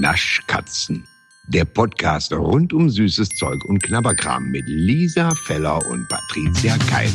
Naschkatzen. 0.00 1.06
Der 1.48 1.64
Podcast 1.64 2.32
rund 2.32 2.72
um 2.72 2.90
süßes 2.90 3.30
Zeug 3.30 3.64
und 3.64 3.82
Knabberkram 3.82 4.50
mit 4.50 4.64
Lisa 4.66 5.34
Feller 5.34 5.84
und 5.86 6.06
Patricia 6.08 6.76
Keil. 6.90 7.10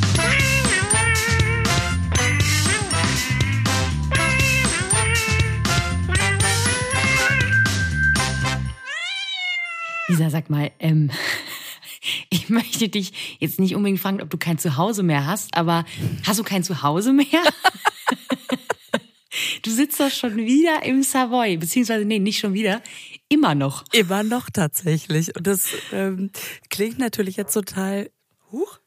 Lisa, 10.07 10.29
sag 10.31 10.49
mal, 10.49 10.71
ähm, 10.79 11.11
ich 12.29 12.49
möchte 12.49 12.89
dich 12.89 13.37
jetzt 13.39 13.59
nicht 13.59 13.75
unbedingt 13.75 13.99
fragen, 13.99 14.21
ob 14.21 14.29
du 14.31 14.37
kein 14.37 14.57
Zuhause 14.57 15.03
mehr 15.03 15.27
hast, 15.27 15.55
aber 15.55 15.85
hast 16.25 16.39
du 16.39 16.43
kein 16.43 16.63
Zuhause 16.63 17.13
mehr? 17.13 17.43
Doch 19.89 20.11
schon 20.11 20.37
wieder 20.37 20.83
im 20.83 21.03
Savoy, 21.03 21.57
beziehungsweise, 21.57 22.05
nee, 22.05 22.19
nicht 22.19 22.39
schon 22.39 22.53
wieder, 22.53 22.81
immer 23.29 23.55
noch. 23.55 23.85
Immer 23.93 24.23
noch 24.23 24.49
tatsächlich. 24.49 25.35
Und 25.35 25.47
das 25.47 25.69
ähm, 25.91 26.31
klingt 26.69 26.99
natürlich 26.99 27.37
jetzt 27.37 27.53
total, 27.53 28.09
huch, 28.51 28.80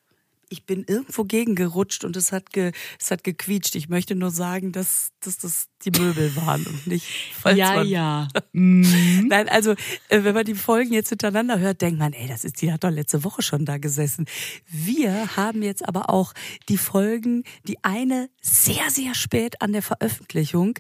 ich 0.55 0.67
bin 0.67 0.85
irgendwo 0.87 1.25
gegengerutscht 1.25 2.05
und 2.05 2.17
es 2.17 2.31
hat, 2.31 2.53
ge, 2.53 2.71
es 3.01 3.11
hat 3.11 3.25
gequietscht. 3.25 3.75
Ich 3.75 3.89
möchte 3.89 4.15
nur 4.15 4.31
sagen, 4.31 4.71
dass, 4.71 5.09
dass 5.19 5.39
das 5.39 5.67
die 5.85 5.91
Möbel 5.91 6.35
waren 6.37 6.65
und 6.65 6.87
nicht 6.87 7.07
falls 7.35 7.59
Ja, 7.59 7.75
man, 7.75 7.89
ja. 7.89 8.29
Mhm. 8.53 9.27
Nein, 9.29 9.49
also 9.49 9.73
äh, 10.09 10.23
wenn 10.23 10.35
man 10.35 10.45
die 10.45 10.55
Folgen 10.55 10.93
jetzt 10.93 11.09
hintereinander 11.09 11.59
hört, 11.59 11.83
denkt 11.83 11.99
man, 11.99 12.13
ey, 12.13 12.29
das 12.29 12.45
ist, 12.45 12.63
die 12.63 12.73
hat 12.73 12.85
doch 12.85 12.91
letzte 12.91 13.25
Woche 13.25 13.43
schon 13.43 13.65
da 13.65 13.79
gesessen. 13.79 14.27
Wir 14.71 15.37
haben 15.37 15.63
jetzt 15.63 15.87
aber 15.87 16.09
auch 16.09 16.33
die 16.69 16.79
Folgen, 16.79 17.43
die 17.67 17.83
eine 17.83 18.31
sehr, 18.41 18.91
sehr 18.91 19.17
spät 19.17 19.61
an 19.61 19.73
der 19.73 19.83
Veröffentlichung 19.83 20.79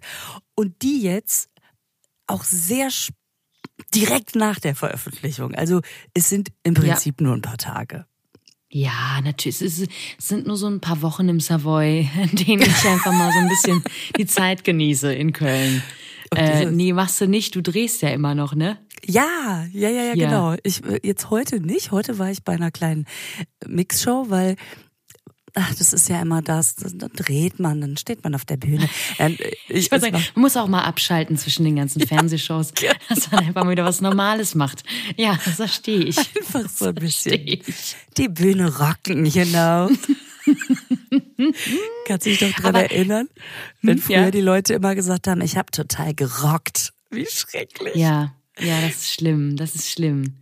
und 0.55 0.83
die 0.83 1.02
jetzt 1.02 1.50
auch 2.28 2.45
sehr 2.45 2.91
direkt 3.92 4.36
nach 4.36 4.61
der 4.61 4.77
Veröffentlichung. 4.77 5.55
Also 5.56 5.80
es 6.14 6.28
sind 6.28 6.52
im 6.62 6.75
Prinzip 6.75 7.20
nur 7.20 7.34
ein 7.34 7.42
paar 7.42 7.58
Tage. 7.58 8.06
Ja, 8.77 9.20
natürlich. 9.22 9.61
Es, 9.62 9.78
ist, 9.78 9.91
es 10.19 10.28
sind 10.28 10.48
nur 10.48 10.56
so 10.56 10.67
ein 10.67 10.80
paar 10.80 11.00
Wochen 11.00 11.28
im 11.28 11.39
Savoy, 11.39 12.08
in 12.20 12.36
denen 12.44 12.62
ich 12.62 12.84
einfach 12.89 13.12
mal 13.12 13.30
so 13.33 13.39
ein 13.39 13.48
bisschen 13.48 13.84
die 14.19 14.27
Zeit 14.27 14.64
genieße 14.64 15.14
in 15.14 15.33
Köln. 15.33 15.80
Äh, 16.34 16.67
nee, 16.72 16.92
machst 16.92 17.20
du 17.20 17.28
nicht. 17.28 17.55
Du 17.55 17.62
drehst 17.62 18.02
ja 18.02 18.08
immer 18.08 18.34
noch, 18.34 18.56
ne? 18.56 18.78
Ja, 19.06 19.64
ja, 19.72 19.89
ja, 19.89 20.02
ja, 20.02 20.14
Ja. 20.14 20.27
genau. 20.27 20.56
Ich 20.64 20.84
äh, 20.84 20.98
jetzt 21.05 21.30
heute 21.30 21.61
nicht. 21.61 21.92
Heute 21.92 22.19
war 22.19 22.33
ich 22.33 22.42
bei 22.42 22.55
einer 22.55 22.72
kleinen 22.72 23.06
Mixshow, 23.64 24.27
weil 24.28 24.56
ach, 25.55 25.74
das 25.74 25.92
ist 25.92 26.08
ja 26.08 26.20
immer 26.20 26.42
das. 26.42 26.77
Dann 26.77 27.10
dreht 27.14 27.58
man, 27.60 27.80
dann 27.80 27.97
steht 27.97 28.22
man 28.24 28.34
auf 28.34 28.44
der 28.44 28.56
Bühne. 28.56 28.88
Dann, 29.19 29.34
äh, 29.36 29.52
Ich 29.69 29.91
würde 29.91 30.02
sagen, 30.02 30.24
man 30.34 30.42
muss 30.42 30.56
auch 30.56 30.69
mal 30.69 30.83
abschalten 30.83 31.36
zwischen 31.38 31.64
den 31.64 31.77
ganzen 31.77 32.00
Fernsehshows, 32.06 32.72
dass 33.08 33.30
man 33.30 33.44
einfach 33.46 33.64
mal 33.64 33.70
wieder 33.70 33.84
was 33.84 34.00
Normales 34.00 34.55
macht. 34.55 34.83
Ja, 35.16 35.38
das 35.44 35.55
verstehe 35.56 36.00
ich. 36.05 36.16
Einfach 36.36 36.69
so 36.69 36.86
ein 36.86 36.94
bisschen 36.96 37.61
die 38.16 38.28
Bühne 38.28 38.77
rocken, 38.77 39.30
genau. 39.30 39.88
Kannst 42.06 42.27
du 42.27 42.30
dich 42.30 42.39
doch 42.41 42.50
dran 42.52 42.74
Aber- 42.77 42.83
erinnern, 42.91 43.28
wenn 43.83 43.98
früher 43.98 44.24
Ja. 44.24 44.30
die 44.30 44.41
Leute 44.41 44.74
immer 44.74 44.94
gesagt 44.94 45.27
haben, 45.27 45.41
ich 45.41 45.56
habe 45.56 45.70
total 45.70 46.14
gerockt. 46.14 46.92
Wie 47.11 47.27
schrecklich. 47.27 47.94
Ja, 47.94 48.34
ja, 48.61 48.80
das 48.83 48.96
ist 48.96 49.14
schlimm. 49.14 49.56
Das 49.56 49.74
ist 49.74 49.91
schlimm. 49.91 50.34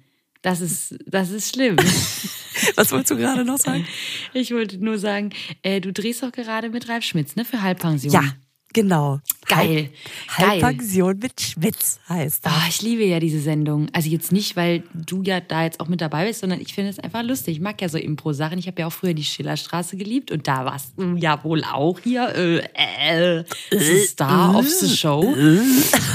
Das 0.42 0.60
ist, 0.60 0.96
das 1.06 1.30
ist 1.30 1.54
schlimm. 1.54 1.76
Was 2.76 2.92
wolltest 2.92 3.12
du 3.12 3.16
gerade 3.16 3.44
noch 3.44 3.58
sagen? 3.58 3.86
Ich 4.34 4.52
wollte 4.52 4.78
nur 4.78 4.98
sagen, 4.98 5.30
äh, 5.62 5.80
du 5.80 5.92
drehst 5.92 6.22
doch 6.22 6.32
gerade 6.32 6.68
mit 6.68 6.88
Ralf 6.88 7.04
Schmitz, 7.04 7.36
ne? 7.36 7.44
Für 7.44 7.62
Halbpension. 7.62 8.12
Ja, 8.12 8.24
genau. 8.72 9.20
Geil. 9.46 9.90
Halb. 10.28 10.62
Halbpension 10.62 11.18
mit 11.18 11.40
Schmitz 11.40 11.98
heißt 12.08 12.46
das. 12.46 12.52
Ah, 12.52 12.66
ich 12.68 12.80
liebe 12.80 13.04
ja 13.04 13.20
diese 13.20 13.40
Sendung. 13.40 13.88
Also 13.92 14.08
jetzt 14.08 14.32
nicht, 14.32 14.56
weil 14.56 14.84
du 14.94 15.22
ja 15.22 15.40
da 15.40 15.64
jetzt 15.64 15.80
auch 15.80 15.88
mit 15.88 16.00
dabei 16.00 16.26
bist, 16.26 16.40
sondern 16.40 16.60
ich 16.60 16.72
finde 16.72 16.90
es 16.90 16.98
einfach 16.98 17.22
lustig. 17.22 17.56
Ich 17.56 17.60
mag 17.60 17.80
ja 17.82 17.88
so 17.88 17.98
Impro-Sachen. 17.98 18.58
Ich 18.58 18.66
habe 18.66 18.80
ja 18.80 18.86
auch 18.86 18.92
früher 18.92 19.14
die 19.14 19.24
Schillerstraße 19.24 19.96
geliebt 19.96 20.30
und 20.30 20.46
da 20.48 20.64
warst 20.64 20.94
du 20.96 21.16
ja 21.16 21.42
wohl 21.44 21.64
auch 21.64 21.98
hier 22.00 22.34
äh, 22.34 22.58
äh, 22.74 23.44
the 23.70 24.06
Star 24.06 24.56
of 24.56 24.68
the 24.68 24.88
Show. 24.88 25.34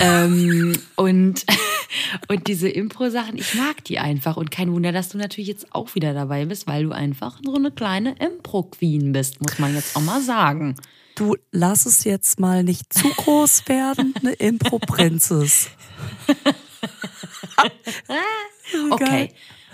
ähm, 0.01 0.73
und, 0.95 1.45
und 2.27 2.47
diese 2.47 2.69
Impro-Sachen, 2.69 3.37
ich 3.37 3.53
mag 3.55 3.83
die 3.83 3.99
einfach. 3.99 4.37
Und 4.37 4.51
kein 4.51 4.71
Wunder, 4.71 4.91
dass 4.91 5.09
du 5.09 5.17
natürlich 5.17 5.49
jetzt 5.49 5.75
auch 5.75 5.93
wieder 5.95 6.13
dabei 6.13 6.45
bist, 6.45 6.65
weil 6.65 6.83
du 6.83 6.91
einfach 6.91 7.39
so 7.43 7.53
eine 7.53 7.71
kleine 7.71 8.15
Impro-Queen 8.19 9.11
bist, 9.11 9.41
muss 9.41 9.59
man 9.59 9.75
jetzt 9.75 9.95
auch 9.95 10.01
mal 10.01 10.21
sagen. 10.21 10.75
Du 11.17 11.35
lass 11.51 11.85
es 11.85 12.03
jetzt 12.03 12.39
mal 12.39 12.63
nicht 12.63 12.93
zu 12.93 13.09
groß 13.09 13.67
werden, 13.67 14.13
eine 14.21 14.33
Impro-Prinzess. 14.33 15.69
Okay, 18.91 19.05
Geil. 19.05 19.29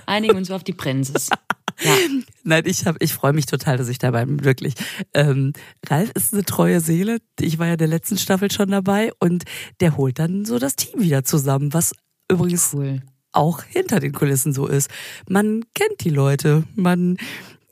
einigen 0.06 0.38
uns 0.38 0.52
auf 0.52 0.64
die 0.64 0.74
Prinzess. 0.74 1.30
Ja. 1.82 1.96
Nein, 2.44 2.64
ich 2.68 2.86
hab, 2.86 3.02
ich 3.02 3.14
freue 3.14 3.34
mich 3.34 3.48
total, 3.48 3.78
dass 3.78 3.90
ich 3.90 3.98
dabei 3.98 4.26
bin, 4.26 4.46
wirklich. 4.46 4.76
Ähm, 5.16 5.54
Ralf 5.88 6.12
ist 6.14 6.32
eine 6.32 6.44
treue 6.46 6.80
Seele. 6.80 7.18
Ich 7.40 7.58
war 7.58 7.66
ja 7.68 7.76
der 7.76 7.88
letzten 7.88 8.18
Staffel 8.20 8.52
schon 8.52 8.70
dabei 8.70 9.12
und 9.20 9.44
der 9.80 9.98
holt 9.98 10.20
dann 10.20 10.46
so 10.46 10.60
das 10.60 10.76
Team 10.76 11.02
wieder 11.02 11.24
zusammen, 11.26 11.74
was 11.74 11.94
übrigens 12.30 12.70
Cool. 12.74 13.02
auch 13.32 13.64
hinter 13.64 14.00
den 14.00 14.14
Kulissen 14.14 14.54
so 14.54 14.68
ist. 14.68 14.90
Man 15.28 15.64
kennt 15.74 16.04
die 16.06 16.12
Leute, 16.12 16.64
man 16.76 17.18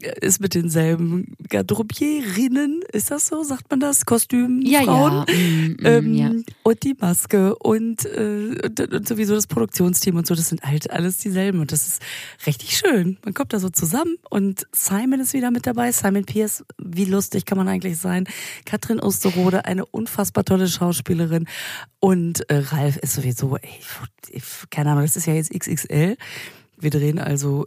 ist 0.02 0.40
mit 0.42 0.54
denselben 0.56 1.36
Garderobierinnen, 1.50 2.82
ist 2.92 3.12
das 3.12 3.28
so, 3.28 3.44
sagt 3.44 3.70
man 3.70 3.80
das? 3.80 4.06
Kostüm, 4.06 4.62
Ja, 4.62 4.84
Frauen. 4.84 5.26
ja. 5.28 5.34
Mm, 5.34 5.72
mm, 5.72 5.78
ähm, 5.86 6.14
ja. 6.14 6.32
Und 6.64 6.84
die 6.84 6.96
Maske 7.00 7.56
und, 7.56 8.06
äh, 8.06 8.56
und, 8.64 8.80
und 8.80 9.08
sowieso 9.08 9.36
das 9.36 9.48
Produktionsteam 9.48 10.16
und 10.16 10.28
so, 10.28 10.36
das 10.36 10.50
sind 10.50 10.64
halt 10.64 10.90
alles 10.92 11.18
dieselben 11.18 11.60
und 11.60 11.72
das 11.72 11.88
ist 11.88 12.02
richtig 12.46 12.78
schön. 12.78 13.18
Man 13.24 13.34
kommt 13.34 13.54
da 13.54 13.60
so 13.60 13.70
zusammen 13.70 14.16
und 14.30 14.68
Simon 14.72 15.20
ist 15.20 15.34
wieder 15.34 15.52
mit 15.52 15.68
dabei, 15.68 15.92
Simon 15.92 16.26
Pierce, 16.26 16.64
wie 16.78 17.06
lustig 17.06 17.46
kann 17.46 17.58
man 17.58 17.68
eigentlich 17.68 17.98
sein? 17.98 18.26
Katrin 18.66 19.00
Osterode, 19.00 19.66
eine 19.66 19.86
unfassbar 19.86 20.46
tolle 20.46 20.68
Schauspielerin 20.68 21.48
und 22.00 22.50
äh, 22.50 22.58
Ralf 22.58 22.98
ist 22.98 23.14
sowieso, 23.14 23.58
ey, 23.58 23.80
keine 24.70 24.92
Ahnung, 24.92 25.04
das 25.04 25.16
ist 25.16 25.28
ja 25.28 25.34
jetzt 25.34 25.52
XXL. 25.52 26.18
Wir 26.82 26.90
drehen 26.90 27.20
also 27.20 27.66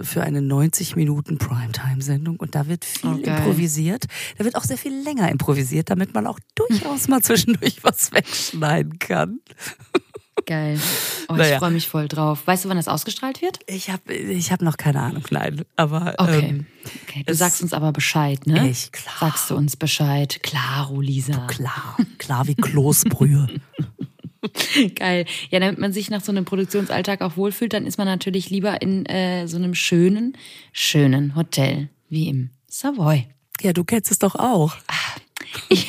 für 0.00 0.22
eine 0.22 0.42
90 0.42 0.96
Minuten 0.96 1.38
Primetime-Sendung 1.38 2.36
und 2.36 2.54
da 2.54 2.66
wird 2.66 2.84
viel 2.84 3.10
Oh, 3.10 3.18
geil. 3.22 3.38
improvisiert. 3.38 4.04
Da 4.36 4.44
wird 4.44 4.56
auch 4.56 4.64
sehr 4.64 4.78
viel 4.78 4.92
länger 5.02 5.30
improvisiert, 5.30 5.90
damit 5.90 6.14
man 6.14 6.26
auch 6.26 6.38
durchaus 6.54 7.08
mal 7.08 7.22
zwischendurch 7.22 7.78
was 7.84 8.12
wegschneiden 8.12 8.98
kann. 8.98 9.40
Geil. 10.46 10.78
Oh, 11.28 11.34
Naja. 11.34 11.54
Ich 11.54 11.58
freue 11.58 11.70
mich 11.72 11.88
voll 11.88 12.08
drauf. 12.08 12.46
Weißt 12.46 12.64
du, 12.64 12.68
wann 12.68 12.76
das 12.78 12.88
ausgestrahlt 12.88 13.42
wird? 13.42 13.58
Ich 13.66 13.90
habe 13.90 14.14
ich 14.14 14.50
hab 14.50 14.62
noch 14.62 14.76
keine 14.78 15.00
Ahnung, 15.00 15.24
nein. 15.30 15.62
Aber 15.76 16.14
Okay. 16.16 16.46
ähm, 16.48 16.66
okay. 17.04 17.24
Du 17.26 17.34
sagst 17.34 17.60
uns 17.60 17.72
aber 17.74 17.92
Bescheid, 17.92 18.46
ne? 18.46 18.68
Ich, 18.68 18.90
klar. 18.92 19.14
Sagst 19.20 19.50
du 19.50 19.56
uns 19.56 19.76
Bescheid. 19.76 20.40
Klaro, 20.42 21.00
Lisa. 21.00 21.46
klar, 21.48 21.96
klar 22.18 22.46
wie 22.46 22.54
Kloßbrühe. 22.54 23.48
Geil. 24.94 25.26
Ja, 25.50 25.60
damit 25.60 25.78
man 25.78 25.92
sich 25.92 26.10
nach 26.10 26.22
so 26.22 26.32
einem 26.32 26.44
Produktionsalltag 26.44 27.22
auch 27.22 27.36
wohlfühlt, 27.36 27.72
dann 27.72 27.86
ist 27.86 27.98
man 27.98 28.06
natürlich 28.06 28.50
lieber 28.50 28.80
in 28.82 29.06
äh, 29.06 29.46
so 29.46 29.56
einem 29.56 29.74
schönen, 29.74 30.36
schönen 30.72 31.34
Hotel 31.34 31.88
wie 32.08 32.28
im 32.28 32.50
Savoy. 32.68 33.26
ja, 33.62 33.72
du 33.72 33.84
kennst 33.84 34.10
es 34.10 34.18
doch 34.18 34.34
auch. 34.34 34.76
Ich 35.68 35.86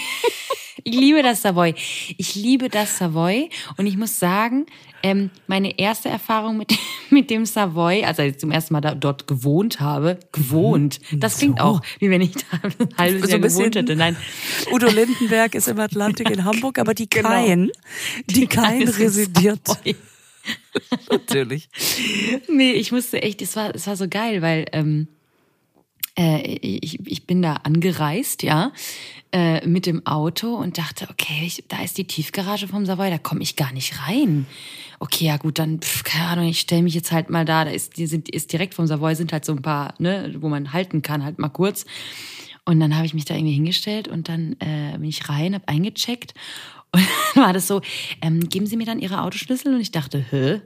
liebe 0.85 1.21
das 1.21 1.41
Savoy. 1.41 1.75
Ich 2.17 2.35
liebe 2.35 2.69
das 2.69 2.97
Savoy. 2.97 3.49
Und 3.77 3.85
ich 3.85 3.97
muss 3.97 4.19
sagen, 4.19 4.65
ähm, 5.03 5.29
meine 5.47 5.77
erste 5.79 6.09
Erfahrung 6.09 6.57
mit, 6.57 6.77
mit 7.09 7.29
dem 7.29 7.45
Savoy, 7.45 8.03
also 8.03 8.21
als 8.21 8.33
ich 8.35 8.39
zum 8.39 8.51
ersten 8.51 8.73
Mal 8.73 8.81
da, 8.81 8.95
dort 8.95 9.27
gewohnt 9.27 9.79
habe, 9.79 10.19
gewohnt. 10.31 10.99
Das 11.11 11.37
klingt 11.37 11.59
So. 11.59 11.63
auch, 11.65 11.81
wie 11.99 12.09
wenn 12.09 12.21
ich 12.21 12.33
da 12.33 12.41
ein 12.63 12.73
halbes 12.97 13.21
So 13.23 13.27
Jahr 13.29 13.39
gewohnt 13.39 13.75
hätte. 13.75 13.95
Nein. 13.95 14.15
Udo 14.71 14.87
Lindenberg 14.87 15.55
ist 15.55 15.67
im 15.67 15.79
Atlantik 15.79 16.29
in 16.29 16.43
Hamburg, 16.45 16.79
aber 16.79 16.93
die 16.93 17.09
Genau. 17.09 17.29
Kain, 17.29 17.71
die 18.27 18.47
Kain 18.47 18.81
ist 18.81 18.97
im 18.97 19.03
residiert. 19.05 19.61
Natürlich. 21.09 21.69
Nee, 22.47 22.71
ich 22.71 22.91
musste 22.91 23.21
echt, 23.21 23.41
es 23.41 23.55
war, 23.55 23.73
es 23.75 23.87
war 23.87 23.95
so 23.95 24.07
geil, 24.07 24.41
weil 24.41 24.65
ähm, 24.71 25.07
äh, 26.19 26.41
ich, 26.61 26.99
ich 27.07 27.25
bin 27.25 27.41
da 27.41 27.53
angereist, 27.53 28.43
ja, 28.43 28.73
äh, 29.31 29.65
mit 29.65 29.85
dem 29.85 30.05
Auto 30.05 30.55
und 30.55 30.77
dachte, 30.77 31.07
okay, 31.09 31.43
ich, 31.45 31.63
da 31.69 31.81
ist 31.81 31.97
die 31.97 32.05
Tiefgarage 32.05 32.67
vom 32.67 32.85
Savoy, 32.85 33.09
da 33.09 33.17
komme 33.17 33.41
ich 33.41 33.55
gar 33.55 33.71
nicht 33.71 34.07
rein. 34.07 34.45
Okay, 34.99 35.25
ja 35.25 35.37
gut, 35.37 35.59
dann, 35.59 35.79
pf, 35.79 36.03
keine 36.03 36.25
Ahnung, 36.25 36.47
ich 36.47 36.59
stelle 36.59 36.81
mich 36.81 36.93
jetzt 36.93 37.13
halt 37.13 37.29
mal 37.29 37.45
da, 37.45 37.63
da 37.63 37.71
ist, 37.71 37.97
die 37.97 38.07
sind, 38.07 38.27
ist 38.27 38.51
direkt 38.51 38.73
vom 38.73 38.85
Savoy 38.85 39.15
sind 39.15 39.31
halt 39.31 39.45
so 39.45 39.53
ein 39.53 39.61
paar, 39.61 39.93
ne, 39.97 40.35
wo 40.39 40.49
man 40.49 40.73
halten 40.73 41.01
kann, 41.01 41.23
halt 41.23 41.39
mal 41.39 41.49
kurz. 41.49 41.85
Und 42.65 42.79
dann 42.81 42.95
habe 42.95 43.05
ich 43.05 43.13
mich 43.13 43.25
da 43.25 43.35
irgendwie 43.35 43.53
hingestellt 43.53 44.07
und 44.07 44.27
dann 44.27 44.53
äh, 44.59 44.97
bin 44.97 45.07
ich 45.07 45.29
rein, 45.29 45.53
habe 45.55 45.67
eingecheckt 45.67 46.33
und 46.91 47.03
dann 47.33 47.43
war 47.43 47.53
das 47.53 47.67
so, 47.67 47.81
ähm, 48.21 48.49
geben 48.49 48.65
Sie 48.65 48.75
mir 48.75 48.85
dann 48.85 48.99
Ihre 48.99 49.21
Autoschlüssel? 49.21 49.73
Und 49.73 49.79
ich 49.79 49.91
dachte, 49.91 50.25
hä? 50.31 50.61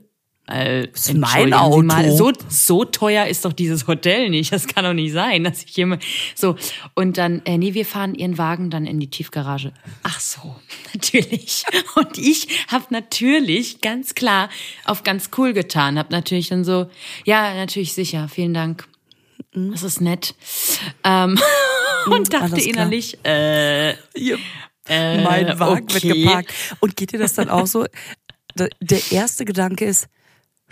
Äh, 0.50 0.88
ist 0.88 1.14
mein 1.14 1.54
Auto. 1.54 1.84
Mal, 1.84 2.12
so, 2.12 2.34
so 2.50 2.84
teuer 2.84 3.28
ist 3.28 3.46
doch 3.46 3.54
dieses 3.54 3.88
Hotel 3.88 4.30
nicht. 4.30 4.52
Das 4.52 4.68
kann 4.68 4.84
doch 4.84 4.94
nicht 4.94 5.14
sein, 5.14 5.46
dass 5.46 5.64
ich 5.64 5.74
hier 5.74 5.86
mal, 5.86 6.00
so. 6.36 6.58
Und 6.96 7.18
dann, 7.18 7.42
äh, 7.46 7.58
nee, 7.58 7.74
wir 7.74 7.86
fahren 7.86 8.14
Ihren 8.14 8.38
Wagen 8.38 8.70
dann 8.70 8.86
in 8.86 9.00
die 9.00 9.10
Tiefgarage. 9.10 9.72
Ach 10.04 10.20
so, 10.20 10.56
natürlich. 10.94 11.64
Und 11.96 12.18
ich 12.18 12.68
habe 12.68 12.86
natürlich 12.90 13.80
ganz 13.80 14.16
klar 14.16 14.50
auf 14.84 15.04
ganz 15.04 15.30
cool 15.38 15.54
getan. 15.54 15.98
Hab 15.98 16.12
natürlich 16.12 16.50
dann 16.50 16.66
so, 16.66 16.90
ja, 17.26 17.54
natürlich 17.54 17.94
sicher, 17.94 18.28
vielen 18.28 18.54
Dank. 18.54 18.86
Das 19.54 19.84
ist 19.84 20.02
nett. 20.02 20.36
Ähm, 21.06 21.40
und 22.08 22.34
dachte 22.34 22.54
alles 22.54 22.66
klar. 22.66 22.76
innerlich, 22.76 23.18
äh, 23.24 23.96
Hier, 24.14 24.40
äh, 24.90 25.24
mein 25.24 25.58
Wagen 25.58 25.84
okay. 25.84 25.94
wird 25.94 26.16
geparkt. 26.16 26.54
Und 26.82 26.98
geht 26.98 27.14
dir 27.14 27.20
das 27.20 27.34
dann 27.34 27.50
auch 27.50 27.68
so? 27.68 27.86
Der 28.56 29.12
erste 29.12 29.46
Gedanke 29.46 29.86
ist, 29.86 30.10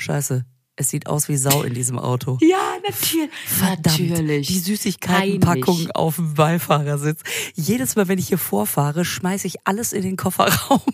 scheiße, 0.01 0.45
es 0.75 0.89
sieht 0.89 1.07
aus 1.07 1.29
wie 1.29 1.37
Sau 1.37 1.63
in 1.63 1.73
diesem 1.73 1.99
Auto. 1.99 2.37
Ja, 2.51 2.73
natürlich. 2.87 3.29
Verdammt, 3.45 4.09
natürlich. 4.09 4.47
die 4.47 4.59
Süßigkeitenpackung 4.59 5.91
auf 5.91 6.15
dem 6.15 6.33
Beifahrersitz. 6.33 7.21
Jedes 7.53 7.95
Mal, 7.95 8.07
wenn 8.07 8.19
ich 8.19 8.27
hier 8.27 8.37
vorfahre, 8.37 9.05
schmeiße 9.05 9.47
ich 9.47 9.65
alles 9.65 9.93
in 9.93 10.01
den 10.01 10.17
Kofferraum. 10.17 10.81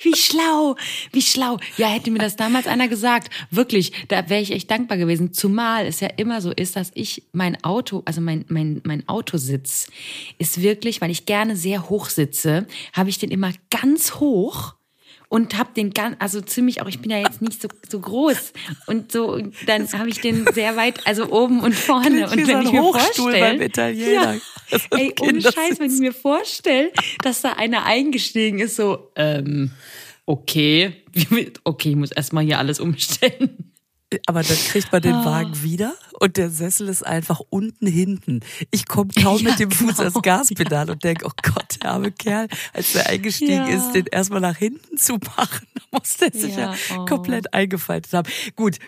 Wie 0.00 0.14
schlau, 0.14 0.76
wie 1.12 1.22
schlau. 1.22 1.58
Ja, 1.78 1.88
hätte 1.88 2.10
mir 2.10 2.18
das 2.18 2.36
damals 2.36 2.66
einer 2.66 2.88
gesagt, 2.88 3.30
wirklich, 3.50 4.06
da 4.08 4.28
wäre 4.28 4.42
ich 4.42 4.50
echt 4.50 4.70
dankbar 4.70 4.98
gewesen. 4.98 5.32
Zumal 5.32 5.86
es 5.86 6.00
ja 6.00 6.08
immer 6.08 6.42
so 6.42 6.50
ist, 6.50 6.76
dass 6.76 6.90
ich 6.94 7.22
mein 7.32 7.62
Auto, 7.64 8.02
also 8.04 8.20
mein, 8.20 8.44
mein, 8.48 8.82
mein 8.84 9.08
Autositz 9.08 9.88
ist 10.36 10.60
wirklich, 10.60 11.00
weil 11.00 11.10
ich 11.10 11.24
gerne 11.24 11.56
sehr 11.56 11.88
hoch 11.88 12.10
sitze, 12.10 12.66
habe 12.92 13.08
ich 13.08 13.18
den 13.18 13.30
immer 13.30 13.52
ganz 13.70 14.16
hoch 14.16 14.74
und 15.32 15.56
habe 15.56 15.70
den 15.74 15.94
ganz, 15.94 16.14
also 16.18 16.42
ziemlich 16.42 16.82
auch, 16.82 16.88
ich 16.88 17.00
bin 17.00 17.10
ja 17.10 17.16
jetzt 17.16 17.40
nicht 17.40 17.62
so, 17.62 17.68
so 17.88 18.00
groß 18.00 18.52
und 18.86 19.10
so, 19.10 19.32
und 19.32 19.54
dann 19.64 19.90
habe 19.94 20.10
ich 20.10 20.20
den 20.20 20.46
sehr 20.52 20.76
weit, 20.76 21.06
also 21.06 21.32
oben 21.32 21.60
und 21.60 21.74
vorne. 21.74 22.28
Und 22.28 22.36
wenn 22.36 22.46
so 22.46 22.60
ich 22.60 22.72
mir 22.72 22.82
Hochstuhl 22.82 23.32
vorstelle. 23.32 23.56
Ja, 23.94 24.34
ey, 24.90 25.14
ohne. 25.20 25.40
Scheiß, 25.40 25.80
wenn 25.80 25.90
ich 25.90 26.00
mir 26.00 26.12
vorstelle, 26.12 26.92
dass 27.22 27.40
da 27.40 27.54
einer 27.54 27.86
eingestiegen 27.86 28.58
ist, 28.58 28.76
so, 28.76 29.10
ähm, 29.16 29.70
okay, 30.26 31.02
okay, 31.64 31.88
ich 31.88 31.96
muss 31.96 32.12
erstmal 32.12 32.44
hier 32.44 32.58
alles 32.58 32.78
umstellen. 32.78 33.71
Aber 34.26 34.42
dann 34.42 34.56
kriegt 34.56 34.92
man 34.92 35.02
den 35.02 35.14
Ah. 35.14 35.24
Wagen 35.24 35.62
wieder 35.62 35.94
und 36.20 36.36
der 36.36 36.50
Sessel 36.50 36.88
ist 36.88 37.04
einfach 37.06 37.40
unten 37.50 37.86
hinten. 37.86 38.40
Ich 38.70 38.86
komme 38.86 39.10
kaum 39.22 39.38
Ja, 39.38 39.50
mit 39.50 39.58
dem 39.60 39.70
Fuß 39.70 39.96
genau. 39.96 40.00
ans 40.02 40.22
Gaspedal 40.22 40.90
und 40.90 41.02
denke, 41.04 41.26
oh 41.26 41.32
Gott, 41.42 41.78
der 41.82 41.90
arme 41.92 42.12
Kerl, 42.12 42.48
als 42.72 42.92
der 42.92 43.08
eingestiegen 43.08 43.66
Ja. 43.66 43.76
ist, 43.76 43.92
den 43.92 44.06
erstmal 44.06 44.40
nach 44.40 44.56
hinten 44.56 44.96
zu 44.96 45.14
machen, 45.36 45.66
da 45.74 45.98
muss 45.98 46.16
der 46.16 46.32
sich 46.32 46.56
ja, 46.56 46.74
Ja, 46.74 46.98
oh. 46.98 47.04
komplett 47.06 47.52
eingefaltet 47.54 48.12
haben. 48.12 48.30
Gut. 48.56 48.78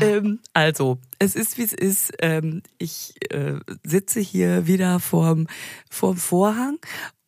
Ähm, 0.00 0.38
also, 0.52 0.98
es 1.18 1.34
ist 1.34 1.58
wie 1.58 1.62
es 1.64 1.72
ist. 1.72 2.12
Ähm, 2.20 2.62
ich 2.78 3.14
äh, 3.30 3.54
sitze 3.84 4.20
hier 4.20 4.68
wieder 4.68 5.00
vorm, 5.00 5.48
vorm 5.90 6.16
Vorhang 6.16 6.78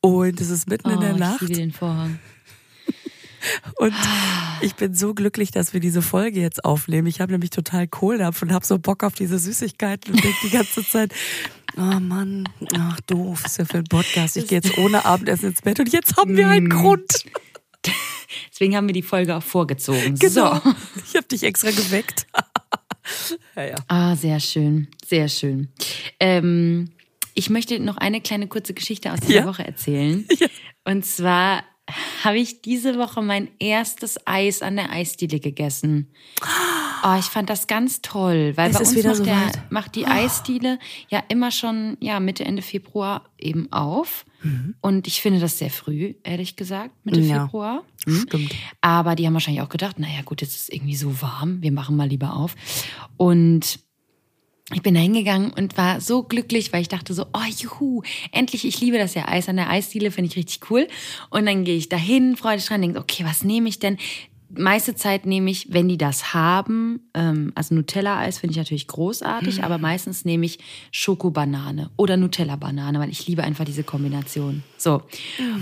und 0.01 0.41
es 0.41 0.49
ist 0.49 0.69
mitten 0.69 0.89
in 0.89 1.01
der 1.01 1.15
Oh, 1.15 1.19
Nacht. 1.19 1.43
Ich 1.43 1.49
liebe 1.49 1.61
den 1.61 1.73
Vorhang. 1.73 2.21
Und 3.77 3.95
ich 4.61 4.75
bin 4.75 4.95
so 4.95 5.15
glücklich, 5.15 5.51
dass 5.51 5.73
wir 5.73 5.81
diese 5.81 6.03
Folge 6.03 6.41
jetzt 6.41 6.65
aufnehmen. 6.65 7.07
Ich 7.07 7.21
habe 7.21 7.33
nämlich 7.33 7.51
total 7.51 7.87
Kohldampf 7.87 8.43
und 8.43 8.53
habe 8.53 8.67
so 8.67 8.79
Bock 8.79 9.05
auf 9.05 9.15
diese 9.15 9.39
Süßigkeiten 9.39 10.15
und 10.15 10.25
denke 10.25 10.39
die 10.43 10.51
ganze 10.51 10.85
Zeit, 10.85 11.13
oh 11.77 11.81
Mann, 12.01 12.49
ach 12.77 13.01
doof, 13.03 13.45
ist 13.45 13.59
ja 13.59 13.65
für 13.65 13.79
ein 13.79 13.85
Podcast. 13.85 14.37
Ich 14.37 14.49
gehe 14.49 14.59
jetzt 14.61 14.77
ohne 14.79 15.05
Abendessen 15.05 15.51
ins 15.51 15.63
Bett 15.63 15.79
und 15.81 15.93
jetzt 15.93 16.17
haben 16.17 16.37
wir 16.37 16.49
einen 16.49 16.69
Grund. 16.69 17.25
Deswegen 18.51 18.77
haben 18.77 18.87
wir 18.89 18.95
die 18.95 19.03
Folge 19.03 19.37
auch 19.37 19.43
vorgezogen. 19.43 20.17
Genau. 20.17 20.55
So. 20.57 20.75
Ich 21.07 21.17
habe 21.17 21.27
dich 21.29 21.45
extra 21.45 21.71
geweckt. 21.71 22.27
ja, 23.57 23.65
ja. 23.65 23.77
Ah, 23.87 24.17
sehr 24.17 24.41
schön, 24.41 24.89
sehr 25.07 25.29
schön. 25.29 25.69
Ähm, 26.21 26.91
ich 27.35 27.51
möchte 27.51 27.79
noch 27.79 27.97
eine 27.97 28.21
kleine 28.21 28.49
kurze 28.49 28.75
Geschichte 28.75 29.13
aus 29.13 29.21
dieser 29.21 29.41
Ja. 29.41 29.47
Woche 29.47 29.65
erzählen. 29.65 30.27
Ja. 30.39 30.49
Und 30.85 31.07
zwar 31.07 31.63
habe 32.25 32.39
ich 32.39 32.63
diese 32.63 32.99
Woche 32.99 33.23
mein 33.23 33.49
erstes 33.59 34.19
Eis 34.27 34.63
an 34.63 34.77
der 34.77 34.91
Eisdiele 34.91 35.41
gegessen. 35.41 36.11
Oh, 37.05 37.17
ich 37.19 37.27
fand 37.27 37.49
das 37.49 37.67
ganz 37.67 38.03
toll, 38.03 38.53
weil 38.57 38.71
Es 38.71 38.75
bei 38.77 38.81
uns 38.81 38.95
wieder 38.97 39.11
macht, 39.11 39.27
der, 39.27 39.35
soweit. 39.39 39.71
macht 39.73 39.95
die 39.95 40.07
Eisdiele 40.07 40.79
ja 41.09 41.23
immer 41.29 41.51
schon 41.51 41.97
ja 42.01 42.19
Mitte 42.21 42.45
Ende 42.45 42.63
Februar 42.63 43.25
eben 43.39 43.71
auf. 43.73 44.25
Und 44.83 45.09
ich 45.09 45.21
finde 45.21 45.41
das 45.41 45.59
sehr 45.59 45.71
früh, 45.71 46.15
ehrlich 46.23 46.55
gesagt, 46.55 46.95
Mitte 47.05 47.21
Ja. 47.21 47.45
Februar. 47.45 47.83
Stimmt. 48.07 48.55
Aber 48.81 49.17
die 49.17 49.27
haben 49.27 49.35
wahrscheinlich 49.35 49.63
auch 49.63 49.69
gedacht, 49.69 49.99
naja 49.99 50.23
gut, 50.25 50.41
jetzt 50.43 50.55
ist 50.55 50.63
es 50.63 50.69
irgendwie 50.69 50.95
so 50.95 51.21
warm, 51.21 51.61
wir 51.61 51.73
machen 51.73 51.97
mal 51.97 52.09
lieber 52.09 52.35
auf. 52.37 52.55
Und 53.17 53.81
ich 54.75 54.83
bin 54.83 54.95
da 54.95 55.01
hingegangen 55.01 55.53
und 55.53 55.79
war 55.79 56.01
so 56.01 56.23
glücklich, 56.23 56.73
weil 56.73 56.83
ich 56.83 56.89
dachte 56.89 57.15
so, 57.15 57.25
oh 57.33 57.51
juhu, 57.57 58.03
endlich, 58.33 58.67
ich 58.67 58.81
liebe 58.81 58.99
das 58.99 59.15
ja 59.15 59.27
Eis 59.27 59.49
an 59.49 59.57
der 59.57 59.71
Eisdiele, 59.71 60.11
finde 60.11 60.31
ich 60.31 60.37
richtig 60.37 60.71
cool. 60.71 60.87
Und 61.31 61.47
dann 61.47 61.65
gehe 61.65 61.77
ich 61.77 61.89
dahin, 61.89 62.37
freudig 62.37 62.67
dran, 62.67 62.83
denke, 62.83 62.99
okay, 62.99 63.25
was 63.25 63.45
nehme 63.45 63.69
ich 63.69 63.79
denn? 63.79 63.97
Meiste 64.51 64.95
Zeit 64.95 65.27
nehme 65.27 65.51
ich, 65.51 65.73
wenn 65.73 65.89
die 65.89 65.99
das 65.99 66.33
haben, 66.33 67.01
ähm, 67.13 67.53
also 67.55 67.75
Nutella-Eis 67.75 68.39
finde 68.39 68.53
ich 68.53 68.57
natürlich 68.57 68.87
großartig, 68.87 69.63
aber 69.63 69.77
meistens 69.77 70.25
nehme 70.25 70.47
ich 70.47 70.59
Schokobanane 70.91 71.91
oder 71.97 72.17
Nutella-Banane, 72.17 72.99
weil 72.99 73.11
ich 73.11 73.27
liebe 73.27 73.45
einfach 73.45 73.67
diese 73.67 73.85
Kombination. 73.85 74.63
So. 74.79 75.03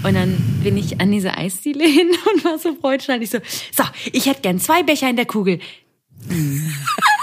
Und 0.05 0.15
dann 0.15 0.37
bin 0.63 0.77
ich 0.77 1.01
an 1.01 1.11
diese 1.11 1.37
Eisdiele 1.37 1.85
hin 1.89 2.09
und 2.33 2.45
war 2.45 2.59
so 2.59 2.77
freudig. 2.77 3.09
Ich 3.23 3.31
so, 3.31 3.39
so, 3.73 3.83
ich 4.13 4.27
hätte 4.27 4.43
gern 4.43 4.61
zwei 4.61 4.85
Becher 4.85 5.11
in 5.11 5.17
der 5.17 5.27
Kugel. 5.27 5.59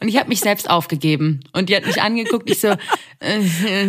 Und 0.00 0.08
ich 0.08 0.16
habe 0.16 0.28
mich 0.28 0.40
selbst 0.40 0.70
aufgegeben. 0.70 1.40
Und 1.52 1.68
die 1.68 1.76
hat 1.76 1.86
mich 1.86 2.00
angeguckt, 2.00 2.48
ich 2.48 2.60
so, 2.60 2.68
äh, 3.18 3.86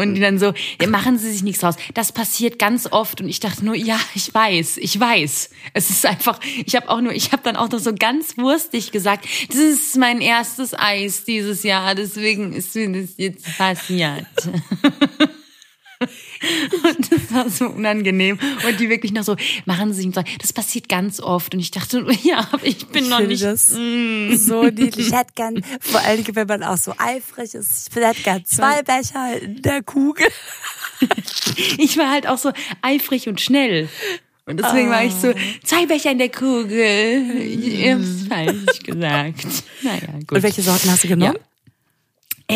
und 0.00 0.14
die 0.14 0.20
dann 0.20 0.38
so, 0.38 0.52
ja, 0.80 0.88
machen 0.88 1.18
Sie 1.18 1.30
sich 1.30 1.42
nichts 1.42 1.60
draus. 1.60 1.76
Das 1.94 2.12
passiert 2.12 2.58
ganz 2.58 2.88
oft. 2.90 3.20
Und 3.20 3.28
ich 3.28 3.40
dachte 3.40 3.64
nur, 3.64 3.74
ja, 3.74 3.98
ich 4.14 4.34
weiß, 4.34 4.78
ich 4.78 4.98
weiß. 4.98 5.50
Es 5.74 5.90
ist 5.90 6.06
einfach, 6.06 6.40
ich 6.64 6.74
habe 6.74 6.88
auch 6.88 7.00
nur, 7.00 7.12
ich 7.12 7.32
habe 7.32 7.42
dann 7.42 7.56
auch 7.56 7.70
noch 7.70 7.78
so 7.78 7.94
ganz 7.94 8.36
wurstig 8.36 8.92
gesagt, 8.92 9.26
das 9.48 9.58
ist 9.58 9.96
mein 9.96 10.20
erstes 10.20 10.74
Eis 10.74 11.24
dieses 11.24 11.62
Jahr, 11.62 11.94
deswegen 11.94 12.52
ist 12.52 12.74
mir 12.74 13.02
das 13.02 13.10
jetzt 13.16 13.58
passiert. 13.58 14.26
Und 16.02 17.12
das 17.12 17.32
war 17.32 17.48
so 17.48 17.66
unangenehm. 17.66 18.38
Und 18.66 18.80
die 18.80 18.88
wirklich 18.88 19.12
noch 19.12 19.22
so, 19.22 19.36
machen 19.64 19.92
Sie 19.92 20.02
sich 20.02 20.12
draus. 20.12 20.24
Das 20.40 20.52
passiert 20.52 20.88
ganz 20.88 21.20
oft. 21.20 21.54
Und 21.54 21.60
ich 21.60 21.70
dachte, 21.70 22.06
ja, 22.22 22.48
aber 22.52 22.64
ich 22.66 22.86
bin 22.88 23.04
Ich 23.04 23.10
noch 23.10 23.20
nicht 23.20 23.42
das 23.42 23.68
so 23.68 24.64
niedlich. 24.64 25.08
Ich 25.08 25.12
hätte 25.12 25.32
gern, 25.34 25.64
vor 25.80 26.00
allen 26.00 26.22
Dingen, 26.22 26.36
wenn 26.36 26.46
man 26.46 26.62
auch 26.62 26.76
so 26.76 26.94
eifrig 26.98 27.54
ist, 27.54 27.90
ich 27.90 28.02
hätte 28.02 28.22
gern 28.22 28.44
zwei 28.44 28.82
Becher 28.82 29.40
in 29.40 29.62
der 29.62 29.82
Kugel. 29.82 30.26
ich 31.78 31.96
war 31.98 32.10
halt 32.10 32.26
auch 32.26 32.38
so 32.38 32.52
eifrig 32.80 33.28
und 33.28 33.40
schnell. 33.40 33.88
Und 34.44 34.58
deswegen 34.58 34.90
war 34.90 35.04
ich 35.04 35.14
so, 35.14 35.32
zwei 35.62 35.86
Becher 35.86 36.10
in 36.10 36.18
der 36.18 36.30
Kugel. 36.30 37.40
Ich 37.40 37.88
hab's 37.88 38.26
falsch 38.28 38.80
gesagt. 38.82 39.46
Naja, 39.82 40.08
gut. 40.26 40.32
Und 40.32 40.42
welche 40.42 40.62
Sorten 40.62 40.90
hast 40.90 41.04
du 41.04 41.08
genommen? 41.08 41.38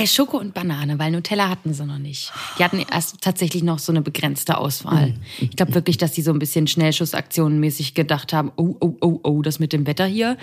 Äh, 0.03 0.07
Schoko 0.07 0.39
und 0.39 0.55
Banane, 0.55 0.99
weil 0.99 1.11
Nutella 1.13 1.49
hatten 1.49 1.73
sie 1.75 1.85
noch 1.85 1.99
nicht. 1.99 2.33
Die 2.59 2.65
hatten 2.65 2.79
erst 2.91 3.21
tatsächlich 3.21 3.63
noch 3.63 3.79
so 3.79 3.93
eine 3.93 4.03
begrenzte 4.03 4.59
Auswahl. 4.59 5.15
Ich 5.41 5.51
glaube 5.57 5.75
wirklich, 5.75 5.97
dass 5.99 6.13
die 6.13 6.23
so 6.23 6.33
ein 6.33 6.39
bisschen 6.39 6.67
Schnellschussaktionenmäßig 6.67 7.95
gedacht 7.95 8.33
haben, 8.33 8.53
oh, 8.57 8.77
oh, 8.81 8.97
oh, 9.01 9.21
oh, 9.23 9.43
das 9.43 9.59
mit 9.59 9.73
dem 9.73 9.87
Wetter 9.87 10.07
hier. 10.07 10.37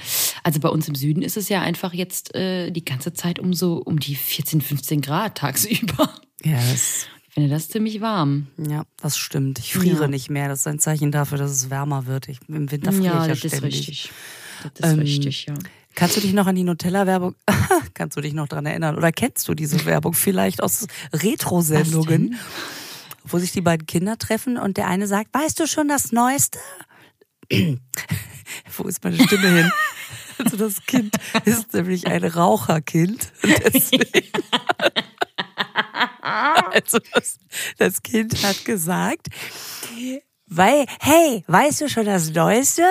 Also 0.44 0.60
bei 0.60 0.70
uns 0.70 0.88
im 0.88 0.96
Süden 0.96 1.22
ist 1.22 1.38
es 1.38 1.50
ja 1.50 1.62
einfach 1.62 1.94
jetzt 1.94 2.34
äh, 2.36 2.72
die 2.72 2.86
ganze 2.86 3.14
Zeit 3.14 3.40
um 3.40 3.54
so 3.54 3.78
um 3.78 4.00
die 4.00 4.16
14, 4.16 4.62
15 4.62 5.02
Grad 5.02 5.38
tagsüber. 5.38 6.10
Ja, 6.44 6.58
das, 6.72 7.08
Ich 7.36 7.36
finde 7.42 7.50
das 7.50 7.68
ziemlich 7.68 8.00
warm. 8.00 8.46
ja, 8.70 8.84
das 9.02 9.18
stimmt. 9.18 9.58
Ich 9.58 9.74
friere 9.74 10.02
Ja. 10.04 10.08
nicht 10.08 10.30
mehr. 10.30 10.50
Das 10.50 10.60
ist 10.60 10.68
ein 10.68 10.78
Zeichen 10.78 11.12
dafür, 11.12 11.40
dass 11.40 11.50
es 11.50 11.72
wärmer 11.72 12.06
wird. 12.06 12.30
Ich, 12.30 12.38
Im 12.48 12.70
Winter 12.70 12.92
friere 12.92 13.06
Ja, 13.06 13.22
ich 13.24 13.28
ja 13.28 13.34
das 13.34 13.44
ist 13.44 13.58
ständig. 13.58 13.80
richtig. 13.80 14.12
Das 14.76 14.88
ist 14.92 14.94
Ähm, 14.94 15.00
richtig, 15.00 15.46
ja. 15.48 15.56
Kannst 15.96 16.18
du 16.18 16.22
dich 16.22 16.34
noch 16.34 16.48
an 16.48 16.56
die 16.56 16.64
Nutella-Werbung, 16.64 17.36
kannst 17.94 18.18
du 18.18 18.22
dich 18.22 18.34
noch 18.34 18.48
dran 18.48 18.66
erinnern? 18.66 18.98
Oder 18.98 19.12
kennst 19.12 19.48
du 19.48 19.54
diese 19.54 19.86
Werbung 19.86 20.14
vielleicht 20.14 20.62
aus 20.64 20.88
Retro-Sendungen, 21.14 22.36
wo 23.24 23.38
sich 23.38 23.52
die 23.52 23.62
beiden 23.62 23.86
Kinder 23.86 24.18
treffen 24.18 24.58
und 24.58 24.78
der 24.78 24.88
eine 24.88 25.08
sagt, 25.08 25.34
weißt 25.34 25.60
du 25.60 25.68
schon 25.68 25.88
das 25.88 26.12
Neueste? 26.12 26.60
wo 28.78 28.84
ist 28.84 29.04
meine 29.04 29.22
Stimme 29.24 29.48
hin? 29.48 29.72
Also 30.40 30.58
das 30.58 30.84
Kind 30.88 31.16
ist 31.46 31.74
nämlich 31.74 32.08
ein 32.08 32.24
Raucherkind. 32.24 33.32
Also 36.72 36.98
das, 37.14 37.38
das 37.78 38.02
Kind 38.02 38.44
hat 38.44 38.66
gesagt, 38.66 39.28
weil, 40.48 40.86
hey, 41.00 41.44
weißt 41.48 41.82
du 41.82 41.90
schon 41.90 42.06
das 42.06 42.32
Neueste? 42.32 42.84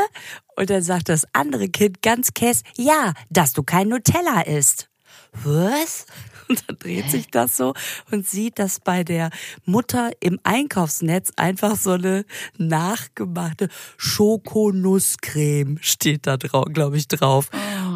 Und 0.57 0.71
dann 0.71 0.83
sagt 0.83 1.09
das 1.09 1.27
andere 1.33 1.69
Kind 1.69 2.03
ganz 2.03 2.35
kess, 2.35 2.63
ja, 2.77 3.15
dass 3.31 3.53
du 3.53 3.63
kein 3.63 3.89
Nutella 3.89 4.43
isst. 4.43 4.89
Was? 5.33 6.07
Und 6.49 6.69
dann 6.69 6.79
dreht 6.79 7.11
sich 7.11 7.29
das 7.29 7.57
so 7.57 7.73
und 8.11 8.29
sieht, 8.29 8.59
dass 8.59 8.81
bei 8.81 9.05
der 9.05 9.31
Mutter 9.65 10.11
im 10.21 10.39
Einkaufsnetz 10.43 11.31
einfach 11.37 11.77
so 11.77 11.93
eine 11.93 12.27
nachgemachte 12.59 13.69
Schokonusscreme 13.97 15.79
steht 15.81 16.27
da 16.27 16.37
drauf, 16.37 16.67
glaube 16.73 16.99
ich, 16.99 17.09
drauf. 17.09 17.49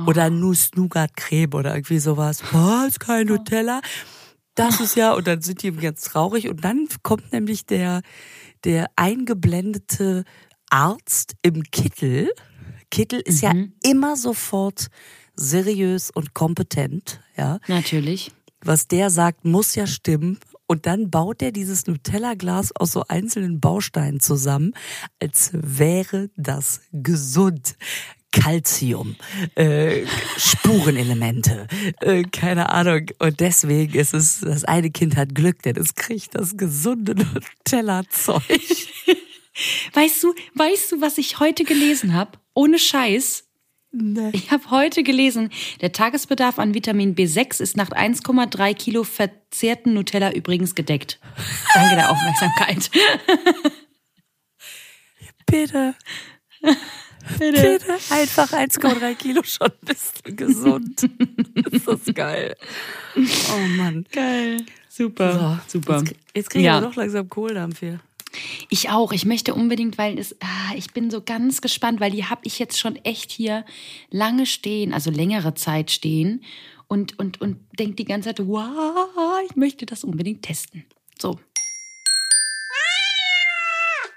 Oder 0.07 0.31
Nuss-Nougat-Creme 0.31 1.53
oder 1.53 1.75
irgendwie 1.75 1.99
sowas. 1.99 2.43
Was? 2.53 2.99
Kein 2.99 3.27
Nutella? 3.27 3.83
Das 4.55 4.81
ist 4.81 4.97
ja, 4.97 5.13
und 5.13 5.27
dann 5.27 5.43
sind 5.43 5.63
die 5.63 5.73
ganz 5.73 6.03
traurig. 6.03 6.49
Und 6.49 6.65
dann 6.65 6.89
kommt 7.03 7.33
nämlich 7.33 7.67
der, 7.67 8.01
der 8.65 8.87
eingeblendete 8.97 10.25
Arzt 10.71 11.35
im 11.43 11.63
Kittel. 11.65 12.31
Kittel 12.91 13.21
ist 13.21 13.43
ja 13.43 13.53
immer 13.83 14.17
sofort 14.17 14.89
seriös 15.35 16.11
und 16.11 16.35
kompetent, 16.35 17.21
ja. 17.37 17.59
Natürlich. 17.67 18.33
Was 18.63 18.89
der 18.89 19.11
sagt, 19.11 19.45
muss 19.45 19.75
ja 19.75 19.87
stimmen. 19.87 20.39
Und 20.67 20.87
dann 20.87 21.11
baut 21.11 21.43
er 21.43 21.53
dieses 21.53 21.87
Nutella-Glas 21.87 22.75
aus 22.75 22.91
so 22.91 23.05
einzelnen 23.07 23.61
Bausteinen 23.61 24.19
zusammen, 24.19 24.75
als 25.23 25.51
wäre 25.53 26.31
das 26.37 26.81
gesund. 26.93 27.77
Calcium, 28.33 29.17
äh, 29.55 30.05
Spurenelemente, 30.37 31.69
äh, 32.01 32.23
keine 32.25 32.69
Ahnung. 32.69 33.07
Und 33.19 33.41
deswegen 33.41 33.95
ist 33.95 34.13
es, 34.13 34.41
das 34.41 34.65
eine 34.65 34.91
Kind 34.91 35.17
hat 35.17 35.35
Glück, 35.35 35.63
denn 35.63 35.77
es 35.77 35.95
kriegt 35.95 36.35
das 36.35 36.57
gesunde 36.57 37.15
Nutella-Zeug. 37.65 38.43
Weißt 39.93 40.23
du, 40.23 40.35
weißt 40.55 40.93
du, 40.93 41.01
was 41.01 41.19
ich 41.19 41.39
heute 41.41 41.65
gelesen 41.65 42.15
habe? 42.15 42.33
Ohne 42.55 42.79
Scheiß. 42.79 43.45
Nee. 43.93 44.31
Ich 44.33 44.51
habe 44.51 44.71
heute 44.71 45.03
gelesen, 45.03 45.51
der 45.81 45.93
Tagesbedarf 45.93 46.59
an 46.59 46.75
Vitamin 46.75 47.15
B6 47.15 47.63
ist 47.63 47.77
nach 47.79 47.89
1,3 47.91 48.75
Kilo 48.75 49.05
verzehrten 49.05 49.95
Nutella 49.95 50.33
übrigens 50.33 50.75
gedeckt. 50.75 51.19
Danke 51.73 51.95
der 51.97 52.11
Aufmerksamkeit. 52.11 52.91
Bitte, 55.47 55.95
bitte, 57.39 57.79
einfach 58.11 58.53
1,3 58.53 59.15
Kilo 59.15 59.43
schon 59.45 59.71
bist 59.83 60.23
du 60.27 60.35
gesund. 60.35 61.09
ist 61.71 61.87
das 61.87 62.01
geil. 62.15 62.57
Oh 63.17 63.67
Mann. 63.77 64.05
Geil. 64.11 64.65
Super. 64.89 65.61
So, 65.69 65.79
Super. 65.79 65.99
Jetzt, 66.01 66.15
jetzt 66.35 66.51
kriege 66.51 66.63
ich 66.63 66.67
Ja. 66.67 66.79
aber 66.79 66.89
doch 66.89 66.97
langsam 66.97 67.29
Kohldampf 67.29 67.79
hier. 67.79 68.01
Ich 68.71 68.91
auch. 68.91 69.13
Ich 69.13 69.25
möchte 69.25 69.55
unbedingt, 69.55 69.99
weil 69.99 70.19
es, 70.19 70.37
ah, 70.41 70.75
ich 70.77 70.93
bin 70.93 71.11
so 71.11 71.21
ganz 71.23 71.61
gespannt, 71.61 72.01
weil 72.01 72.11
die 72.11 72.25
habe 72.25 72.43
ich 72.45 72.59
jetzt 72.59 72.79
schon 72.79 72.97
echt 72.97 73.31
hier 73.31 73.65
lange 74.11 74.47
stehen, 74.47 74.93
also 74.93 75.11
längere 75.11 75.55
Zeit 75.55 75.91
stehen 75.91 76.43
und, 76.89 77.19
und, 77.19 77.41
und 77.41 77.59
denke 77.79 77.97
die 77.97 78.05
ganze 78.05 78.29
Zeit, 78.29 78.47
wow, 78.47 79.41
ich 79.49 79.57
möchte 79.57 79.87
das 79.87 80.05
unbedingt 80.05 80.43
testen. 80.43 80.85
So. 81.19 81.39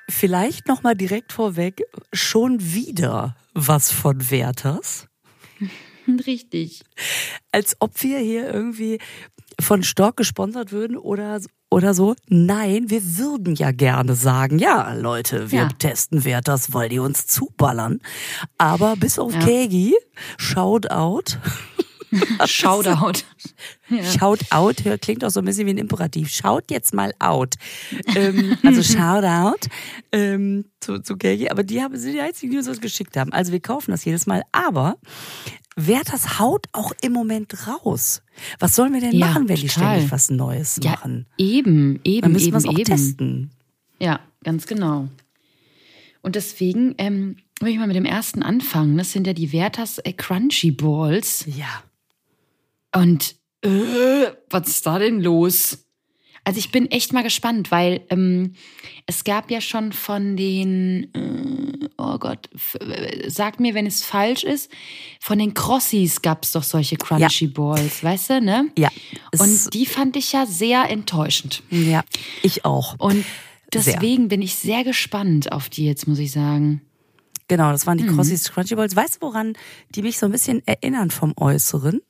Vielleicht 0.09 0.67
noch 0.67 0.83
mal 0.83 0.95
direkt 0.95 1.31
vorweg, 1.31 1.83
schon 2.11 2.59
wieder 2.73 3.35
was 3.53 3.91
von 3.91 4.29
Werthers. 4.31 5.07
Richtig. 6.25 6.81
Als 7.51 7.77
ob 7.79 8.01
wir 8.01 8.19
hier 8.19 8.51
irgendwie 8.51 8.99
von 9.59 9.83
Stork 9.83 10.17
gesponsert 10.17 10.71
würden 10.71 10.97
oder, 10.97 11.39
oder 11.69 11.93
so. 11.93 12.15
Nein, 12.27 12.89
wir 12.89 13.01
würden 13.17 13.55
ja 13.55 13.71
gerne 13.71 14.15
sagen, 14.15 14.59
ja, 14.59 14.93
Leute, 14.93 15.51
wir 15.51 15.59
Ja. 15.59 15.69
testen 15.69 16.23
Werthers, 16.25 16.73
weil 16.73 16.89
die 16.89 16.99
uns 16.99 17.27
zuballern. 17.27 17.99
Aber 18.57 18.95
bis 18.95 19.19
auf 19.19 19.33
Ja. 19.33 19.39
Kegi, 19.39 19.95
Shoutout. 20.37 21.37
Shoutout. 22.45 23.23
Shout 24.03 24.39
out, 24.51 24.83
hör- 24.83 24.97
klingt 24.97 25.23
auch 25.23 25.29
so 25.29 25.39
ein 25.41 25.45
bisschen 25.45 25.67
wie 25.67 25.71
ein 25.71 25.77
Imperativ. 25.77 26.29
Schaut 26.29 26.71
jetzt 26.71 26.93
mal 26.93 27.11
out. 27.19 27.55
ähm, 28.15 28.57
also 28.63 28.81
shout 28.81 29.23
out 29.23 29.67
ähm, 30.11 30.65
zu, 30.79 30.99
zu 30.99 31.17
Kegi. 31.17 31.49
Aber 31.49 31.63
die 31.63 31.81
haben, 31.81 31.95
sind 31.97 32.13
die 32.13 32.19
einzigen, 32.21 32.51
die 32.51 32.57
uns 32.57 32.65
das 32.67 32.81
geschickt 32.81 33.15
haben. 33.15 33.31
Also 33.31 33.51
wir 33.51 33.59
kaufen 33.59 33.91
das 33.91 34.05
jedes 34.05 34.25
Mal. 34.25 34.41
Aber 34.51 34.97
Werthers 35.87 36.39
haut 36.39 36.65
auch 36.71 36.91
im 37.01 37.11
Moment 37.13 37.67
raus. 37.67 38.21
Was 38.59 38.75
sollen 38.75 38.93
wir 38.93 39.01
denn 39.01 39.13
Ja, 39.13 39.27
machen, 39.27 39.49
wenn 39.49 39.55
die 39.55 39.67
total. 39.67 39.95
ständig 39.95 40.11
was 40.11 40.29
Neues 40.29 40.79
Ja, 40.83 40.91
machen? 40.91 41.25
eben, 41.37 41.99
eben, 42.03 42.21
Dann 42.21 42.31
müssen 42.31 42.51
wir 42.51 42.57
es 42.57 42.65
auch 42.65 42.73
eben. 42.73 42.83
testen. 42.85 43.51
Ja, 43.99 44.19
ganz 44.43 44.65
genau. 44.67 45.07
Und 46.21 46.35
deswegen 46.35 46.95
ähm, 46.97 47.37
will 47.59 47.71
ich 47.71 47.77
mal 47.79 47.87
mit 47.87 47.95
dem 47.95 48.05
ersten 48.05 48.43
anfangen. 48.43 48.97
Das 48.97 49.11
sind 49.11 49.25
ja 49.27 49.33
die 49.33 49.51
Werthers 49.53 49.99
äh, 49.99 50.13
Crunchy 50.13 50.71
Balls. 50.71 51.45
Ja. 51.47 51.83
Und 52.93 53.35
äh, 53.61 54.27
was 54.49 54.67
ist 54.67 54.85
da 54.85 54.99
denn 54.99 55.21
los? 55.21 55.85
Also 56.43 56.59
ich 56.59 56.71
bin 56.71 56.89
echt 56.89 57.13
mal 57.13 57.21
gespannt, 57.23 57.69
weil 57.71 58.01
ähm, 58.09 58.53
es 59.05 59.23
gab 59.23 59.51
ja 59.51 59.61
schon 59.61 59.91
von 59.93 60.35
den, 60.37 61.13
äh, 61.13 61.87
oh 61.97 62.17
Gott, 62.17 62.49
äh, 62.79 63.29
sag 63.29 63.59
mir, 63.59 63.73
wenn 63.73 63.85
es 63.85 64.03
falsch 64.03 64.43
ist, 64.43 64.71
von 65.19 65.37
den 65.37 65.53
Crossis 65.53 66.21
gab 66.21 66.43
es 66.43 66.51
doch 66.53 66.63
solche 66.63 66.95
Crunchy 66.95 67.47
Balls, 67.47 68.03
weißt 68.03 68.29
du, 68.31 68.41
ne? 68.41 68.67
Ja. 68.77 68.89
Und 69.37 69.73
die 69.73 69.85
fand 69.85 70.15
ich 70.15 70.31
ja 70.31 70.45
sehr 70.45 70.89
enttäuschend. 70.89 71.61
ja, 71.69 72.03
ich 72.41 72.65
auch. 72.65 72.95
Und 72.99 73.25
Sehr. 73.73 73.93
deswegen 73.93 74.27
bin 74.29 74.41
ich 74.41 74.55
sehr 74.55 74.83
gespannt 74.83 75.51
auf 75.51 75.69
die 75.69 75.85
jetzt, 75.85 76.07
muss 76.07 76.19
ich 76.19 76.31
sagen. 76.31 76.81
Genau, 77.47 77.71
das 77.71 77.85
waren 77.87 77.97
Mhm. 77.99 78.07
die 78.07 78.15
Crossis 78.15 78.51
Crunchy 78.51 78.75
Balls. 78.75 78.95
Weißt 78.95 79.17
du, 79.17 79.21
woran 79.27 79.53
die 79.95 80.01
mich 80.03 80.17
so 80.19 80.25
ein 80.27 80.31
bisschen 80.31 80.61
erinnern 80.67 81.11
vom 81.11 81.33
Äußeren? 81.37 82.01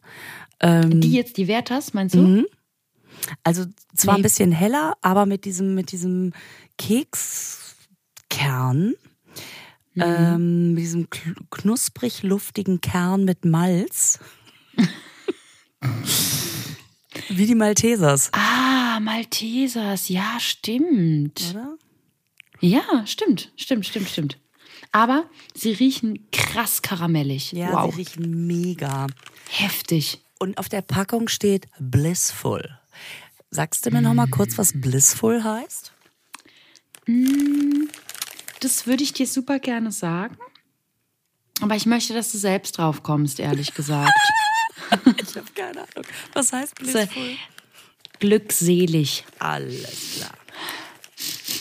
Ähm, 0.62 1.00
Die 1.02 1.14
jetzt, 1.14 1.38
die 1.38 1.48
Werthers, 1.48 1.94
meinst 1.94 2.16
du? 2.16 2.20
Mhm. 2.20 2.46
Also 3.44 3.66
zwar 3.96 4.16
ein 4.16 4.20
Nee. 4.20 4.24
bisschen 4.24 4.52
heller, 4.52 4.96
aber 5.02 5.26
mit 5.26 5.46
diesem, 5.46 5.76
mit 5.76 5.92
diesem 5.92 6.34
Kekskern, 6.78 7.76
Mhm. 9.96 10.02
ähm, 10.04 10.74
mit 10.74 10.84
diesem 10.84 11.08
knusprig 11.50 12.22
luftigen 12.24 12.80
Kern 12.82 13.26
mit 13.26 13.44
Malz. 13.46 14.20
Wie 17.30 17.46
die 17.46 17.56
Maltesers, 17.56 18.30
Ah, 18.34 19.00
Maltesers, 19.02 20.10
ja, 20.10 20.38
stimmt. 20.40 21.42
oder? 21.52 21.78
Ja, 22.60 22.82
stimmt, 23.06 23.52
stimmt, 23.56 23.86
stimmt, 23.86 24.10
stimmt. 24.10 24.38
Aber 24.92 25.26
sie 25.54 25.72
riechen 25.72 26.28
krass 26.32 26.82
karamellig. 26.82 27.52
Ja, 27.52 27.72
wow. 27.74 27.94
sie 27.94 28.02
riechen 28.02 28.48
mega. 28.48 29.08
Heftig. 29.50 30.20
Und 30.40 30.58
auf 30.58 30.70
der 30.70 30.82
Packung 30.82 31.28
steht 31.28 31.68
Blissful. 31.80 32.70
Sagst 33.52 33.86
du 33.86 33.92
mir 33.92 34.02
noch 34.02 34.14
mal 34.14 34.28
kurz, 34.28 34.58
was 34.58 34.74
Blissful 34.76 35.44
heißt? 35.44 35.92
Das 38.60 38.86
würde 38.88 39.04
ich 39.04 39.14
dir 39.14 39.26
super 39.28 39.60
gerne 39.60 39.92
sagen. 39.92 40.38
Aber 41.62 41.76
ich 41.76 41.86
möchte, 41.86 42.14
dass 42.14 42.32
du 42.32 42.38
selbst 42.38 42.78
drauf 42.78 43.04
kommst, 43.04 43.40
ehrlich 43.40 43.74
gesagt. 43.74 44.12
Ich 45.22 45.36
habe 45.36 45.46
keine 45.54 45.82
Ahnung. 45.82 46.06
Was 46.34 46.52
heißt 46.52 46.74
Blissful? 46.74 47.36
Glückselig. 48.20 49.24
Alles 49.38 50.16
klar. 50.18 50.32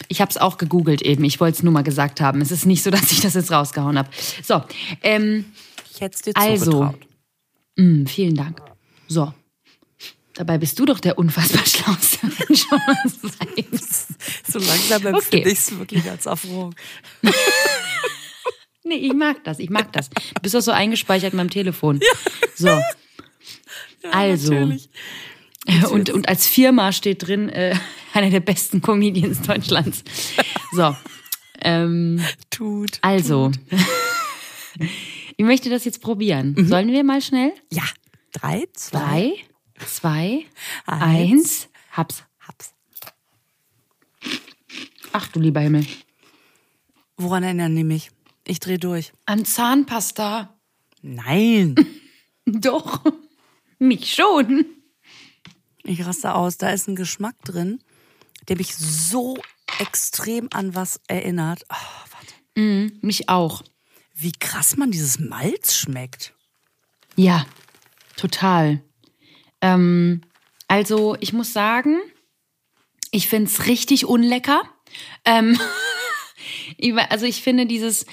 Ich 0.09 0.23
habe 0.23 0.31
es 0.31 0.39
auch 0.39 0.57
gegoogelt 0.57 1.03
eben. 1.03 1.25
Ich 1.25 1.39
wollte 1.39 1.59
es 1.59 1.63
nur 1.63 1.73
mal 1.75 1.83
gesagt 1.83 2.23
haben. 2.23 2.41
Es 2.41 2.51
ist 2.51 2.65
nicht 2.65 2.83
so, 2.83 2.91
dass 2.93 3.13
ich 3.13 3.21
das 3.21 3.35
jetzt 3.35 3.51
rausgehauen 3.53 3.99
habe. 3.99 4.09
So, 4.43 4.63
ähm, 5.03 5.45
Ich 5.95 6.01
hätte 6.01 6.17
es 6.17 6.23
dir 6.23 6.33
Also. 6.37 6.71
zugetraut. 6.71 7.07
mh, 7.77 8.09
vielen 8.09 8.35
Dank. 8.35 8.63
So. 9.09 9.35
Dabei 10.39 10.57
bist 10.59 10.79
du 10.79 10.85
doch 10.85 11.01
der 11.01 11.19
unfassbar 11.19 11.67
schlauste 11.67 12.19
Mensch. 12.49 12.65
was 12.71 13.33
heißt. 13.41 14.07
So 14.53 14.61
langsam 14.61 15.03
Okay. 15.07 15.17
empfinde 15.17 15.51
ich 15.51 15.59
es 15.59 15.77
wirklich 15.79 16.09
als 16.09 16.27
Affront. 16.29 16.77
Nee, 18.85 18.95
ich 18.95 19.13
mag 19.13 19.45
das, 19.45 19.59
ich 19.59 19.69
mag 19.69 19.93
das. 19.93 20.09
Du 20.09 20.41
bist 20.41 20.55
doch 20.55 20.63
so 20.63 20.71
eingespeichert 20.71 21.35
in 21.35 21.37
meinem 21.37 21.51
Telefon. 21.51 22.01
So. 22.55 22.69
also. 24.13 24.55
natürlich. 24.55 24.89
Und, 25.91 26.09
und 26.09 26.27
als 26.27 26.47
Firma 26.47 26.93
steht 26.93 27.27
drin, 27.27 27.51
äh, 27.51 27.75
einer 28.15 28.31
der 28.31 28.41
besten 28.41 28.81
Comedians 28.81 29.43
Deutschlands. 29.43 30.05
So. 30.73 30.97
Ähm, 31.61 32.25
Tut. 32.49 32.93
also. 33.03 33.53
Ich 35.37 35.45
möchte 35.45 35.69
das 35.69 35.85
jetzt 35.85 36.01
probieren. 36.01 36.55
Sollen 36.67 36.91
wir 36.91 37.05
mal 37.05 37.21
schnell? 37.21 37.53
Ja. 37.71 37.83
Drei, 38.33 38.65
zwei, 38.73 38.99
Drei, 39.01 39.33
zwei, 39.87 40.47
Eins. 40.87 41.69
Hab's. 41.93 42.25
hab's. 42.47 42.75
Ach 45.13 45.29
du 45.29 45.41
lieber 45.41 45.61
Himmel. 45.61 45.87
Woran 47.17 47.43
erinnern 47.43 47.75
die 47.75 47.85
mich? 47.85 48.11
Ich 48.45 48.61
dreh 48.61 48.79
durch. 48.79 49.13
An 49.27 49.45
Zahnpasta. 49.45 50.57
Nein. 51.03 51.75
Doch. 52.47 53.05
Mich 53.79 54.15
schon. 54.15 54.67
Ich 55.83 56.05
raste 56.05 56.35
aus. 56.35 56.57
Da 56.57 56.71
ist 56.71 56.89
ein 56.89 56.97
Geschmack 56.97 57.37
drin, 57.45 57.81
der 58.49 58.57
mich 58.57 58.75
so 58.77 59.39
extrem 59.79 60.49
an 60.53 60.75
was 60.75 61.01
erinnert. 61.09 61.65
Oh, 61.71 61.75
warte. 62.13 62.93
Mich 63.03 63.29
auch. 63.29 63.63
Wie 64.15 64.33
krass 64.33 64.77
man 64.77 64.91
dieses 64.91 65.19
Malz 65.19 65.77
schmeckt. 65.77 66.35
Ja, 67.15 67.47
total. 68.17 68.83
Ähm, 69.61 70.23
Also 70.69 71.17
ich 71.21 71.33
muss 71.33 71.53
sagen, 71.53 71.99
ich 73.11 73.29
finde 73.29 73.51
es 73.51 73.67
richtig 73.67 74.05
unlecker. 74.07 74.63
Ähm, 75.25 75.59
also 77.11 77.27
ich 77.27 77.43
finde 77.43 77.67
dieses, 77.67 78.07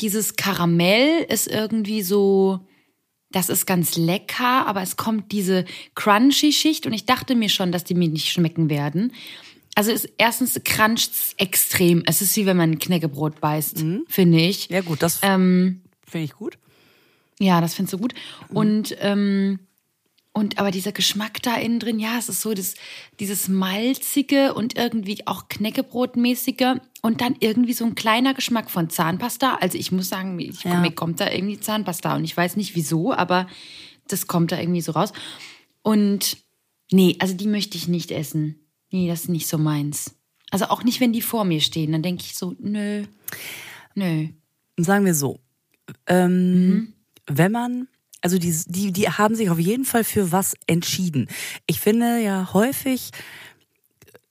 dieses 0.00 0.36
Karamell 0.36 1.24
ist 1.28 1.46
irgendwie 1.48 2.02
so, 2.02 2.60
das 3.30 3.50
ist 3.50 3.66
ganz 3.66 3.96
lecker, 3.96 4.66
aber 4.66 4.80
es 4.82 4.96
kommt 4.96 5.32
diese 5.32 5.64
crunchy 5.94 6.52
Schicht 6.52 6.86
und 6.86 6.92
ich 6.94 7.04
dachte 7.04 7.34
mir 7.34 7.48
schon, 7.50 7.72
dass 7.72 7.84
die 7.84 7.94
mir 7.94 8.08
nicht 8.08 8.30
schmecken 8.30 8.70
werden. 8.70 9.12
Also 9.74 9.92
ist 9.92 10.08
erstens 10.18 10.58
cruncht's 10.64 11.34
extrem. 11.36 12.02
Es 12.06 12.20
ist 12.22 12.34
wie 12.36 12.46
wenn 12.46 12.56
man 12.56 12.70
ein 12.72 12.78
Knäckebrot 12.78 13.40
beißt, 13.40 13.84
finde 14.08 14.40
ich. 14.40 14.68
Ja 14.70 14.80
gut, 14.80 15.02
das 15.02 15.20
Ähm, 15.22 15.82
finde 16.06 16.24
ich 16.24 16.32
gut. 16.32 16.58
ja, 17.38 17.60
das 17.60 17.74
findest 17.74 17.92
du 17.92 17.98
gut. 17.98 18.14
Und, 18.48 18.96
ähm, 19.00 19.60
und 20.38 20.58
aber 20.58 20.70
dieser 20.70 20.92
Geschmack 20.92 21.42
da 21.42 21.56
innen 21.56 21.80
drin, 21.80 21.98
ja, 21.98 22.16
es 22.16 22.28
ist 22.28 22.42
so 22.42 22.54
das, 22.54 22.74
dieses 23.18 23.48
malzige 23.48 24.54
und 24.54 24.76
irgendwie 24.78 25.26
auch 25.26 25.48
Knäckebrotmäßige 25.48 26.76
und 27.02 27.20
dann 27.20 27.34
irgendwie 27.40 27.72
so 27.72 27.84
ein 27.84 27.96
kleiner 27.96 28.34
Geschmack 28.34 28.70
von 28.70 28.88
Zahnpasta. 28.88 29.56
Also 29.60 29.76
ich 29.76 29.90
muss 29.90 30.08
sagen, 30.08 30.38
ich, 30.38 30.62
Ja. 30.62 30.80
mir 30.80 30.92
kommt 30.92 31.18
da 31.20 31.30
irgendwie 31.30 31.58
Zahnpasta 31.58 32.14
und 32.14 32.24
ich 32.24 32.36
weiß 32.36 32.54
nicht 32.56 32.76
wieso, 32.76 33.12
aber 33.12 33.48
das 34.06 34.28
kommt 34.28 34.52
da 34.52 34.60
irgendwie 34.60 34.80
so 34.80 34.92
raus. 34.92 35.12
Und 35.82 36.36
nee, 36.92 37.16
also 37.18 37.34
die 37.34 37.48
möchte 37.48 37.76
ich 37.76 37.88
nicht 37.88 38.10
essen. 38.12 38.60
Nee, 38.90 39.08
das 39.08 39.22
ist 39.22 39.28
nicht 39.30 39.48
so 39.48 39.58
meins. 39.58 40.14
Also 40.50 40.66
auch 40.66 40.84
nicht, 40.84 41.00
wenn 41.00 41.12
die 41.12 41.20
vor 41.20 41.44
mir 41.44 41.60
stehen. 41.60 41.92
Dann 41.92 42.02
denke 42.02 42.22
ich 42.24 42.36
so, 42.36 42.54
nö, 42.60 43.04
nö. 43.94 44.28
Sagen 44.76 45.04
wir 45.04 45.14
so, 45.14 45.40
ähm, 46.06 46.94
wenn 47.26 47.52
man, 47.52 47.88
also 48.20 48.38
die, 48.38 48.54
die, 48.66 48.92
die 48.92 49.08
haben 49.08 49.34
sich 49.34 49.50
auf 49.50 49.58
jeden 49.58 49.84
Fall 49.84 50.04
für 50.04 50.32
was 50.32 50.54
entschieden. 50.66 51.28
Ich 51.66 51.80
finde 51.80 52.20
ja 52.20 52.52
häufig 52.52 53.10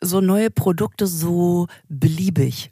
so 0.01 0.21
neue 0.21 0.51
Produkte 0.51 1.07
so 1.07 1.67
beliebig. 1.89 2.71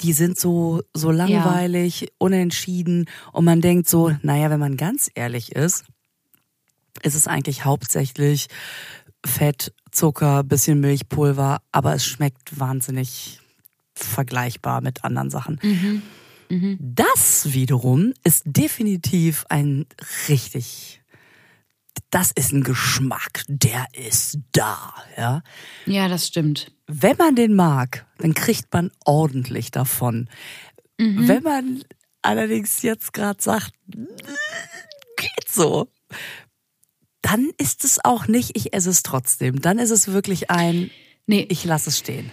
Die 0.00 0.12
sind 0.12 0.38
so, 0.38 0.82
so 0.94 1.10
langweilig, 1.10 2.12
unentschieden 2.18 3.06
und 3.32 3.44
man 3.44 3.60
denkt 3.60 3.88
so, 3.88 4.12
naja, 4.22 4.48
wenn 4.50 4.60
man 4.60 4.76
ganz 4.76 5.10
ehrlich 5.14 5.52
ist, 5.52 5.84
ist 7.02 7.14
es 7.14 7.26
eigentlich 7.26 7.64
hauptsächlich 7.64 8.46
Fett, 9.24 9.72
Zucker, 9.90 10.44
bisschen 10.44 10.80
Milchpulver, 10.80 11.60
aber 11.72 11.94
es 11.94 12.06
schmeckt 12.06 12.58
wahnsinnig 12.58 13.40
vergleichbar 13.94 14.80
mit 14.80 15.04
anderen 15.04 15.30
Sachen. 15.30 15.58
Das 16.78 17.52
wiederum 17.52 18.14
ist 18.24 18.42
definitiv 18.46 19.44
ein 19.48 19.86
richtig, 20.28 21.02
das 22.10 22.32
ist 22.32 22.52
ein 22.52 22.64
Geschmack, 22.64 23.44
der 23.48 23.86
ist 23.92 24.38
da, 24.52 24.94
ja. 25.16 25.42
Ja, 25.86 26.08
das 26.08 26.26
stimmt. 26.26 26.72
Wenn 26.86 27.16
man 27.16 27.36
den 27.36 27.54
mag, 27.54 28.06
dann 28.18 28.34
kriegt 28.34 28.72
man 28.72 28.90
ordentlich 29.04 29.70
davon. 29.70 30.28
Wenn 30.96 31.42
man 31.42 31.84
allerdings 32.22 32.82
jetzt 32.82 33.12
gerade 33.12 33.40
sagt, 33.40 33.72
geht 33.88 35.48
so, 35.48 35.88
dann 37.22 37.50
ist 37.58 37.84
es 37.84 38.04
auch 38.04 38.26
nicht, 38.26 38.56
ich 38.56 38.72
esse 38.72 38.90
es 38.90 39.02
trotzdem. 39.02 39.60
Dann 39.60 39.78
ist 39.78 39.90
es 39.90 40.08
wirklich 40.08 40.50
ein, 40.50 40.90
Nee, 41.28 41.46
ich 41.50 41.62
lasse 41.66 41.90
es 41.90 41.98
stehen. 41.98 42.32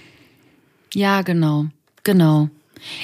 Ja, 0.94 1.22
genau. 1.22 1.66
Genau. 2.04 2.50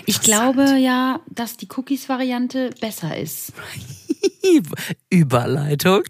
Ich 0.05 0.21
glaube 0.21 0.77
ja, 0.77 1.19
dass 1.29 1.57
die 1.57 1.67
Cookies-Variante 1.75 2.69
besser 2.79 3.17
ist. 3.17 3.53
Überleitung. 5.09 6.03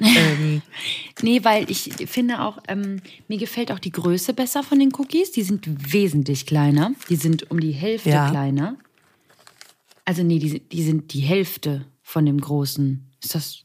ähm, 0.00 0.62
Nee, 1.22 1.42
weil 1.44 1.68
ich 1.70 1.90
finde 2.06 2.40
auch, 2.40 2.58
ähm, 2.68 3.02
mir 3.26 3.38
gefällt 3.38 3.72
auch 3.72 3.78
die 3.80 3.90
Größe 3.90 4.32
besser 4.34 4.62
von 4.62 4.78
den 4.78 4.92
Cookies. 4.96 5.32
Die 5.32 5.42
sind 5.42 5.92
wesentlich 5.92 6.46
kleiner. 6.46 6.92
Die 7.08 7.16
sind 7.16 7.50
um 7.50 7.58
die 7.60 7.72
Hälfte 7.72 8.10
Ja. 8.10 8.30
kleiner. 8.30 8.76
Also 10.04 10.22
nee, 10.22 10.38
die, 10.38 10.48
sind- 10.50 10.72
die 10.72 10.82
sind 10.84 11.12
die 11.12 11.20
Hälfte 11.20 11.86
von 12.02 12.24
dem 12.24 12.40
großen. 12.40 13.04
Ist 13.22 13.34
das. 13.34 13.64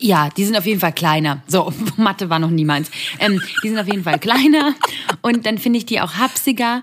Ja, 0.00 0.30
die 0.30 0.44
sind 0.46 0.56
auf 0.56 0.64
jeden 0.64 0.80
Fall 0.80 0.94
kleiner. 0.94 1.42
So, 1.46 1.70
Mathe 1.98 2.30
war 2.30 2.38
noch 2.38 2.50
nie 2.50 2.64
meins. 2.64 2.90
Ähm, 3.18 3.40
die 3.62 3.68
sind 3.68 3.78
auf 3.78 3.86
jeden 3.86 4.02
Fall 4.04 4.18
kleiner. 4.18 4.74
Und 5.20 5.44
dann 5.44 5.58
finde 5.58 5.78
ich 5.78 5.86
die 5.86 6.00
auch 6.00 6.14
hapsiger. 6.14 6.82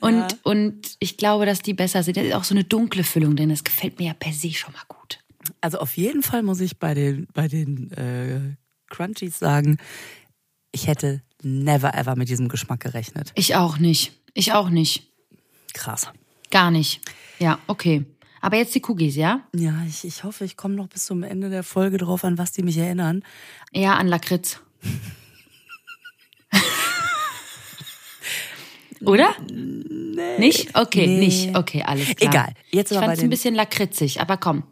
Und, 0.00 0.38
und 0.44 0.96
ich 1.00 1.16
glaube, 1.16 1.44
dass 1.46 1.60
die 1.60 1.74
besser 1.74 2.02
sind. 2.02 2.16
Da 2.16 2.20
ist 2.20 2.34
auch 2.34 2.44
so 2.44 2.54
eine 2.54 2.64
dunkle 2.64 3.04
Füllung 3.04 3.36
drin. 3.36 3.48
Das 3.48 3.64
gefällt 3.64 3.98
mir 3.98 4.08
ja 4.08 4.14
per 4.14 4.32
se 4.32 4.52
schon 4.52 4.72
mal 4.72 4.82
gut. 4.86 5.18
Also 5.60 5.78
auf 5.78 5.96
jeden 5.96 6.22
Fall 6.22 6.42
muss 6.42 6.60
ich 6.60 6.78
bei 6.78 6.94
den, 6.94 7.26
bei 7.32 7.48
den 7.48 7.90
äh, 7.92 8.56
Crunchies 8.90 9.38
sagen, 9.38 9.78
ich 10.72 10.86
hätte 10.86 11.22
never 11.42 11.94
ever 11.94 12.16
mit 12.16 12.28
diesem 12.28 12.48
Geschmack 12.48 12.80
gerechnet. 12.80 13.32
Ich 13.34 13.56
auch 13.56 13.78
nicht. 13.78 14.12
Ich 14.34 14.52
auch 14.52 14.70
nicht. 14.70 15.10
Krass. 15.74 16.08
Gar 16.50 16.70
nicht. 16.70 17.00
Ja, 17.38 17.58
okay. 17.66 18.04
Aber 18.40 18.56
jetzt 18.56 18.74
die 18.74 18.82
Cookies, 18.86 19.16
ja? 19.16 19.40
Ja, 19.54 19.82
ich, 19.86 20.04
ich 20.04 20.22
hoffe, 20.22 20.44
ich 20.44 20.56
komme 20.56 20.74
noch 20.74 20.88
bis 20.88 21.06
zum 21.06 21.22
Ende 21.22 21.50
der 21.50 21.64
Folge 21.64 21.98
drauf, 21.98 22.24
an 22.24 22.38
was 22.38 22.52
die 22.52 22.62
mich 22.62 22.78
erinnern. 22.78 23.24
Ja, 23.72 23.96
an 23.96 24.06
Lakritz. 24.06 24.60
Oder? 29.04 29.34
Nee. 29.50 30.38
Nicht? 30.38 30.74
Okay, 30.76 31.06
Nee. 31.06 31.18
nicht. 31.18 31.56
Okay, 31.56 31.82
alles 31.84 32.14
klar. 32.16 32.30
Egal. 32.30 32.52
Jetzt 32.70 32.90
ich 32.92 32.98
fand 32.98 33.12
es 33.16 33.22
ein 33.22 33.30
bisschen 33.30 33.54
lakritzig, 33.54 34.20
aber 34.20 34.36
komm. 34.36 34.64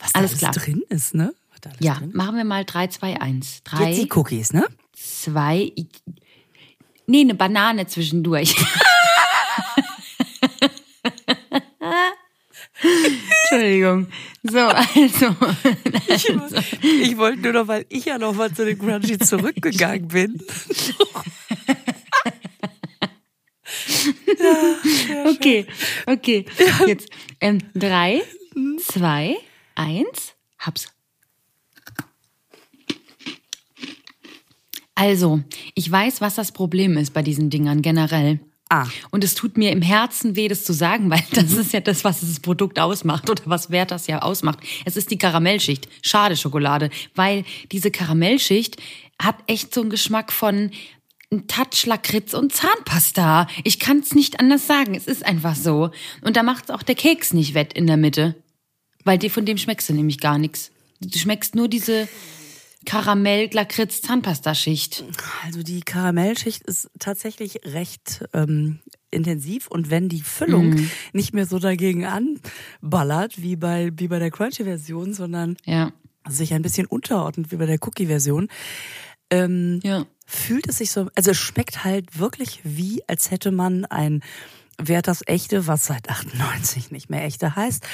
Was 0.00 0.14
Alles 0.14 0.38
da 0.38 0.48
alles 0.48 0.62
klar. 0.62 0.64
drin 0.66 0.82
ist, 0.88 1.14
ne? 1.14 1.32
Alles 1.64 1.76
Ja, 1.80 1.94
drin? 1.94 2.10
machen 2.12 2.36
wir 2.36 2.44
mal 2.44 2.64
3, 2.64 2.88
2, 2.88 3.20
1. 3.20 3.46
Jetzt 3.46 3.62
3, 3.64 3.92
die 3.94 4.08
Cookies, 4.12 4.52
ne? 4.52 4.66
2. 4.94 5.72
Nee, 7.06 7.20
eine 7.20 7.34
Banane 7.34 7.86
zwischendurch. 7.86 8.54
Entschuldigung. 12.82 14.06
So, 14.42 14.58
also. 14.58 15.36
Ich 16.82 17.16
wollte 17.16 17.40
nur 17.42 17.52
noch, 17.52 17.68
weil 17.68 17.86
ich 17.88 18.06
ja 18.06 18.18
noch 18.18 18.34
mal 18.34 18.52
zu 18.52 18.64
den 18.64 18.78
Crunchies 18.78 19.28
zurückgegangen 19.28 20.08
bin. 20.08 20.42
Okay, 25.26 25.66
okay. 26.06 26.44
Jetzt 26.86 27.08
ähm, 27.40 27.58
drei, 27.74 28.22
zwei, 28.78 29.36
eins, 29.74 30.34
hab's. 30.58 30.88
Also, 34.94 35.42
ich 35.74 35.90
weiß, 35.90 36.20
was 36.20 36.34
das 36.34 36.52
Problem 36.52 36.96
ist 36.96 37.12
bei 37.12 37.22
diesen 37.22 37.50
Dingern 37.50 37.82
generell. 37.82 38.40
Ah. 38.72 38.86
Und 39.10 39.22
es 39.22 39.34
tut 39.34 39.58
mir 39.58 39.70
im 39.70 39.82
Herzen 39.82 40.34
weh, 40.34 40.48
das 40.48 40.64
zu 40.64 40.72
sagen, 40.72 41.10
weil 41.10 41.22
das 41.32 41.52
ist 41.52 41.74
ja 41.74 41.80
das, 41.80 42.04
was 42.04 42.20
das 42.20 42.40
Produkt 42.40 42.78
ausmacht 42.78 43.28
oder 43.28 43.42
was 43.44 43.70
Wert 43.70 43.90
das 43.90 44.06
ja 44.06 44.22
ausmacht. 44.22 44.60
Es 44.84 44.96
ist 44.96 45.10
die 45.10 45.18
Karamellschicht. 45.18 45.88
Schade 46.00 46.36
Schokolade, 46.36 46.88
weil 47.14 47.44
diese 47.70 47.90
Karamellschicht 47.90 48.76
hat 49.20 49.36
echt 49.46 49.74
so 49.74 49.82
einen 49.82 49.90
Geschmack 49.90 50.32
von 50.32 50.70
ein 51.32 51.46
Touch 51.48 51.86
Lakritz 51.86 52.34
und 52.34 52.52
Zahnpasta. 52.52 53.48
Ich 53.64 53.80
kann 53.80 54.00
es 54.00 54.14
nicht 54.14 54.38
anders 54.38 54.66
sagen. 54.66 54.94
Es 54.94 55.06
ist 55.06 55.24
einfach 55.26 55.56
so. 55.56 55.90
Und 56.20 56.36
da 56.36 56.42
macht 56.42 56.70
auch 56.70 56.82
der 56.82 56.94
Keks 56.94 57.32
nicht 57.32 57.54
wett 57.54 57.72
in 57.72 57.86
der 57.86 57.96
Mitte. 57.96 58.36
Weil 59.04 59.18
die, 59.18 59.30
von 59.30 59.46
dem 59.46 59.56
schmeckst 59.58 59.88
du 59.88 59.94
nämlich 59.94 60.20
gar 60.20 60.38
nichts. 60.38 60.70
Du 61.00 61.18
schmeckst 61.18 61.54
nur 61.56 61.68
diese 61.68 62.06
Karamell-Lakritz-Zahnpasta-Schicht. 62.84 65.04
Also 65.44 65.62
die 65.62 65.80
Karamellschicht 65.80 66.62
ist 66.64 66.90
tatsächlich 66.98 67.60
recht 67.64 68.24
ähm, 68.32 68.80
intensiv 69.10 69.68
und 69.68 69.90
wenn 69.90 70.08
die 70.08 70.22
Füllung 70.22 70.88
nicht 71.12 71.34
mehr 71.34 71.46
so 71.46 71.58
dagegen 71.58 72.06
anballert 72.06 73.40
wie 73.42 73.56
bei, 73.56 73.90
wie 73.96 74.08
bei 74.08 74.18
der 74.18 74.30
Crunchy-Version, 74.30 75.14
sondern 75.14 75.56
Ja. 75.64 75.92
sich 76.28 76.54
ein 76.54 76.62
bisschen 76.62 76.86
unterordnet 76.86 77.50
wie 77.52 77.56
bei 77.56 77.66
der 77.66 77.78
Cookie-Version, 77.82 78.48
ähm, 79.32 79.80
Ja. 79.82 80.06
fühlt 80.26 80.68
es 80.68 80.78
sich 80.78 80.90
so, 80.92 81.08
also 81.14 81.30
es 81.32 81.38
schmeckt 81.38 81.84
halt 81.84 82.18
wirklich 82.18 82.60
wie, 82.64 83.02
als 83.08 83.30
hätte 83.30 83.50
man 83.50 83.84
ein 83.86 84.22
Werthers 84.78 85.22
Echte, 85.26 85.66
was 85.66 85.86
seit 85.86 86.08
98 86.08 86.90
nicht 86.90 87.08
mehr 87.10 87.24
Echte 87.24 87.54
heißt, 87.54 87.86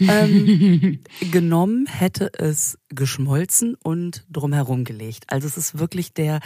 ähm, 0.00 1.00
genommen, 1.30 1.86
hätte 1.86 2.30
es 2.38 2.78
geschmolzen 2.90 3.76
und 3.82 4.24
drumherum 4.30 4.84
gelegt. 4.84 5.24
Also 5.28 5.46
es 5.46 5.56
ist 5.56 5.78
wirklich 5.78 6.12
der, 6.12 6.40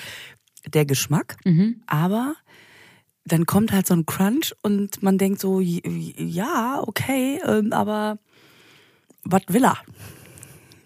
der 0.66 0.84
Geschmack, 0.84 1.36
aber 1.86 2.34
dann 3.24 3.44
kommt 3.46 3.72
halt 3.72 3.86
so 3.86 3.94
ein 3.94 4.06
Crunch 4.06 4.54
und 4.62 5.02
man 5.02 5.18
denkt 5.18 5.40
so, 5.40 5.60
ja, 5.60 6.82
okay, 6.86 7.40
ähm, 7.44 7.72
aber 7.72 8.18
was 9.24 9.42
will 9.48 9.64
er? 9.64 9.78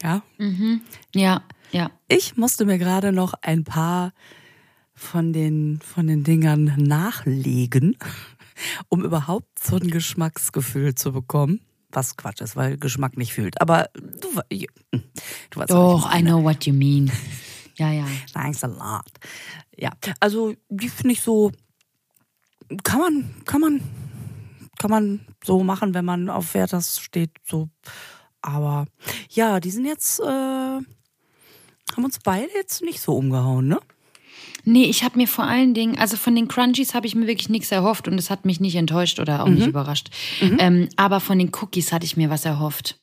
Ja, 0.03 0.23
Ja, 1.15 1.43
ja. 1.73 1.91
ich 2.09 2.37
musste 2.37 2.65
mir 2.65 2.79
gerade 2.79 3.13
noch 3.13 3.35
ein 3.43 3.65
paar 3.65 4.13
von 4.95 5.33
den, 5.33 5.81
von 5.81 6.07
den 6.07 6.23
Dingern 6.25 6.75
nachlegen, 6.79 7.97
um 8.89 9.05
überhaupt 9.05 9.59
so 9.59 9.77
ein 9.77 9.91
Geschmacksgefühl 9.91 10.95
zu 10.95 11.13
bekommen. 11.13 11.61
Was 11.91 12.17
Quatsch 12.17 12.41
ist, 12.41 12.57
weil 12.57 12.79
Geschmack 12.79 13.19
nicht 13.19 13.35
fühlt. 13.35 13.61
Aber 13.61 13.89
du, 13.95 14.29
we- 14.37 14.67
du 15.51 15.61
weißt, 15.61 15.71
Doch, 15.71 16.11
I 16.15 16.23
know 16.23 16.43
what 16.43 16.65
you 16.65 16.73
mean. 16.73 17.11
Ja, 17.77 17.91
ja. 17.93 18.07
Thanks 18.33 18.65
a 18.65 18.67
lot. 18.69 19.11
Ja, 19.77 19.91
also 20.21 20.55
die 20.71 20.89
finde 20.89 21.13
ich 21.15 21.21
so, 21.21 21.53
kann 22.85 23.01
man, 23.01 23.35
kann 23.45 23.61
man, 23.61 23.81
kann 24.79 24.91
man 24.91 25.27
so 25.45 25.63
machen, 25.65 25.93
wenn 25.95 26.05
man 26.05 26.31
auf 26.31 26.55
Werthers 26.55 26.99
steht, 27.01 27.31
so. 27.47 27.69
Aber 28.41 28.87
ja, 29.31 29.61
die 29.61 29.71
sind 29.71 29.85
jetzt, 29.85 30.19
äh, 30.21 30.79
haben 31.97 32.05
uns 32.05 32.19
beide 32.19 32.53
jetzt 32.55 32.83
nicht 32.83 33.01
so 33.01 33.15
umgehauen, 33.15 33.69
ne? 33.69 33.81
Nee, 34.65 34.85
ich 34.85 35.03
habe 35.03 35.19
mir 35.19 35.27
vor 35.27 35.45
allen 35.45 35.75
Dingen, 35.75 35.99
also 35.99 36.17
von 36.17 36.37
den 36.37 36.47
Crunchies 36.47 36.95
habe 36.95 37.07
ich 37.07 37.15
mir 37.15 37.27
wirklich 37.27 37.49
nichts 37.49 37.73
erhofft 37.73 38.07
und 38.07 38.17
es 38.19 38.31
hat 38.31 38.45
mich 38.45 38.61
nicht 38.61 38.77
enttäuscht 38.77 39.19
oder 39.19 39.43
auch 39.43 39.49
nicht 39.49 39.67
überrascht. 39.67 40.11
Ähm, 40.41 40.89
aber 40.97 41.19
von 41.19 41.39
den 41.39 41.51
Cookies 41.53 41.93
hatte 41.93 42.07
ich 42.07 42.17
mir 42.17 42.31
was 42.31 42.45
erhofft. 42.45 43.01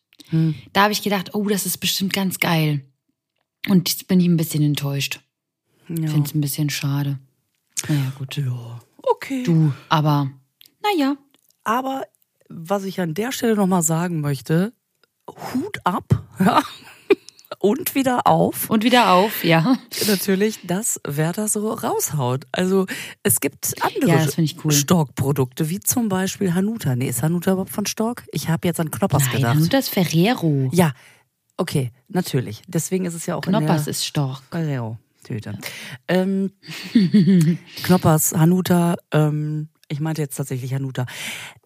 Da 0.73 0.83
habe 0.83 0.93
ich 0.93 1.01
gedacht, 1.01 1.33
oh, 1.33 1.47
das 1.47 1.65
ist 1.65 1.79
bestimmt 1.79 2.13
ganz 2.13 2.39
geil. 2.39 2.85
Und 3.67 3.89
jetzt 3.89 4.07
bin 4.07 4.19
ich 4.19 4.27
ein 4.27 4.37
bisschen 4.37 4.63
enttäuscht. 4.63 5.21
Ja. 5.87 6.07
Finde 6.07 6.27
es 6.29 6.35
ein 6.35 6.41
bisschen 6.41 6.69
schade. 6.69 7.19
Naja, 7.87 8.13
gut. 8.17 8.37
ja. 8.37 8.79
Okay. 9.01 9.43
Du, 9.43 9.73
aber 9.89 10.29
naja. 10.83 11.17
Aber 11.63 12.03
was 12.47 12.83
ich 12.83 12.99
an 13.01 13.13
der 13.13 13.31
Stelle 13.31 13.55
nochmal 13.55 13.81
sagen 13.81 14.21
möchte, 14.21 14.73
Hut 15.27 15.79
ab 15.83 16.23
ja, 16.39 16.63
und 17.59 17.93
wieder 17.93 18.25
auf. 18.25 18.69
Und 18.69 18.83
wieder 18.83 19.11
auf, 19.11 19.43
ja. 19.43 19.77
Natürlich, 20.07 20.65
dass 20.65 20.99
Werther 21.05 21.47
so 21.47 21.71
raushaut. 21.71 22.45
Also 22.51 22.85
es 23.21 23.41
gibt 23.41 23.75
andere 23.81 24.09
Ja, 24.09 24.27
cool. 24.63 24.71
Stork-Produkte, 24.71 25.69
wie 25.69 25.79
zum 25.79 26.09
Beispiel 26.09 26.53
Hanuta. 26.53 26.95
Nee, 26.95 27.09
ist 27.09 27.21
Hanuta 27.21 27.51
überhaupt 27.51 27.71
von 27.71 27.85
Stork? 27.85 28.25
Ich 28.31 28.49
habe 28.49 28.67
jetzt 28.67 28.79
an 28.79 28.89
Knoppers 28.89 29.25
Nein, 29.27 29.35
gedacht. 29.35 29.57
und 29.57 29.73
das 29.73 29.89
Ferrero. 29.89 30.69
Ja, 30.71 30.93
okay, 31.57 31.91
natürlich. 32.07 32.61
Deswegen 32.67 33.05
ist 33.05 33.13
es 33.13 33.25
ja 33.25 33.35
auch 33.35 33.41
Knoppers 33.41 33.79
in 33.81 33.83
der 33.85 33.91
ist 33.91 34.05
Stork. 34.05 34.41
Ferrero 34.49 34.97
Tüte. 35.23 35.57
Ähm, 36.07 36.51
Knoppers, 37.83 38.33
Hanuta, 38.33 38.95
ähm, 39.11 39.69
ich 39.89 39.99
meinte 39.99 40.21
jetzt 40.21 40.35
tatsächlich 40.35 40.73
Hanuta. 40.73 41.05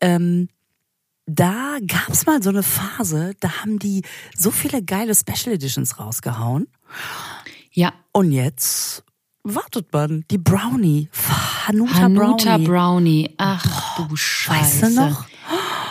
Ähm, 0.01 0.49
da 1.25 1.77
gab's 1.87 2.25
mal 2.25 2.41
so 2.43 2.49
eine 2.49 2.63
Phase, 2.63 3.33
da 3.39 3.61
haben 3.61 3.79
die 3.79 4.03
so 4.37 4.51
viele 4.51 4.83
geile 4.83 5.15
Special 5.15 5.55
Editions 5.55 5.99
rausgehauen. 5.99 6.67
Ja, 7.71 7.93
Und 8.11 8.31
jetzt 8.31 9.03
wartet 9.43 9.91
man, 9.91 10.25
die 10.29 10.37
Brownie, 10.37 11.09
Hanuta, 11.67 11.93
Hanuta 11.95 12.57
Brownie. 12.57 12.67
Brownie. 12.67 13.35
Ach 13.37 13.97
du 13.97 14.15
Scheiße. 14.15 14.83
Weißt 14.83 14.97
du 14.97 15.01
noch? 15.01 15.25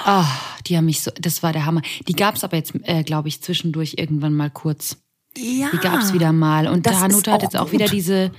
Ah, 0.05 0.27
die 0.67 0.77
haben 0.77 0.87
mich 0.87 1.03
so, 1.03 1.11
das 1.19 1.43
war 1.43 1.53
der 1.53 1.65
Hammer. 1.67 1.83
Die 2.09 2.15
gab's 2.15 2.45
aber 2.45 2.57
jetzt, 2.57 2.73
äh, 2.85 3.03
glaube 3.03 3.29
ich, 3.29 3.43
zwischendurch 3.43 3.95
irgendwann 3.99 4.35
mal 4.35 4.51
kurz. 4.51 4.99
Ja. 5.37 5.71
Die 5.73 5.79
gab's 5.79 6.13
wieder 6.13 6.33
mal. 6.33 6.69
Und 6.69 6.87
Das 6.87 6.97
Hanuta 6.97 7.33
hat 7.33 7.43
jetzt 7.43 7.57
auch 7.57 7.73
wieder 7.73 7.87
diese, 7.87 8.33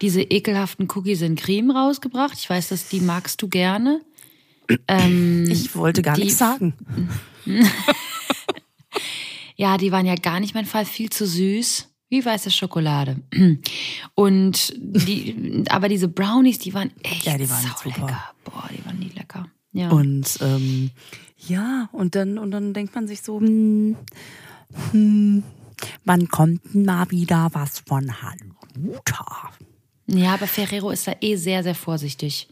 diese 0.00 0.22
ekelhaften 0.22 0.88
Cookies 0.90 1.22
in 1.22 1.36
Creme 1.36 1.70
rausgebracht. 1.70 2.34
Ich 2.38 2.48
weiß, 2.48 2.68
dass 2.68 2.88
die 2.88 3.00
magst 3.00 3.42
du 3.42 3.48
gerne. 3.48 4.00
Ähm, 4.86 5.48
Ich 5.50 5.74
wollte 5.74 6.02
gar 6.02 6.14
die- 6.16 6.24
nichts 6.24 6.38
sagen. 6.38 6.74
Ja, 9.56 9.76
die 9.76 9.90
waren 9.90 10.06
ja 10.06 10.14
gar 10.14 10.38
nicht 10.38 10.54
mein 10.54 10.66
Fall, 10.66 10.84
viel 10.84 11.10
zu 11.10 11.26
süß. 11.26 11.88
Wie 12.10 12.24
weiße 12.24 12.50
Schokolade. 12.50 13.16
Und 14.14 14.72
die, 14.78 15.64
aber 15.68 15.88
diese 15.88 16.08
Brownies, 16.08 16.58
die 16.58 16.72
waren 16.72 16.90
echt 17.02 17.24
Ja, 17.24 17.36
die 17.36 17.50
waren 17.50 17.64
lecker. 17.84 18.22
Boah, 18.44 18.68
die 18.70 18.84
waren 18.86 18.98
nie 18.98 19.10
lecker. 19.14 19.46
Ja. 19.72 19.90
Und 19.90 20.38
ähm, 20.40 20.90
ja, 21.36 21.88
und 21.92 22.14
dann, 22.14 22.38
und 22.38 22.50
dann 22.52 22.72
denkt 22.72 22.94
man 22.94 23.06
sich 23.08 23.20
so, 23.20 23.40
hm, 23.40 23.96
hm, 24.92 25.42
wann 26.04 26.28
kommt 26.28 26.60
denn 26.72 26.84
mal 26.86 27.10
wieder 27.10 27.50
was 27.52 27.80
von 27.80 28.10
Hanuta? 28.22 29.50
ja, 30.06 30.34
aber 30.34 30.46
Ferrero 30.46 30.90
ist 30.90 31.06
da 31.06 31.14
eh 31.20 31.36
sehr, 31.36 31.62
sehr 31.62 31.74
vorsichtig. 31.74 32.48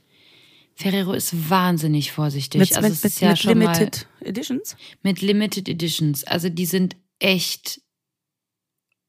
Ferrero 0.76 1.14
ist 1.14 1.48
wahnsinnig 1.48 2.12
vorsichtig. 2.12 2.60
Mit, 2.60 2.76
also 2.76 2.88
mit, 2.88 2.92
es 2.92 3.02
mit, 3.02 3.20
ja 3.20 3.30
mit 3.30 3.44
Limited 3.44 4.06
Editions? 4.20 4.76
mit 5.02 5.22
Limited 5.22 5.68
Editions. 5.68 6.24
Also 6.24 6.50
die 6.50 6.66
sind 6.66 6.96
echt 7.18 7.80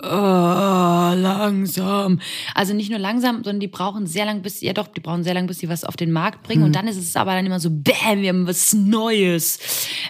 äh, 0.01 0.07
langsam. 0.07 2.21
Also 2.53 2.73
nicht 2.73 2.89
nur 2.89 2.99
langsam, 2.99 3.37
sondern 3.37 3.59
die 3.59 3.67
brauchen 3.67 4.07
sehr 4.07 4.25
lang, 4.25 4.43
bis 4.43 4.61
ja 4.61 4.71
doch, 4.71 4.87
die 4.87 5.01
brauchen 5.01 5.23
sehr 5.23 5.33
lang, 5.33 5.47
bis 5.47 5.59
sie 5.59 5.67
was 5.67 5.83
auf 5.83 5.97
den 5.97 6.11
Markt 6.11 6.43
bringen. 6.43 6.63
Und 6.63 6.75
dann 6.75 6.87
ist 6.87 6.97
es 6.97 7.15
aber 7.17 7.33
dann 7.33 7.45
immer 7.45 7.59
so, 7.59 7.69
bam, 7.69 8.21
wir 8.21 8.29
haben 8.29 8.47
was 8.47 8.73
Neues. 8.73 9.59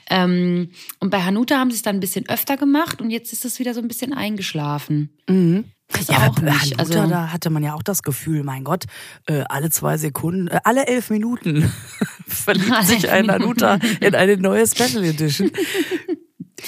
Ähm, 0.09 0.69
und 0.99 1.09
bei 1.09 1.23
Hanuta 1.23 1.57
haben 1.57 1.71
sie 1.71 1.77
es 1.77 1.83
dann 1.83 1.95
ein 1.95 2.01
bisschen 2.01 2.29
öfter 2.29 2.57
gemacht 2.57 3.01
und 3.01 3.09
jetzt 3.09 3.33
ist 3.33 3.45
es 3.45 3.59
wieder 3.59 3.73
so 3.73 3.81
ein 3.81 3.87
bisschen 3.87 4.13
eingeschlafen. 4.13 5.09
Mhm. 5.27 5.65
Das 5.89 6.07
Ja, 6.07 6.27
auch 6.27 6.39
nicht. 6.41 6.77
Also, 6.79 6.93
da 7.07 7.31
hatte 7.31 7.49
man 7.49 7.63
ja 7.63 7.73
auch 7.73 7.81
das 7.83 8.03
Gefühl, 8.03 8.43
mein 8.43 8.63
Gott, 8.65 8.85
äh, 9.27 9.43
alle 9.47 9.69
zwei 9.69 9.97
Sekunden, 9.97 10.47
äh, 10.49 10.59
alle 10.63 10.85
elf 10.87 11.09
Minuten 11.09 11.71
verliebt 12.27 12.83
sich 12.83 13.09
ein. 13.09 13.31
Hanuta 13.31 13.75
in 14.01 14.13
eine 14.13 14.37
neue 14.37 14.67
Special 14.67 15.03
Edition. 15.03 15.49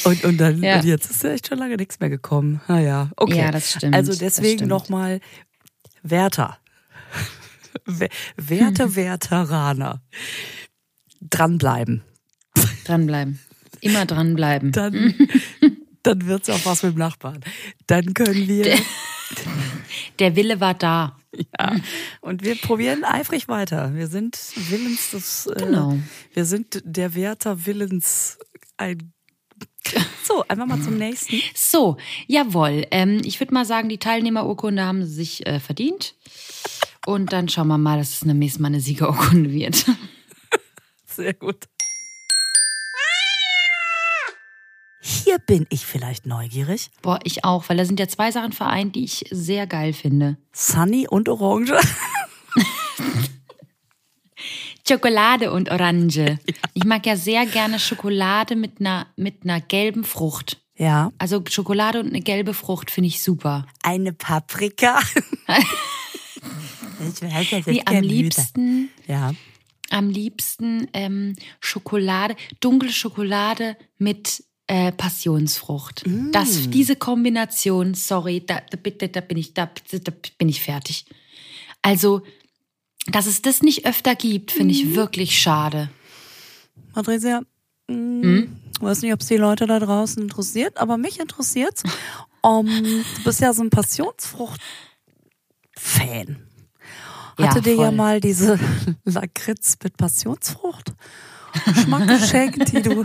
Und, 0.05 0.23
und 0.23 0.37
dann, 0.37 0.63
Ja. 0.63 0.77
und 0.77 0.85
jetzt 0.85 1.09
ist 1.11 1.23
ja 1.23 1.31
echt 1.31 1.47
schon 1.49 1.57
lange 1.57 1.75
nichts 1.75 1.99
mehr 1.99 2.09
gekommen. 2.09 2.61
Naja, 2.67 3.09
okay. 3.17 3.39
Ja, 3.39 3.51
das 3.51 3.71
stimmt, 3.71 3.93
Also 3.95 4.15
deswegen 4.15 4.67
nochmal 4.67 5.19
Werther. 6.03 6.57
We- 7.85 8.09
Werte 8.37 8.95
Werteraner. 8.95 10.01
Dranbleiben. 11.21 12.03
dranbleiben. 12.85 13.39
Immer 13.81 14.05
dranbleiben. 14.05 14.71
Dann, 14.71 15.13
dann 16.03 16.25
wird's 16.27 16.49
auch 16.49 16.65
was 16.65 16.83
mit 16.83 16.93
dem 16.93 16.99
Nachbarn. 16.99 17.41
Dann 17.87 18.13
können 18.13 18.47
wir. 18.47 18.77
Der 20.17 20.35
Wille 20.35 20.59
war 20.59 20.73
da. 20.73 21.17
Ja, 21.59 21.75
und 22.21 22.43
wir 22.43 22.55
probieren 22.55 23.03
eifrig 23.03 23.47
weiter. 23.47 23.93
Wir 23.93 24.07
sind 24.07 24.37
willens 24.55 25.11
des, 25.11 25.45
äh, 25.45 25.55
Genau. 25.65 25.99
wir 26.33 26.45
sind 26.45 26.81
der 26.83 27.13
Werther 27.15 27.65
willens 27.65 28.39
ein. 28.77 29.13
So, 30.23 30.43
einfach 30.47 30.67
mal 30.67 30.79
zum 30.79 30.97
nächsten. 30.99 31.41
So, 31.55 31.97
jawohl. 32.27 32.85
Ähm, 32.91 33.21
ich 33.25 33.39
würde 33.39 33.51
mal 33.53 33.65
sagen, 33.65 33.89
die 33.89 33.97
Teilnehmerurkunde 33.97 34.83
haben 34.83 35.03
sie 35.03 35.11
sich 35.13 35.47
äh, 35.47 35.59
verdient. 35.59 36.13
Und 37.07 37.33
dann 37.33 37.49
schauen 37.49 37.67
wir 37.69 37.79
mal, 37.79 37.97
dass 37.97 38.13
es 38.13 38.25
nächstes 38.25 38.59
Mal 38.59 38.67
eine 38.67 38.79
Siegerurkunde 38.81 39.51
wird. 39.51 39.85
Sehr 41.07 41.33
gut. 41.33 41.67
Hier 45.09 45.39
bin 45.39 45.65
ich 45.71 45.87
vielleicht 45.87 46.27
neugierig. 46.27 46.91
Boah, 47.01 47.17
ich 47.23 47.43
auch, 47.43 47.67
weil 47.67 47.77
da 47.77 47.85
sind 47.85 47.99
ja 47.99 48.07
zwei 48.07 48.29
Sachen 48.31 48.51
vereint, 48.51 48.95
die 48.95 49.03
ich 49.05 49.25
sehr 49.31 49.65
geil 49.65 49.91
finde. 49.93 50.37
Sunny 50.53 51.07
und 51.07 51.27
Orange. 51.29 51.73
Schokolade 54.87 55.51
und 55.51 55.69
Orange. 55.71 56.37
Ich 56.75 56.85
mag 56.85 57.05
ja 57.05 57.17
sehr 57.17 57.45
gerne 57.45 57.77
Schokolade 57.79 58.55
mit 58.55 58.79
einer, 58.79 59.07
mit 59.17 59.43
einer 59.43 59.59
gelben 59.59 60.03
Frucht. 60.05 60.61
Ja. 60.77 61.11
Also 61.17 61.43
Schokolade 61.49 61.99
und 61.99 62.07
eine 62.07 62.21
gelbe 62.21 62.53
Frucht 62.53 62.89
finde 62.89 63.07
ich 63.07 63.21
super. 63.21 63.65
Eine 63.83 64.13
Paprika. 64.13 64.99
ich 65.47 67.21
weiß, 67.21 67.49
das 67.49 67.65
Nee, 67.65 67.81
am 67.85 68.01
liebsten, 68.01 68.89
Ja. 69.07 69.33
am 69.89 70.09
liebsten 70.09 70.87
ähm, 70.93 71.35
Schokolade, 71.59 72.35
dunkle 72.61 72.93
Schokolade 72.93 73.75
mit 73.97 74.43
äh, 74.69 74.91
Passionsfrucht. 74.91 76.03
Das, 76.31 76.69
diese 76.69 76.95
Kombination, 76.95 77.95
sorry, 77.95 78.45
da, 78.45 78.61
bitte, 78.81 79.09
da 79.09 79.19
bin 79.19 79.37
ich, 79.37 79.55
da, 79.55 79.67
da 79.91 80.13
bin 80.37 80.47
ich 80.47 80.61
fertig. 80.61 81.05
Also, 81.81 82.21
dass 83.07 83.25
es 83.25 83.41
das 83.41 83.63
nicht 83.63 83.87
öfter 83.87 84.13
gibt, 84.13 84.51
finde 84.51 84.75
ich 84.75 84.93
wirklich 84.93 85.39
schade. 85.39 85.89
Patricia, 86.93 87.41
mh, 87.87 88.43
weiß 88.79 89.01
nicht, 89.01 89.11
ob 89.11 89.21
es 89.21 89.27
die 89.27 89.37
Leute 89.37 89.65
da 89.65 89.79
draußen 89.79 90.21
interessiert, 90.21 90.77
aber 90.77 90.97
mich 90.97 91.19
interessiert's. 91.19 91.81
Um, 92.41 92.67
du 92.67 93.03
bist 93.23 93.41
ja 93.41 93.51
so 93.53 93.63
ein 93.63 93.71
Passionsfrucht-Fan. 93.71 96.37
Ja, 97.39 97.47
Hatte 97.47 97.61
dir 97.61 97.75
ja 97.75 97.89
mal 97.89 98.21
diese 98.21 98.59
Lakritz 99.03 99.77
mit 99.83 99.97
Passionsfrucht 99.97 100.93
Geschmack 101.65 102.07
geschenkt, 102.07 102.71
die 102.71 102.81
du. 102.81 103.03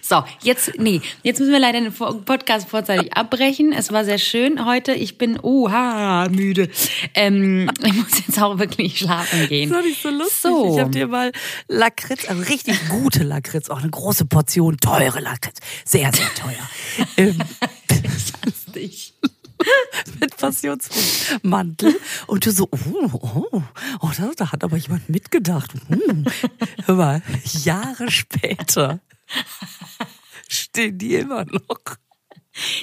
So, 0.00 0.24
jetzt, 0.42 0.78
nee, 0.78 1.00
jetzt 1.22 1.38
müssen 1.40 1.52
wir 1.52 1.58
leider 1.58 1.80
den 1.80 1.92
Podcast 1.92 2.68
vorzeitig 2.68 3.12
abbrechen. 3.14 3.72
Es 3.72 3.92
war 3.92 4.04
sehr 4.04 4.18
schön 4.18 4.64
heute. 4.66 4.92
Ich 4.92 5.18
bin, 5.18 5.38
oha, 5.40 6.28
müde. 6.28 6.68
Ähm, 7.14 7.70
ich 7.84 7.94
muss 7.94 8.26
jetzt 8.26 8.40
auch 8.40 8.58
wirklich 8.58 8.98
schlafen 8.98 9.48
gehen. 9.48 9.70
Das 9.70 9.78
war 9.78 9.84
nicht 9.84 10.02
so 10.02 10.10
lustig. 10.10 10.40
So. 10.42 10.74
Ich 10.74 10.80
habe 10.80 10.90
dir 10.90 11.06
mal 11.06 11.32
Lakritz, 11.68 12.28
also 12.28 12.42
richtig 12.42 12.76
gute 12.88 13.22
Lakritz, 13.22 13.70
auch 13.70 13.80
eine 13.80 13.90
große 13.90 14.26
Portion 14.26 14.76
teure 14.78 15.20
Lakritz. 15.20 15.58
Sehr, 15.84 16.10
sehr 16.12 16.34
teuer. 16.34 17.06
ähm, 17.16 17.38
Ich. 18.74 19.14
mit 20.20 20.36
Passionsmantel. 20.36 21.94
Und 22.26 22.46
du 22.46 22.50
so, 22.50 22.68
oh, 22.70 23.10
oh, 23.12 23.62
oh 24.00 24.10
da 24.36 24.52
hat 24.52 24.64
aber 24.64 24.76
jemand 24.76 25.08
mitgedacht. 25.08 25.72
Hm. 25.88 26.26
Hör 26.86 26.94
mal, 26.94 27.22
Jahre 27.64 28.10
später 28.10 29.00
stehen 30.48 30.98
die 30.98 31.16
immer 31.16 31.44
noch. 31.44 31.96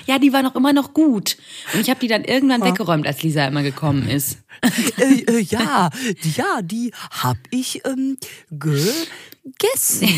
Ja, 0.08 0.18
die 0.18 0.34
war 0.34 0.42
noch 0.42 0.56
immer 0.56 0.74
noch 0.74 0.94
gut. 0.94 1.38
Und 1.74 1.82
ich 1.82 1.90
habe 1.90 2.00
die 2.00 2.08
dann 2.08 2.24
irgendwann 2.24 2.64
weggeräumt, 2.64 3.06
als 3.06 3.22
Lisa 3.22 3.46
immer 3.46 3.62
gekommen 3.62 4.08
ist. 4.08 4.40
Äh, 4.98 5.22
äh, 5.22 5.40
ja, 5.40 5.90
ja, 6.36 6.62
die 6.62 6.92
hab 7.12 7.38
ich 7.52 7.82
ähm, 7.86 8.18
gegessen. 8.50 10.10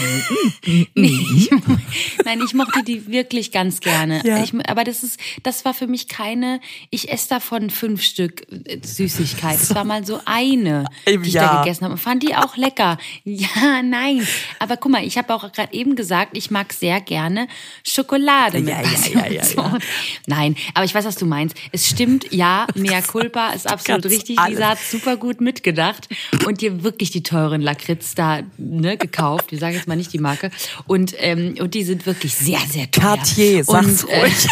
Nein, 0.95 2.41
ich 2.45 2.53
mochte 2.53 2.83
die 2.83 3.07
wirklich 3.07 3.51
ganz 3.51 3.79
gerne. 3.79 4.21
Ja. 4.25 4.43
Ich, 4.43 4.53
aber 4.67 4.83
das 4.83 5.03
ist, 5.03 5.19
das 5.43 5.65
war 5.65 5.73
für 5.73 5.87
mich 5.87 6.07
keine, 6.07 6.59
ich 6.89 7.11
esse 7.11 7.29
davon 7.29 7.69
fünf 7.69 8.01
Stück 8.01 8.45
äh, 8.51 8.79
Süßigkeit. 8.81 9.55
Es 9.61 9.73
war 9.75 9.83
mal 9.83 10.05
so 10.05 10.19
eine, 10.25 10.85
die 11.07 11.19
ich 11.27 11.33
Ja. 11.33 11.53
da 11.55 11.63
gegessen 11.63 11.83
habe 11.85 11.93
und 11.93 11.99
fand 11.99 12.23
die 12.23 12.35
auch 12.35 12.57
lecker. 12.57 12.97
Ja, 13.23 13.81
nein. 13.83 14.27
Aber 14.59 14.77
guck 14.77 14.91
mal, 14.91 15.05
ich 15.05 15.17
habe 15.17 15.33
auch 15.33 15.51
gerade 15.51 15.73
eben 15.73 15.95
gesagt, 15.95 16.37
ich 16.37 16.51
mag 16.51 16.73
sehr 16.73 17.01
gerne 17.01 17.47
Schokolade 17.83 18.59
mit 18.59 18.69
Ja, 18.69 18.81
ja, 18.81 18.89
ja, 19.13 19.27
ja, 19.27 19.39
Passion. 19.41 19.79
Nein, 20.27 20.55
aber 20.73 20.85
ich 20.85 20.93
weiß, 20.93 21.05
was 21.05 21.15
du 21.15 21.25
meinst. 21.25 21.55
Es 21.71 21.87
stimmt, 21.87 22.31
ja, 22.31 22.67
mehr 22.75 23.01
Culpa 23.01 23.49
ist 23.51 23.69
absolut 23.69 24.03
Ganz 24.03 24.13
richtig. 24.31 24.39
alles. 24.39 24.57
Lisa 24.57 24.69
hat 24.69 24.79
super 24.79 25.17
gut 25.17 25.41
mitgedacht 25.41 26.09
und 26.45 26.61
dir 26.61 26.83
wirklich 26.83 27.11
die 27.11 27.23
teuren 27.23 27.61
Lakritz 27.61 28.15
da 28.15 28.41
ne, 28.57 28.97
gekauft. 28.97 29.51
Wir 29.51 29.59
sagen 29.59 29.75
jetzt 29.75 29.87
mal 29.87 29.95
nicht 29.95 30.13
die 30.13 30.19
Marke. 30.19 30.51
Und, 30.87 31.13
ähm, 31.17 31.55
und 31.59 31.73
die 31.73 31.83
sind 31.83 32.05
wirklich 32.05 32.33
sehr, 32.35 32.59
sehr 32.69 32.89
teuer. 32.91 33.03
Cartier, 33.17 33.63
sag's 33.63 34.03
und, 34.03 34.09
äh, 34.09 34.19
ruhig. 34.21 34.47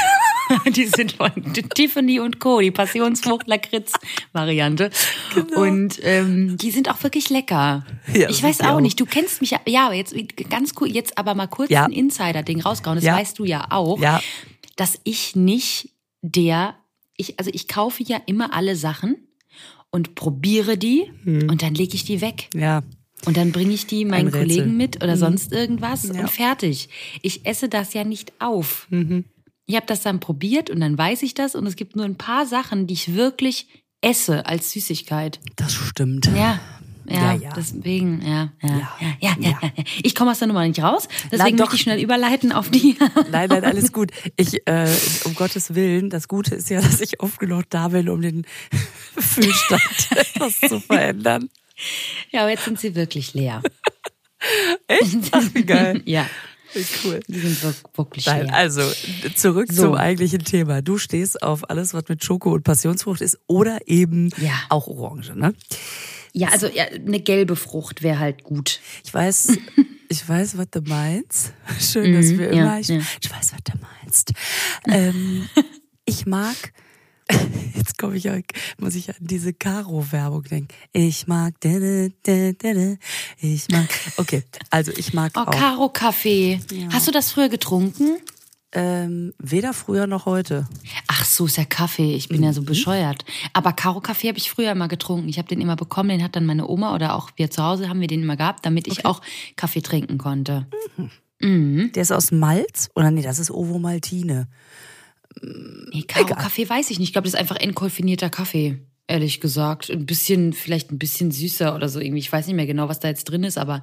die 0.75 0.85
sind 0.87 1.11
von 1.13 1.31
Tiffany 1.75 2.19
und 2.19 2.39
Co., 2.39 2.59
die 2.59 2.71
Passionsfrucht 2.71 3.47
Lakritz 3.47 3.93
Variante. 4.33 4.89
Und 5.55 5.99
ähm, 6.01 6.57
die 6.57 6.71
sind 6.71 6.89
auch 6.89 7.03
wirklich 7.03 7.29
lecker. 7.29 7.85
Genau. 8.07 8.19
Ja, 8.19 8.29
ich 8.29 8.41
weiß 8.41 8.61
auch 8.61 8.69
auch. 8.75 8.79
nicht, 8.79 8.99
du 8.99 9.05
kennst 9.05 9.41
mich 9.41 9.55
ja, 9.67 9.93
jetzt 9.93 10.15
ganz 10.49 10.73
cool, 10.79 10.87
jetzt 10.89 11.17
aber 11.17 11.35
mal 11.35 11.47
kurz 11.47 11.69
Ja. 11.69 11.85
ein 11.85 11.91
Insider-Ding 11.91 12.61
rausgehauen, 12.61 12.95
das 12.97 13.05
Ja. 13.05 13.15
weißt 13.15 13.37
du 13.37 13.45
ja 13.45 13.67
auch, 13.69 13.99
Ja. 14.01 14.21
dass 14.75 14.99
ich 15.03 15.35
nicht 15.35 15.91
der, 16.21 16.75
ich, 17.15 17.37
also 17.39 17.51
ich 17.53 17.67
kaufe 17.67 18.01
ja 18.03 18.19
immer 18.25 18.53
alle 18.53 18.75
Sachen 18.75 19.17
und 19.91 20.15
probiere 20.15 20.77
die 20.77 21.11
Hm. 21.23 21.49
und 21.49 21.61
dann 21.61 21.73
lege 21.75 21.95
ich 21.95 22.03
die 22.05 22.21
weg. 22.21 22.49
Ja, 22.53 22.83
Und 23.25 23.35
dann 23.37 23.51
bringe 23.51 23.73
ich 23.73 23.85
die 23.87 24.05
meinen. 24.05 24.27
Mhm. 24.27 24.31
Kollegen 24.31 24.77
mit 24.77 25.03
oder 25.03 25.17
sonst 25.17 25.51
irgendwas 25.51 26.03
Ja. 26.07 26.21
und 26.21 26.29
fertig. 26.29 26.87
Ich 27.21 27.45
esse 27.45 27.67
das 27.67 27.93
ja 27.93 28.03
nicht 28.05 28.31
auf. 28.39 28.87
Mhm. 28.91 29.25
Ich 29.65 29.75
habe 29.75 29.85
das 29.85 30.01
dann 30.01 30.19
probiert 30.19 30.69
und 30.69 30.79
dann 30.79 30.97
weiß 30.97 31.21
ich 31.23 31.33
das 31.33 31.53
und 31.53 31.67
es 31.67 31.75
gibt 31.75 31.95
nur 31.95 32.05
ein 32.05 32.15
paar 32.15 32.45
Sachen, 32.45 32.87
die 32.87 32.93
ich 32.93 33.13
wirklich 33.15 33.67
esse 34.01 34.45
als 34.45 34.71
Süßigkeit. 34.71 35.39
das 35.57 35.73
stimmt. 35.73 36.27
Ja. 36.35 36.59
Ja, 37.09 37.33
Ja, 37.33 37.33
ja. 37.33 37.49
deswegen, 37.55 38.21
ja, 38.25 38.51
ja, 38.61 38.87
Ja, 39.19 39.35
ja. 39.39 39.59
Ich 40.03 40.15
komme 40.15 40.31
aus 40.31 40.39
der 40.39 40.47
Nummer 40.47 40.67
nicht 40.67 40.81
raus, 40.81 41.07
deswegen 41.31 41.57
möchte 41.57 41.75
ich 41.75 41.81
schnell 41.81 41.99
überleiten 42.01 42.51
auf 42.51 42.69
die. 42.69 42.97
Nein, 43.31 43.49
nein, 43.49 43.63
alles 43.65 43.91
gut. 43.91 44.11
Ich, 44.37 44.65
äh, 44.67 44.87
um 45.25 45.35
Gottes 45.35 45.75
Willen, 45.75 46.09
das 46.09 46.27
Gute 46.27 46.55
ist 46.55 46.69
ja, 46.69 46.81
dass 46.81 47.01
ich 47.01 47.19
oft 47.21 47.39
genug 47.39 47.63
da 47.69 47.87
bin, 47.89 48.09
um 48.09 48.21
den 48.21 48.45
Fühlstand 49.17 49.81
etwas 50.15 50.59
zu 50.59 50.79
verändern. 50.79 51.49
Ja, 52.31 52.41
aber 52.41 52.51
jetzt 52.51 52.65
sind 52.65 52.79
sie 52.79 52.93
wirklich 52.95 53.33
leer. 53.33 53.61
Echt? 54.87 55.17
Ach, 55.31 55.43
geil. 55.65 56.01
Ja, 56.05 56.25
Cool. 57.03 57.19
die 57.27 57.39
sind 57.39 57.63
wir- 57.63 57.73
wirklich 57.95 58.25
Nein, 58.27 58.45
leer. 58.45 58.55
also 58.55 58.81
zurück 59.35 59.67
So. 59.71 59.83
zum 59.83 59.95
eigentlichen 59.95 60.43
Thema. 60.43 60.81
Du 60.81 60.97
stehst 60.97 61.41
auf 61.41 61.69
alles, 61.69 61.93
was 61.93 62.03
mit 62.09 62.23
Schoko 62.23 62.51
und 62.53 62.63
Passionsfrucht 62.63 63.21
ist 63.21 63.39
oder 63.47 63.79
eben 63.87 64.29
Ja. 64.37 64.53
auch 64.69 64.87
Orange, 64.87 65.33
ne? 65.35 65.53
Ja, 66.33 66.49
also 66.49 66.67
ja, 66.67 66.85
eine 66.85 67.19
gelbe 67.19 67.55
Frucht 67.55 68.03
wäre 68.03 68.19
halt 68.19 68.43
gut. 68.43 68.79
Ich 69.03 69.13
weiß, 69.13 69.57
ich 70.09 70.27
weiß, 70.29 70.57
was 70.57 70.67
du 70.71 70.81
meinst. 70.81 71.53
Schön, 71.79 72.13
dass 72.13 72.37
wir 72.37 72.49
Mhm, 72.49 72.53
ja, 72.55 72.61
immer, 72.63 72.79
ich, 72.79 72.87
ja. 72.89 72.99
ich 73.21 73.31
weiß, 73.31 73.53
was 73.53 73.63
du 73.63 73.73
meinst. 74.03 74.31
Ähm, 74.87 75.47
ich 76.05 76.25
mag, 76.25 76.55
jetzt 77.75 77.97
komme 77.97 78.15
ich, 78.17 78.29
auch- 78.29 78.39
muss 78.79 78.95
ich 78.95 79.09
an 79.09 79.15
diese 79.19 79.53
Caro-Werbung 79.53 80.43
denken. 80.43 80.67
Ich 80.93 81.27
mag, 81.27 81.53
ich 81.63 83.67
mag, 83.69 83.89
okay, 84.17 84.43
also 84.69 84.91
ich 84.97 85.13
mag 85.13 85.31
Oh, 85.35 85.39
auch, 85.41 85.51
Karo 85.51 85.89
Kaffee. 85.89 86.59
Hast 86.91 87.07
du 87.07 87.11
das 87.11 87.31
früher 87.31 87.49
getrunken? 87.49 88.17
Ähm, 88.71 89.33
weder 89.39 89.73
früher 89.73 90.05
noch 90.05 90.25
heute. 90.25 90.67
Ach 91.07 91.25
so, 91.25 91.47
ist 91.47 91.57
ja 91.57 91.65
Kaffee. 91.65 92.15
Ich 92.15 92.29
bin 92.29 92.43
ja 92.43 92.53
so 92.53 92.61
bescheuert. 92.61 93.25
Aber 93.53 93.73
Karo 93.73 93.99
Kaffee 93.99 94.27
habe 94.27 94.37
ich 94.37 94.51
früher 94.51 94.71
immer 94.71 94.87
getrunken. 94.87 95.27
Ich 95.27 95.39
habe 95.39 95.47
den 95.47 95.59
immer 95.59 95.75
bekommen. 95.75 96.09
Den 96.09 96.23
hat 96.23 96.35
dann 96.35 96.45
meine 96.45 96.67
Oma 96.67 96.93
oder 96.93 97.15
auch 97.15 97.31
wir 97.35 97.49
zu 97.49 97.63
Hause 97.63 97.89
haben 97.89 97.99
wir 97.99 98.07
den 98.07 98.21
immer 98.21 98.37
gehabt, 98.37 98.65
damit 98.65 98.87
ich 98.87 99.05
auch 99.05 99.21
Kaffee 99.55 99.81
trinken 99.81 100.17
konnte. 100.19 100.67
Mhm. 101.39 101.91
Der 101.95 102.03
ist 102.03 102.11
aus 102.11 102.31
Malz, 102.31 102.89
oder 102.95 103.11
nee, 103.11 103.21
das 103.21 103.39
ist 103.39 103.49
Ovo 103.49 103.79
Maltine. 103.79 104.47
Nee, 105.41 106.03
Karo 106.03 106.35
Kaffee 106.35 106.69
weiß 106.69 106.91
ich 106.91 106.99
nicht. 106.99 107.09
Ich 107.09 107.13
glaube, 107.13 107.25
das 107.25 107.33
ist 107.33 107.39
einfach 107.39 107.55
entkoffinierter 107.55 108.29
Kaffee. 108.29 108.79
Ehrlich 109.07 109.41
gesagt. 109.41 109.89
Ein 109.89 110.05
bisschen, 110.05 110.53
vielleicht 110.53 110.91
ein 110.91 110.99
bisschen 110.99 111.31
süßer 111.31 111.73
oder 111.73 111.89
so 111.89 111.99
irgendwie. 111.99 112.19
Ich 112.19 112.31
weiß 112.31 112.45
nicht 112.45 112.55
mehr 112.55 112.67
genau, 112.67 112.87
was 112.87 112.99
da 112.99 113.07
jetzt 113.07 113.23
drin 113.25 113.43
ist, 113.43 113.57
aber 113.57 113.81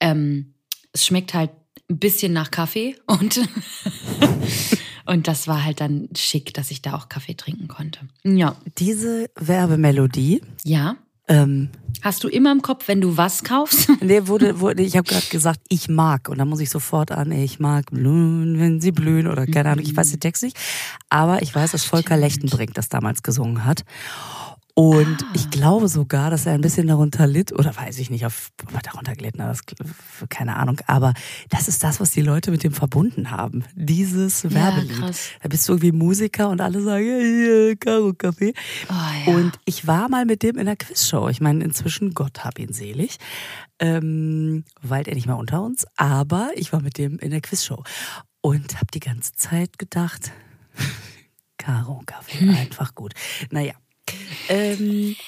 ähm, 0.00 0.54
es 0.92 1.06
schmeckt 1.06 1.32
halt 1.32 1.50
ein 1.90 1.98
bisschen 1.98 2.32
nach 2.32 2.50
Kaffee 2.50 2.96
und, 3.06 3.40
und 5.06 5.28
das 5.28 5.48
war 5.48 5.64
halt 5.64 5.80
dann 5.80 6.08
schick, 6.16 6.54
dass 6.54 6.70
ich 6.70 6.82
da 6.82 6.94
auch 6.94 7.08
Kaffee 7.08 7.34
trinken 7.34 7.68
konnte. 7.68 8.00
Ja. 8.24 8.56
Diese 8.78 9.28
Werbemelodie, 9.36 10.42
Ja. 10.64 10.96
ähm, 11.28 11.68
Hast 12.02 12.24
du 12.24 12.28
immer 12.28 12.50
im 12.50 12.62
Kopf, 12.62 12.88
wenn 12.88 13.02
du 13.02 13.18
was 13.18 13.44
kaufst? 13.44 13.90
Nee, 14.00 14.26
wurde, 14.26 14.60
wurde, 14.60 14.82
ich 14.82 14.96
habe 14.96 15.06
gerade 15.06 15.26
gesagt, 15.26 15.60
ich 15.68 15.88
mag. 15.90 16.30
Und 16.30 16.38
da 16.38 16.46
muss 16.46 16.60
ich 16.60 16.70
sofort 16.70 17.10
an, 17.12 17.30
ich 17.30 17.60
mag 17.60 17.90
blühen, 17.90 18.58
wenn 18.58 18.80
sie 18.80 18.90
blühen 18.92 19.26
oder 19.26 19.46
keine 19.46 19.68
Ahnung, 19.70 19.84
ich 19.84 19.94
weiß 19.94 20.10
den 20.12 20.20
Text 20.20 20.42
nicht. 20.42 20.56
Aber 21.10 21.42
ich 21.42 21.54
weiß, 21.54 21.72
dass 21.72 21.84
Volker 21.84 22.16
Lechtenbrink 22.16 22.72
das 22.72 22.88
damals 22.88 23.22
gesungen 23.22 23.66
hat. 23.66 23.84
Und 24.74 25.18
ich 25.34 25.50
glaube 25.50 25.88
sogar, 25.88 26.30
dass 26.30 26.46
er 26.46 26.52
ein 26.54 26.60
bisschen 26.60 26.86
darunter 26.86 27.26
litt, 27.26 27.52
oder 27.52 27.74
weiß 27.76 27.98
ich 27.98 28.08
nicht, 28.08 28.24
auf, 28.24 28.50
ob 28.64 28.72
er 28.74 28.80
darunter 28.80 29.14
gelitten 29.14 29.42
hat, 29.42 29.50
das, 29.50 29.60
keine 30.28 30.56
Ahnung. 30.56 30.80
Aber 30.86 31.12
das 31.48 31.68
ist 31.68 31.82
das, 31.84 32.00
was 32.00 32.12
die 32.12 32.22
Leute 32.22 32.50
mit 32.50 32.62
dem 32.62 32.72
verbunden 32.72 33.30
haben. 33.30 33.64
Dieses 33.74 34.44
Werbelied. 34.52 34.98
krass. 34.98 35.30
Da 35.42 35.48
bist 35.48 35.68
du 35.68 35.72
irgendwie 35.72 35.92
Musiker 35.92 36.48
und 36.48 36.60
alle 36.60 36.82
sagen, 36.82 37.04
ja, 37.04 37.74
Karo 37.76 38.12
Kaffee. 38.14 38.54
Oh, 38.88 39.30
ja. 39.30 39.34
Und 39.36 39.58
ich 39.64 39.86
war 39.86 40.08
mal 40.08 40.24
mit 40.24 40.42
dem 40.42 40.56
in 40.56 40.66
der 40.66 40.76
Quizshow. 40.76 41.28
Ich 41.28 41.40
meine, 41.40 41.62
inzwischen, 41.64 42.14
Gott 42.14 42.44
hab 42.44 42.58
ihn 42.58 42.72
selig, 42.72 43.18
ähm, 43.80 44.64
weilt 44.82 45.08
er 45.08 45.14
nicht 45.14 45.26
mehr 45.26 45.36
unter 45.36 45.62
uns, 45.62 45.86
aber 45.96 46.50
ich 46.54 46.72
war 46.72 46.80
mit 46.80 46.96
dem 46.98 47.18
in 47.18 47.30
der 47.30 47.40
Quizshow 47.40 47.82
und 48.40 48.76
habe 48.76 48.86
die 48.94 49.00
ganze 49.00 49.32
Zeit 49.32 49.78
gedacht, 49.78 50.32
Karo 51.58 52.02
Kaffee, 52.06 52.38
Hm. 52.40 52.50
einfach 52.54 52.94
gut. 52.94 53.12
Naja. 53.50 53.74
Ähm, 54.48 55.16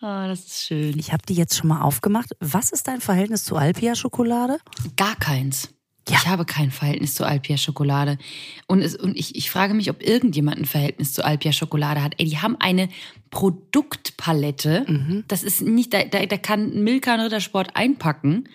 Oh, 0.00 0.26
das 0.28 0.40
ist 0.40 0.64
schön. 0.64 0.98
ich 0.98 1.12
habe 1.12 1.22
die 1.26 1.34
jetzt 1.34 1.56
schon 1.56 1.68
mal 1.68 1.80
aufgemacht. 1.80 2.36
Was 2.38 2.72
ist 2.72 2.88
dein 2.88 3.00
Verhältnis 3.00 3.44
zu 3.44 3.56
Alpia-Schokolade? 3.56 4.58
Gar 4.96 5.16
keins. 5.16 5.70
Ja. 6.08 6.18
Ich 6.18 6.26
habe 6.26 6.44
kein 6.44 6.70
Verhältnis 6.70 7.14
zu 7.14 7.24
Alpia 7.24 7.56
Schokolade. 7.56 8.18
Und, 8.66 8.82
es, 8.82 8.94
und 8.94 9.16
ich, 9.16 9.36
ich 9.36 9.50
frage 9.50 9.72
mich, 9.72 9.88
ob 9.88 10.02
irgendjemand 10.02 10.58
ein 10.58 10.66
Verhältnis 10.66 11.14
zu 11.14 11.24
Alpia 11.24 11.52
Schokolade 11.52 12.02
hat. 12.02 12.14
Ey, 12.18 12.26
die 12.26 12.38
haben 12.38 12.56
eine 12.60 12.90
Produktpalette. 13.30 14.84
Mhm. 14.86 15.24
Das 15.28 15.42
ist 15.42 15.62
nicht, 15.62 15.94
da, 15.94 16.04
da, 16.04 16.26
da 16.26 16.36
kann 16.36 16.82
Milka 16.84 17.14
und 17.14 17.20
Rittersport 17.20 17.74
einpacken 17.74 18.48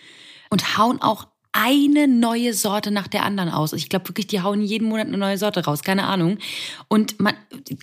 und 0.51 0.77
hauen 0.77 1.01
auch 1.01 1.27
eine 1.51 2.07
neue 2.07 2.53
Sorte 2.53 2.91
nach 2.91 3.07
der 3.07 3.23
anderen 3.23 3.49
aus. 3.49 3.73
Ich 3.73 3.89
glaube 3.89 4.07
wirklich, 4.07 4.27
die 4.27 4.41
hauen 4.41 4.61
jeden 4.61 4.87
Monat 4.87 5.07
eine 5.07 5.17
neue 5.17 5.37
Sorte 5.37 5.65
raus, 5.65 5.81
keine 5.81 6.05
Ahnung. 6.05 6.37
Und 6.87 7.19
man 7.19 7.33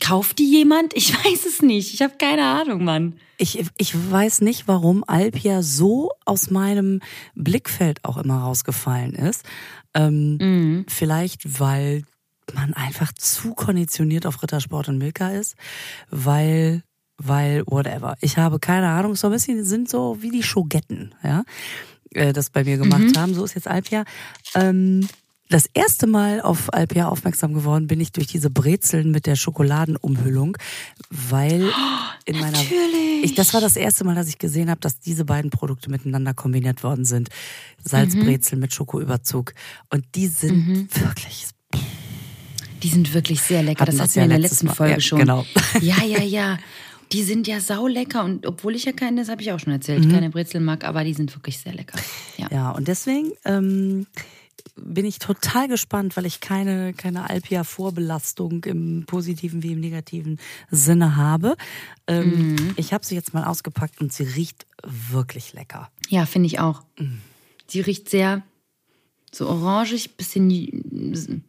kauft 0.01 0.39
die 0.39 0.49
jemand? 0.49 0.95
Ich 0.95 1.13
weiß 1.25 1.47
es 1.47 1.63
nicht. 1.63 1.93
Ich 1.95 2.03
habe 2.03 2.15
keine 2.19 2.45
Ahnung, 2.45 2.85
Mann. 2.85 3.15
Ich, 3.39 3.65
ich 3.77 4.11
weiß 4.11 4.41
nicht, 4.43 4.67
warum 4.69 5.05
Alpia 5.07 5.63
so 5.63 6.13
aus 6.25 6.51
meinem 6.51 7.01
Blickfeld 7.35 8.05
auch 8.05 8.17
immer 8.17 8.39
rausgefallen 8.41 9.15
ist. 9.15 9.45
Ähm, 9.95 10.37
Mhm. 10.41 10.87
Vielleicht, 10.89 11.61
weil 11.61 12.03
man 12.55 12.75
einfach 12.75 13.13
zu 13.13 13.55
konditioniert 13.55 14.27
auf 14.27 14.43
Rittersport 14.43 14.89
und 14.89 14.99
Milka 14.99 15.31
ist, 15.31 15.57
weil, 16.11 16.83
weil, 17.19 17.65
whatever. 17.67 18.15
Ich 18.21 18.37
habe 18.39 18.59
keine 18.61 18.89
Ahnung, 18.89 19.17
so 19.17 19.27
ein 19.27 19.33
bisschen 19.33 19.65
sind 19.65 19.89
so 19.89 20.19
wie 20.21 20.31
die 20.31 20.43
Schogetten, 20.45 21.15
ja, 21.25 21.43
äh, 22.11 22.33
das 22.33 22.51
bei 22.51 22.65
mir 22.65 22.77
gemacht 22.79 23.17
haben. 23.17 23.35
So 23.35 23.45
ist 23.45 23.55
jetzt 23.55 23.69
Alpia. 23.69 24.05
Ähm, 24.55 25.07
das 25.49 25.67
erste 25.75 26.09
Mal 26.09 26.41
auf 26.41 26.75
Alpia 26.75 27.07
aufmerksam 27.09 27.55
geworden 27.55 27.87
bin 27.87 28.01
ich 28.01 28.11
durch 28.11 28.27
diese 28.27 28.51
Brezeln 28.51 29.13
mit 29.13 29.27
der 29.27 29.37
Schokoladenumhüllung, 29.37 30.57
weil 31.11 31.71
in 32.25 32.41
meiner 32.41 32.59
natürlich. 32.59 33.23
ich, 33.23 33.35
das 33.37 33.55
war 33.55 33.61
das 33.61 33.77
erste 33.77 34.03
Mal, 34.03 34.17
dass 34.17 34.29
ich 34.29 34.39
gesehen 34.39 34.71
habe, 34.71 34.81
dass 34.81 34.99
diese 34.99 35.25
beiden 35.25 35.53
Produkte 35.53 35.89
miteinander 35.89 36.35
kombiniert 36.35 36.83
worden 36.83 37.05
sind. 37.05 37.29
Salzbrezel 37.85 38.59
mit 38.59 38.75
Schokoüberzug 38.75 39.55
und 39.91 40.05
die 40.17 40.27
sind 40.27 40.89
wirklich 41.01 41.47
Die 42.83 42.89
sind 42.89 43.15
wirklich 43.15 43.41
sehr 43.41 43.63
lecker. 43.63 43.83
Hatten 43.83 43.97
das 43.97 44.09
hatten 44.09 44.15
wir 44.17 44.23
in 44.25 44.31
der 44.31 44.39
letzten 44.41 44.67
Mal. 44.67 44.75
Folge 44.75 44.95
Ja, 44.95 45.01
schon. 45.01 45.21
genau. 45.21 45.47
Ja, 45.81 46.03
ja, 46.03 46.23
ja. 46.23 46.59
Die 47.13 47.23
sind 47.23 47.47
ja 47.47 47.61
sau 47.61 47.87
lecker 47.87 48.25
und 48.25 48.47
obwohl 48.47 48.75
ich 48.75 48.85
ja 48.85 48.93
keine, 48.93 49.21
das 49.21 49.29
habe 49.29 49.41
ich 49.43 49.53
auch 49.53 49.61
schon 49.61 49.73
erzählt, 49.73 50.05
Mhm. 50.05 50.11
keine 50.13 50.31
Brezel 50.31 50.61
mag, 50.61 50.85
aber 50.85 51.05
die 51.05 51.15
sind 51.15 51.35
wirklich 51.35 51.59
sehr 51.59 51.73
lecker. 51.75 51.99
Ja. 52.37 52.49
Ja, 52.53 52.71
und 52.73 52.89
deswegen 52.89 53.33
ähm, 53.45 54.07
bin 54.77 55.05
ich 55.05 55.19
total 55.19 55.69
gespannt, 55.69 56.17
weil 56.17 56.27
ich 56.27 56.41
keine, 56.41 56.93
keine 56.95 57.29
Alpia-Vorbelastung 57.31 58.65
im 58.65 59.05
positiven 59.07 59.63
wie 59.63 59.73
im 59.73 59.81
negativen 59.81 60.39
Sinne 60.71 61.17
habe. 61.17 61.57
Ähm, 62.07 62.55
Mhm. 62.57 62.75
Ich 62.77 62.93
habe 62.93 63.05
sie 63.05 63.15
jetzt 63.15 63.35
mal 63.35 63.45
ausgepackt 63.45 64.01
und 64.01 64.13
sie 64.13 64.25
riecht 64.25 64.67
wirklich 65.11 65.53
lecker. 65.53 65.91
Ja, 66.09 66.27
finde 66.27 66.47
ich 66.47 66.59
auch. 66.61 66.83
Die 67.71 67.81
riecht 67.81 68.09
sehr 68.11 68.43
so 69.33 69.49
orangig, 69.49 70.17
bisschen 70.17 71.45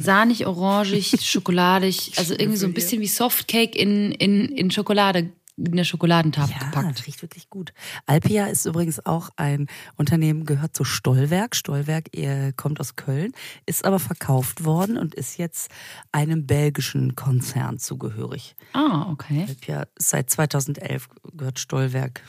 sahnig, 0.00 0.46
orangig, 0.46 1.14
schokoladig. 1.20 2.12
Also 2.16 2.34
irgendwie 2.34 2.58
so 2.58 2.66
ein 2.66 2.74
bisschen 2.74 3.00
wie 3.00 3.06
Softcake 3.06 3.74
in, 3.78 4.12
in, 4.12 4.46
in 4.46 4.70
Schokolade, 4.70 5.30
in 5.56 5.76
der 5.76 5.84
Schokoladentafel 5.84 6.54
Ja, 6.60 6.66
gepackt. 6.66 6.98
das 7.00 7.06
riecht 7.06 7.20
wirklich 7.22 7.50
gut. 7.50 7.72
Alpia 8.06 8.46
ist 8.46 8.64
übrigens 8.64 9.04
auch 9.04 9.30
ein 9.36 9.66
Unternehmen, 9.96 10.44
gehört 10.44 10.76
zu 10.76 10.84
Stollwerk. 10.84 11.56
Stollwerk 11.56 12.10
kommt 12.56 12.78
aus 12.78 12.94
Köln, 12.94 13.32
ist 13.66 13.84
aber 13.84 13.98
verkauft 13.98 14.64
worden 14.64 14.96
und 14.96 15.14
ist 15.16 15.36
jetzt 15.36 15.70
einem 16.12 16.46
belgischen 16.46 17.16
Konzern 17.16 17.78
zugehörig. 17.78 18.54
Ah, 18.72 19.10
okay. 19.10 19.46
Alpia 19.48 19.86
seit 19.98 20.30
2011 20.30 21.08
gehört 21.36 21.58
Stollwerk. 21.58 22.22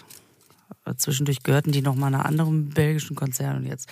Äh, 0.90 0.96
Zwischendurch 0.98 1.44
gehörten 1.44 1.72
die 1.72 1.82
nochmal 1.82 2.14
einer 2.14 2.26
anderen 2.26 2.70
belgischen 2.70 3.16
Konzern 3.16 3.58
und 3.58 3.66
jetzt. 3.66 3.90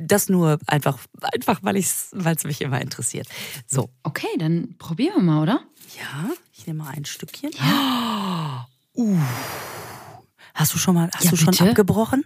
Das 0.00 0.28
nur 0.28 0.58
einfach, 0.66 0.98
einfach 1.34 1.60
weil 1.62 1.76
es 1.76 2.44
mich 2.44 2.60
immer 2.60 2.80
interessiert. 2.80 3.28
So, 3.66 3.90
Okay, 4.02 4.26
dann 4.38 4.74
probieren 4.78 5.16
wir 5.16 5.22
mal, 5.22 5.42
oder? 5.42 5.60
ja, 5.98 6.30
ich 6.52 6.66
nehme 6.66 6.84
mal 6.84 6.90
ein 6.94 7.04
Stückchen. 7.04 7.50
Ja. 7.58 8.66
Uh. 8.96 9.16
Hast 10.52 10.74
du 10.74 10.78
schon 10.78 10.94
mal, 10.96 11.08
hast 11.14 11.24
Ja, 11.24 11.30
du 11.30 11.36
schon 11.36 11.52
bitte? 11.52 11.68
abgebrochen? 11.68 12.24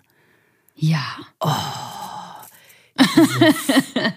Ja. 0.74 1.04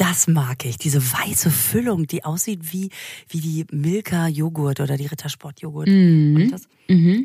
Das 0.00 0.26
mag 0.28 0.64
ich, 0.64 0.78
diese 0.78 1.02
weiße 1.02 1.50
Füllung, 1.50 2.06
die 2.06 2.24
aussieht 2.24 2.72
wie, 2.72 2.88
wie 3.28 3.40
die 3.40 3.66
Milka-Joghurt 3.70 4.80
oder 4.80 4.96
die 4.96 5.04
Rittersport-Joghurt. 5.04 5.88
Und 5.88 6.48
das- 6.50 6.68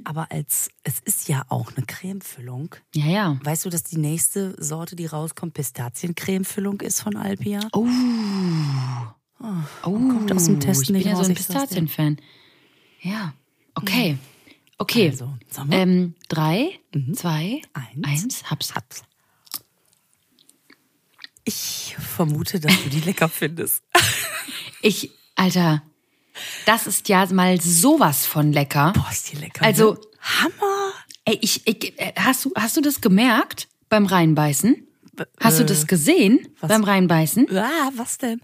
Aber 0.03 0.29
als, 0.29 0.69
es 0.83 0.99
ist 1.05 1.29
ja 1.29 1.45
auch 1.47 1.71
eine 1.75 1.85
Cremefüllung. 1.85 2.75
Ja, 2.93 3.05
ja. 3.05 3.39
Weißt 3.43 3.63
du, 3.63 3.69
dass 3.69 3.83
die 3.83 3.97
nächste 3.97 4.61
Sorte, 4.61 4.97
die 4.97 5.05
rauskommt, 5.05 5.53
Pistaziencremefüllung 5.53 6.81
ist 6.81 6.99
von 7.01 7.15
Alpia? 7.15 7.61
Oh. 7.71 7.87
Oh, 9.41 9.91
kommt 9.91 10.31
aus 10.33 10.45
dem 10.45 10.59
Test 10.59 10.81
ich 10.83 10.87
bin 10.87 10.97
nicht 10.97 11.05
ja 11.07 11.15
so 11.15 11.23
ein. 11.23 11.33
Pistazien-Fan. 11.33 12.17
Ja. 13.01 13.33
Okay. 13.75 14.17
Okay. 14.77 15.09
Also. 15.11 15.33
Ähm, 15.71 16.15
drei, 16.27 16.71
zwei, 17.13 17.61
Eins. 17.73 18.23
eins, 18.23 18.51
hab's. 18.51 18.75
Hab's. 18.75 19.03
Ich 21.45 21.95
vermute, 21.99 22.59
dass 22.59 22.73
du 22.83 22.89
die 22.89 23.01
lecker 23.01 23.29
findest. 23.29 23.83
Ich, 24.81 25.09
Alter, 25.33 25.81
das 26.67 26.85
ist 26.85 27.09
ja 27.09 27.25
mal 27.33 27.59
sowas 27.59 28.27
von 28.27 28.51
lecker. 28.53 28.93
Boah, 28.93 29.07
ist 29.11 29.31
die 29.31 29.37
lecker. 29.37 29.65
Also- 29.65 29.93
ne? 29.93 29.99
Hammer. 30.19 30.93
Ey, 31.23 31.39
ich, 31.41 31.65
ich, 31.65 31.99
äh, 31.99 32.13
hast 32.15 32.45
du, 32.45 32.51
hast 32.55 32.77
du 32.77 32.81
das 32.81 33.01
gemerkt 33.01 33.67
beim 33.89 34.05
Reinbeißen? 34.05 34.87
Hast 35.39 35.59
du 35.59 35.65
das 35.65 35.87
gesehen 35.87 36.47
was? 36.59 36.69
beim 36.69 36.83
Reinbeißen? 36.83 37.47
Ah, 37.57 37.89
was 37.95 38.19
denn? 38.19 38.41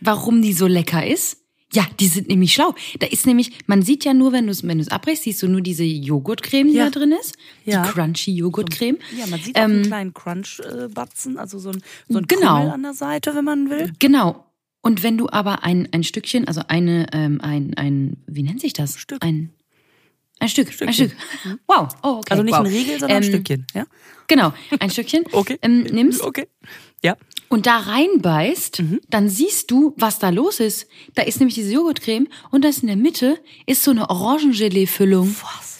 Warum 0.00 0.42
die 0.42 0.52
so 0.52 0.66
lecker 0.66 1.06
ist? 1.06 1.36
Ja, 1.72 1.86
die 1.98 2.06
sind 2.06 2.28
nämlich 2.28 2.52
schlau. 2.52 2.74
Da 3.00 3.06
ist 3.08 3.26
nämlich, 3.26 3.50
man 3.66 3.82
sieht 3.82 4.04
ja 4.04 4.14
nur, 4.14 4.32
wenn 4.32 4.46
du 4.46 4.52
es 4.52 4.62
wenn 4.66 4.78
du's 4.78 4.88
abbrichst, 4.88 5.24
siehst 5.24 5.42
du 5.42 5.48
nur 5.48 5.60
diese 5.60 5.82
Joghurtcreme, 5.82 6.68
die 6.68 6.74
Ja. 6.74 6.84
da 6.84 6.90
drin 6.98 7.12
ist. 7.12 7.36
Ja. 7.64 7.82
Die 7.84 7.90
crunchy 7.90 8.32
Joghurtcreme. 8.32 8.98
Ja, 9.18 9.26
man 9.26 9.40
sieht 9.40 9.56
auch 9.56 9.62
einen 9.62 9.82
kleinen 9.82 10.14
Crunch-Batzen, 10.14 11.36
also 11.36 11.58
so 11.58 11.70
ein, 11.70 11.82
so 12.08 12.18
ein 12.18 12.26
Genau. 12.28 12.56
Krümel 12.58 12.70
an 12.70 12.82
der 12.82 12.94
Seite, 12.94 13.34
wenn 13.34 13.44
man 13.44 13.70
will. 13.70 13.92
Genau. 13.98 14.44
Und 14.82 15.02
wenn 15.02 15.16
du 15.18 15.28
aber 15.30 15.64
ein, 15.64 15.88
ein 15.92 16.04
Stückchen, 16.04 16.46
also 16.46 16.60
eine, 16.68 17.06
ähm, 17.12 17.40
ein, 17.40 17.72
ein, 17.76 18.18
wie 18.26 18.42
nennt 18.42 18.60
sich 18.60 18.74
das? 18.74 18.98
Stück. 18.98 19.24
Ein, 19.24 19.50
ein 20.40 20.48
Stück, 20.48 20.68
ein 20.68 20.72
Stückchen. 20.72 21.10
Stück. 21.10 21.58
Wow. 21.66 21.88
Oh, 22.02 22.08
okay. 22.18 22.30
Also 22.30 22.42
nicht 22.42 22.52
wow. 22.52 22.60
ein 22.60 22.66
Riegel, 22.66 23.00
sondern 23.00 23.16
ein 23.16 23.22
Ähm, 23.24 23.28
Stückchen. 23.30 23.66
Ja? 23.74 23.86
Genau, 24.28 24.52
ein 24.78 24.90
Stückchen. 24.90 25.24
Okay. 25.32 25.58
Ähm, 25.62 25.84
nimmst 25.84 26.20
Okay. 26.22 26.46
Ja. 27.02 27.16
Und 27.48 27.66
da 27.66 27.78
reinbeißt, 27.78 28.80
Mhm. 28.82 29.00
dann 29.10 29.28
siehst 29.28 29.70
du, 29.70 29.94
was 29.96 30.18
da 30.18 30.30
los 30.30 30.60
ist. 30.60 30.86
Da 31.14 31.22
ist 31.22 31.38
nämlich 31.40 31.54
diese 31.54 31.72
Joghurtcreme 31.72 32.28
und 32.50 32.64
da 32.64 32.68
ist 32.68 32.82
in 32.82 32.88
der 32.88 32.96
Mitte 32.96 33.38
ist 33.66 33.82
so 33.82 33.90
eine 33.90 34.08
Orangengelee-Füllung. 34.10 35.34
Was? 35.42 35.78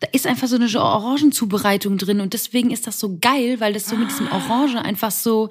Da 0.00 0.08
ist 0.12 0.26
einfach 0.26 0.48
so 0.48 0.56
eine 0.56 0.66
Orangenzubereitung 0.80 1.98
drin 1.98 2.20
und 2.22 2.32
deswegen 2.32 2.70
ist 2.70 2.86
das 2.86 2.98
so 2.98 3.18
geil, 3.20 3.60
weil 3.60 3.74
das 3.74 3.86
so 3.86 3.96
mit 3.96 4.10
diesem 4.10 4.28
Orange 4.32 4.76
einfach 4.82 5.10
so 5.10 5.50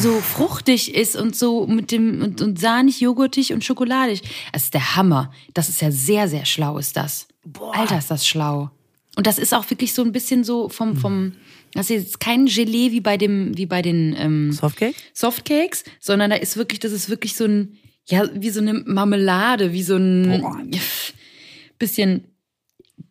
so 0.00 0.12
fruchtig 0.20 0.94
ist 0.94 1.16
und 1.16 1.34
so 1.34 1.66
mit 1.66 1.90
dem 1.90 2.22
und, 2.22 2.40
und 2.40 2.60
sahnig, 2.60 3.00
joghurtig 3.00 3.52
und 3.52 3.64
schokoladig. 3.64 4.22
Das 4.52 4.64
ist 4.64 4.74
der 4.74 4.94
Hammer. 4.94 5.32
Das 5.52 5.68
ist 5.68 5.80
ja 5.82 5.90
sehr 5.90 6.28
sehr 6.28 6.44
schlau 6.44 6.78
ist 6.78 6.96
das. 6.96 7.26
Alter, 7.72 7.98
ist 7.98 8.10
das 8.12 8.24
schlau. 8.24 8.70
Und 9.16 9.26
das 9.26 9.36
ist 9.40 9.52
auch 9.52 9.68
wirklich 9.68 9.92
so 9.94 10.02
ein 10.02 10.12
bisschen 10.12 10.44
so 10.44 10.68
vom 10.68 10.96
vom 10.96 11.32
das 11.74 11.90
ist 11.90 12.04
jetzt 12.04 12.20
kein 12.20 12.46
Gelee 12.46 12.92
wie 12.92 13.00
bei 13.00 13.16
dem 13.16 13.56
wie 13.56 13.66
bei 13.66 13.82
den 13.82 14.14
ähm, 14.18 14.52
Softcake? 14.52 14.94
Softcakes, 15.14 15.84
sondern 16.00 16.30
da 16.30 16.36
ist 16.36 16.56
wirklich, 16.56 16.80
das 16.80 16.92
ist 16.92 17.08
wirklich 17.08 17.34
so 17.36 17.44
ein, 17.44 17.76
ja, 18.08 18.28
wie 18.34 18.50
so 18.50 18.60
eine 18.60 18.74
Marmelade, 18.74 19.72
wie 19.72 19.82
so 19.82 19.96
ein 19.96 20.40
Boah. 20.40 20.58
bisschen 21.78 22.24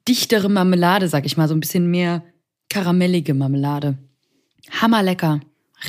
dichtere 0.08 0.50
Marmelade, 0.50 1.08
sag 1.08 1.26
ich 1.26 1.38
mal, 1.38 1.48
so 1.48 1.54
ein 1.54 1.60
bisschen 1.60 1.90
mehr 1.92 2.24
karamellige 2.70 3.34
Marmelade. 3.34 3.98
Hammerlecker. 4.72 5.40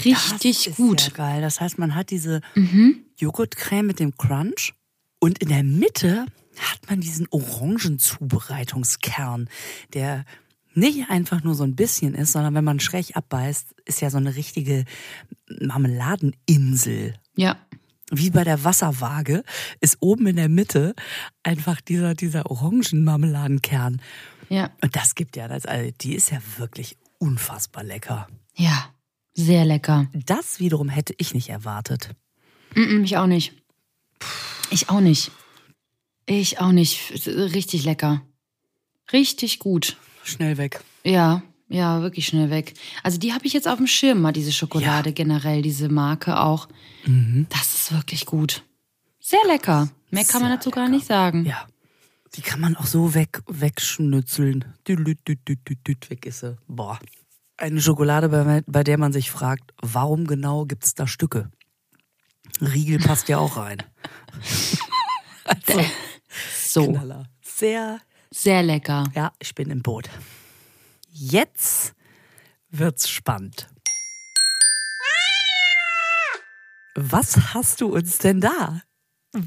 Richtig 0.04 0.64
das 0.64 0.66
ist 0.66 0.76
gut. 0.76 1.00
Ja 1.02 1.09
geil. 1.14 1.40
Das 1.40 1.61
heißt, 1.61 1.78
man 1.78 1.94
hat 1.94 2.11
diese 2.11 2.40
Mhm. 2.54 3.04
Joghurtcreme 3.16 3.87
mit 3.87 4.00
dem 4.00 4.16
Crunch 4.16 4.74
und 5.18 5.38
in 5.38 5.48
der 5.48 5.64
Mitte 5.64 6.26
hat 6.61 6.90
man 6.90 7.00
diesen 7.00 7.26
Orangenzubereitungskern, 7.31 9.48
der 9.94 10.24
nicht 10.74 11.11
einfach 11.11 11.42
nur 11.42 11.54
so 11.54 11.64
ein 11.64 11.76
bisschen 11.76 12.14
ist, 12.14 12.33
sondern 12.33 12.54
wenn 12.54 12.64
man 12.64 12.81
schräg 12.81 13.16
abbeißt, 13.16 13.74
ist 13.85 14.00
ja 14.00 14.11
so 14.11 14.18
eine 14.18 14.37
richtige 14.37 14.85
Marmeladeninsel. 15.61 17.14
Ja. 17.37 17.57
Wie 18.11 18.31
bei 18.31 18.44
der 18.44 18.64
Wasserwaage 18.64 19.44
ist 19.81 19.98
oben 20.00 20.26
in 20.28 20.37
der 20.37 20.48
Mitte 20.48 20.94
einfach 21.42 21.81
dieser, 21.81 22.14
dieser 22.14 22.50
Orangenmarmeladenkern. 22.50 24.00
Ja. 24.48 24.70
Und 24.81 24.96
das 24.96 25.14
gibt 25.14 25.37
ja, 25.37 25.48
das, 25.48 25.66
also 25.66 25.90
die 26.00 26.14
ist 26.14 26.31
ja 26.31 26.38
wirklich 26.57 26.96
unfassbar 27.18 27.85
lecker. 27.85 28.28
Ja. 28.54 28.90
Sehr 29.35 29.64
lecker. 29.64 30.09
Das 30.26 30.59
wiederum 30.59 30.88
hätte 30.88 31.14
ich 31.16 31.33
nicht 31.33 31.48
erwartet. 31.48 32.16
Mm 32.74 33.04
ich 33.04 33.16
auch 33.16 33.28
nicht. 33.28 33.52
Ich 34.70 34.88
auch 34.90 35.00
nicht. 35.00 35.31
Ich 36.26 36.59
auch 36.59 36.72
nicht. 36.72 37.26
Richtig 37.26 37.85
lecker. 37.85 38.22
Richtig 39.12 39.61
gut. 39.61 39.96
Schnell 40.29 40.57
weg. 40.59 40.81
Ja, 41.05 41.43
ja, 41.69 42.01
wirklich 42.03 42.27
schnell 42.27 42.51
weg. 42.51 42.75
Also 43.03 43.19
die 43.19 43.33
habe 43.33 43.47
ich 43.47 43.53
jetzt 43.53 43.69
auf 43.69 43.77
dem 43.77 43.87
Schirm 43.87 44.21
mal, 44.21 44.33
diese 44.33 44.53
Schokolade 44.53 45.12
generell, 45.12 45.62
diese 45.62 45.88
Marke 45.88 46.41
auch. 46.41 46.69
Das 47.51 47.75
ist 47.75 47.93
wirklich 47.93 48.27
gut. 48.27 48.62
Sehr 49.21 49.41
lecker. 49.47 49.88
Mehr 50.11 50.25
kann 50.25 50.43
man 50.43 50.51
dazu 50.51 50.71
gar 50.71 50.85
lecker. 50.85 50.97
nicht 50.97 51.07
sagen. 51.07 51.45
Ja. 51.45 51.67
Die 52.35 52.43
kann 52.43 52.61
man 52.61 52.77
auch 52.77 52.87
so 52.87 53.14
weg, 53.14 53.43
wegschnützeln. 53.47 54.64
Düt, 54.87 54.99
düt, 55.27 55.38
düt, 55.49 56.11
Weg 56.11 56.27
ist 56.27 56.41
sie. 56.41 56.57
Boah. 56.67 56.99
Eine 57.57 57.81
Schokolade, 57.81 58.29
bei, 58.29 58.62
bei 58.67 58.85
der 58.85 58.99
man 58.99 59.12
sich 59.12 59.31
fragt, 59.31 59.73
warum 59.83 60.27
genau 60.27 60.64
gibt's 60.64 60.95
da 60.95 61.07
Stücke? 61.07 61.51
Riegel 62.61 62.99
passt 62.99 63.29
ja 63.29 63.38
auch 63.38 63.57
rein. 63.57 63.83
also, 65.45 65.85
So, 66.57 66.93
Knaller. 66.93 67.25
Sehr, 67.43 68.01
sehr 68.31 68.62
lecker. 68.62 69.05
ja, 69.14 69.33
ich 69.38 69.55
bin 69.55 69.71
im 69.71 69.83
Boot. 69.83 70.09
Jetzt 71.11 71.95
wird's 72.71 73.09
spannend. 73.09 73.69
Was 76.95 77.55
hast 77.55 77.81
du 77.81 77.95
uns 77.95 78.19
denn 78.19 78.41
da 78.41 78.83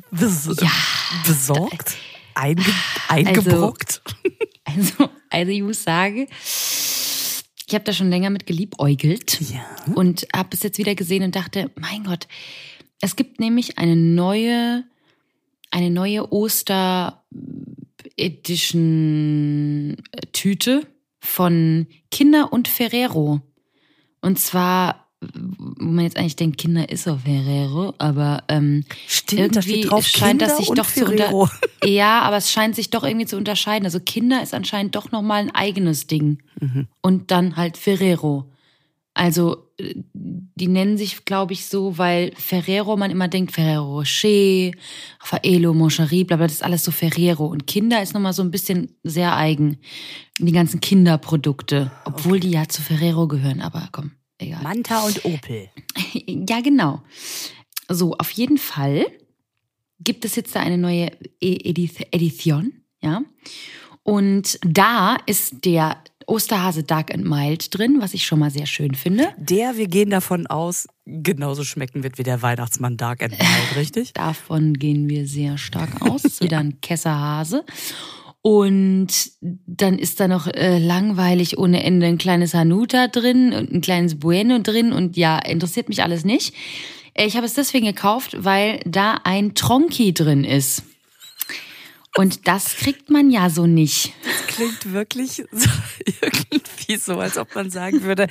bes 0.10 0.50
Ja, 0.62 0.72
besorgt? 1.26 1.98
Einge 2.34 2.64
eingebrockt? 3.10 4.02
Also, 4.64 5.10
also 5.30 5.52
ich 5.52 5.62
muss 5.62 5.84
sagen, 5.84 6.28
ich 7.68 7.74
habe 7.74 7.84
da 7.84 7.92
schon 7.94 8.10
länger 8.10 8.30
mit 8.30 8.46
geliebäugelt. 8.46 9.42
Ja. 9.42 9.66
und 9.96 10.28
habe 10.34 10.50
es 10.54 10.64
jetzt 10.64 10.78
wieder 10.78 10.96
gesehen 10.96 11.24
und 11.24 11.36
dachte, 11.36 11.72
mein 11.76 12.04
Gott, 12.04 12.28
es 13.02 13.16
gibt 13.16 13.40
nämlich 13.40 13.78
eine 13.78 13.96
neue, 13.96 14.84
eine 15.72 15.90
neue 15.90 16.32
Oster 16.32 17.24
Edition 18.18 19.98
Tüte 20.32 20.88
von 21.20 21.88
Kinder 22.10 22.52
und 22.52 22.68
Ferrero. 22.68 23.42
Und 24.22 24.40
zwar, 24.40 25.08
wo 25.20 25.84
man 25.84 26.06
jetzt 26.06 26.18
eigentlich 26.18 26.36
denkt, 26.36 26.58
Kinder 26.58 26.90
ist 26.90 27.08
auf 27.08 27.22
Ferrero, 27.22 27.94
aber 27.98 28.44
ähm, 28.48 28.86
Stimmt, 29.08 29.56
da 29.56 29.60
irgendwie 29.60 29.62
steht 29.62 29.92
drauf 29.92 30.08
scheint 30.08 30.42
das 30.42 30.58
sich 30.58 30.68
doch 30.70 30.88
zu 30.88 31.06
Ferrero. 31.06 31.44
unter 31.44 31.54
Ja, 31.88 32.22
aber 32.22 32.38
es 32.38 32.52
scheint 32.52 32.76
sich 32.76 32.90
doch 32.90 33.04
irgendwie 33.04 33.26
zu 33.26 33.38
unterscheiden. 33.38 33.86
Also 33.86 34.00
Kinder 34.00 34.42
ist 34.42 34.54
anscheinend 34.54 34.96
doch 34.96 35.12
nochmal 35.12 35.42
ein 35.42 35.56
eigenes 35.56 36.08
Ding. 36.08 36.44
Mhm. 36.60 36.88
Und 37.02 37.32
dann 37.32 37.56
halt 37.56 37.78
Ferrero. 37.78 38.51
Also, 39.14 39.68
äh, 39.78 39.94
die 40.14 40.68
nennen 40.68 40.98
sich, 40.98 41.26
glaube 41.26 41.54
ich, 41.54 41.66
so, 41.66 41.98
weil 41.98 42.32
Ferrero, 42.38 42.96
man 42.96 43.12
immer 43.12 43.28
denkt, 43.28 43.52
Ferrero 43.52 43.98
Rocher, 44.00 44.72
Raffaello, 45.22 45.74
Moncherie, 45.74 46.24
bla, 46.24 46.38
bla, 46.38 46.46
das 46.48 46.56
ist 46.58 46.64
alles 46.64 46.84
so 46.86 46.92
Ferrero. 46.92 47.46
Und 47.48 47.68
Kinder 47.68 48.02
ist 48.02 48.14
nochmal 48.14 48.34
so 48.34 48.42
ein 48.42 48.52
bisschen 48.52 48.96
sehr 49.04 49.36
eigen. 49.36 49.80
Die 50.40 50.52
ganzen 50.54 50.80
Kinderprodukte, 50.80 51.92
obwohl 52.06 52.40
die 52.40 52.52
ja 52.52 52.68
zu 52.68 52.82
Ferrero 52.82 53.28
gehören, 53.28 53.62
aber 53.62 53.90
komm, 53.92 54.12
egal. 54.38 54.64
Manta 54.64 55.02
und 55.06 55.26
Opel. 55.26 55.70
Ja, 56.26 56.62
genau. 56.62 57.02
So, 57.90 58.14
auf 58.18 58.32
jeden 58.32 58.58
Fall 58.58 59.06
gibt 60.00 60.26
es 60.26 60.36
jetzt 60.36 60.56
da 60.56 60.62
eine 60.62 60.78
neue 60.78 61.12
E- 61.42 61.70
Edition, 62.12 62.74
ja. 63.02 63.22
Und 64.04 64.58
da 64.64 65.18
ist 65.26 65.64
der 65.66 65.98
Osterhase 66.32 66.84
Dark 66.84 67.14
and 67.14 67.26
Mild 67.26 67.78
drin, 67.78 67.98
was 68.00 68.14
ich 68.14 68.26
schon 68.26 68.40
mal 68.40 68.50
sehr 68.52 68.66
schön 68.66 68.96
finde. 68.96 69.30
Der, 69.38 69.76
wir 69.78 69.88
gehen 69.88 70.10
davon 70.10 70.48
aus, 70.48 70.88
genauso 71.06 71.64
schmecken 71.64 72.04
wird 72.04 72.18
wie 72.18 72.24
der 72.24 72.42
Weihnachtsmann 72.42 72.96
Dark 72.96 73.22
and 73.22 73.34
Mild, 73.38 73.44
richtig? 73.76 74.14
Davon 74.14 74.74
gehen 74.76 75.10
wir 75.10 75.28
sehr 75.28 75.58
stark 75.58 76.02
aus. 76.10 76.24
Ist 76.24 76.42
wieder 76.42 76.60
ein 76.60 76.80
Kesserhase. 76.82 77.66
Und 78.42 79.08
dann 79.42 80.00
ist 80.00 80.20
da 80.20 80.28
noch 80.28 80.48
äh, 80.48 80.80
langweilig 80.80 81.58
ohne 81.60 81.84
Ende 81.84 82.08
ein 82.08 82.18
kleines 82.18 82.54
Hanuta 82.54 83.08
drin 83.08 83.54
und 83.54 83.72
ein 83.72 83.82
kleines 83.82 84.18
Bueno 84.20 84.60
drin 84.60 84.94
und 84.94 85.16
ja, 85.18 85.38
interessiert 85.38 85.90
mich 85.90 86.02
alles 86.02 86.26
nicht. 86.26 86.56
Äh, 87.14 87.28
Ich 87.28 87.36
habe 87.36 87.46
es 87.46 87.54
deswegen 87.54 87.86
gekauft, 87.86 88.36
weil 88.40 88.80
da 88.86 89.20
ein 89.26 89.54
Tronki 89.54 90.14
drin 90.14 90.44
ist. 90.44 90.84
Und 92.18 92.48
das 92.48 92.76
kriegt 92.76 93.10
man 93.10 93.30
ja 93.30 93.50
so 93.50 93.68
nicht. 93.68 94.14
Klingt 94.48 94.92
wirklich 94.92 95.44
so, 95.52 95.70
irgendwie 96.22 96.98
so, 96.98 97.20
als 97.20 97.38
ob 97.38 97.56
man 97.56 97.70
sagen 97.70 98.04
würde, 98.04 98.28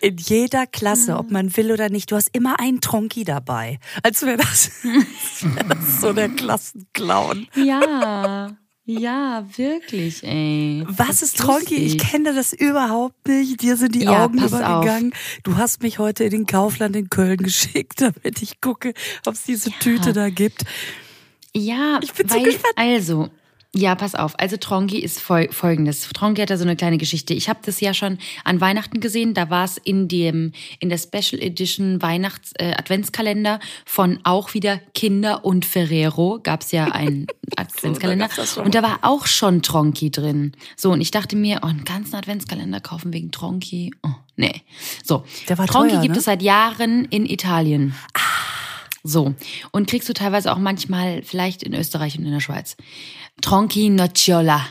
in 0.00 0.16
jeder 0.16 0.66
Klasse, 0.66 1.16
ob 1.16 1.30
man 1.30 1.54
will 1.56 1.72
oder 1.72 1.90
nicht, 1.90 2.10
du 2.10 2.16
hast 2.16 2.30
immer 2.32 2.60
einen 2.60 2.80
Tronki 2.80 3.24
dabei. 3.24 3.78
Als 4.02 4.22
wäre 4.22 4.38
das, 4.38 4.70
wär 4.82 5.64
das 5.64 6.00
so 6.00 6.12
der 6.12 6.30
Klassenclown. 6.30 7.46
Ja, 7.54 8.56
ja, 8.86 9.46
wirklich, 9.56 10.22
ey. 10.24 10.84
Was 10.86 11.22
ist 11.22 11.38
Tronki? 11.38 11.76
Ich 11.76 11.96
kenne 11.96 12.34
das 12.34 12.52
überhaupt 12.52 13.26
nicht. 13.26 13.62
Dir 13.62 13.78
sind 13.78 13.94
die 13.94 14.04
Ja, 14.04 14.24
Augen 14.24 14.36
übergegangen. 14.36 15.14
Du 15.42 15.56
hast 15.56 15.82
mich 15.82 15.98
heute 15.98 16.24
in 16.24 16.30
den 16.30 16.46
Kaufland 16.46 16.94
in 16.94 17.08
Köln 17.08 17.38
geschickt, 17.42 18.02
damit 18.02 18.42
ich 18.42 18.60
gucke, 18.60 18.92
ob 19.24 19.34
es 19.34 19.44
diese 19.44 19.70
Tüte 19.70 20.12
da 20.12 20.28
gibt. 20.28 20.64
Ja, 21.56 22.00
Ich 22.02 22.12
bin 22.12 22.28
so 22.28 22.34
weil, 22.36 22.44
gespannt. 22.44 22.74
also, 22.76 23.28
ja, 23.76 23.96
pass 23.96 24.14
auf. 24.14 24.38
Also 24.38 24.56
Tronki 24.56 25.00
ist 25.00 25.20
fol 25.20 25.48
folgendes. 25.50 26.08
Tronki 26.14 26.40
hat 26.40 26.50
da 26.50 26.56
so 26.56 26.62
eine 26.62 26.76
kleine 26.76 26.96
Geschichte. 26.96 27.34
Ich 27.34 27.48
habe 27.48 27.58
das 27.64 27.80
ja 27.80 27.92
schon 27.92 28.18
an 28.44 28.60
Weihnachten 28.60 29.00
gesehen. 29.00 29.34
Da 29.34 29.50
war 29.50 29.64
es 29.64 29.78
in 29.78 30.06
dem 30.06 30.52
in 30.78 30.90
der 30.90 30.98
Special 30.98 31.42
Edition 31.42 32.00
Weihnachts 32.00 32.52
äh, 32.60 32.72
Adventskalender 32.76 33.58
von 33.84 34.20
auch 34.22 34.54
wieder 34.54 34.78
Kinder 34.94 35.44
und 35.44 35.64
Ferrero 35.64 36.38
gab's 36.40 36.70
ja 36.70 36.84
einen 36.84 37.26
Adventskalender 37.56 38.28
das 38.36 38.54
schon. 38.54 38.64
und 38.64 38.76
da 38.76 38.82
war 38.84 39.00
auch 39.02 39.26
schon 39.26 39.60
Tronki 39.62 40.12
drin. 40.12 40.52
So 40.76 40.92
und 40.92 41.00
ich 41.00 41.10
dachte 41.10 41.34
mir, 41.34 41.60
oh, 41.64 41.66
einen 41.66 41.84
ganzen 41.84 42.14
Adventskalender 42.14 42.78
kaufen 42.78 43.12
wegen 43.12 43.32
Tronki. 43.32 43.92
Oh, 44.04 44.10
nee. 44.36 44.62
So, 45.04 45.24
Der 45.48 45.58
war 45.58 45.66
Tronki 45.66 45.94
teuer, 45.94 46.02
gibt 46.02 46.14
ne? 46.14 46.18
es 46.18 46.26
seit 46.26 46.42
Jahren 46.42 47.06
in 47.06 47.26
Italien. 47.26 47.94
So. 49.04 49.34
Und 49.70 49.86
kriegst 49.88 50.08
du 50.08 50.14
teilweise 50.14 50.50
auch 50.50 50.58
manchmal 50.58 51.22
vielleicht 51.22 51.62
in 51.62 51.74
Österreich 51.74 52.18
und 52.18 52.24
in 52.24 52.32
der 52.32 52.40
Schweiz. 52.40 52.76
Tronchi 53.42 53.90
Nocciola. 53.90 54.66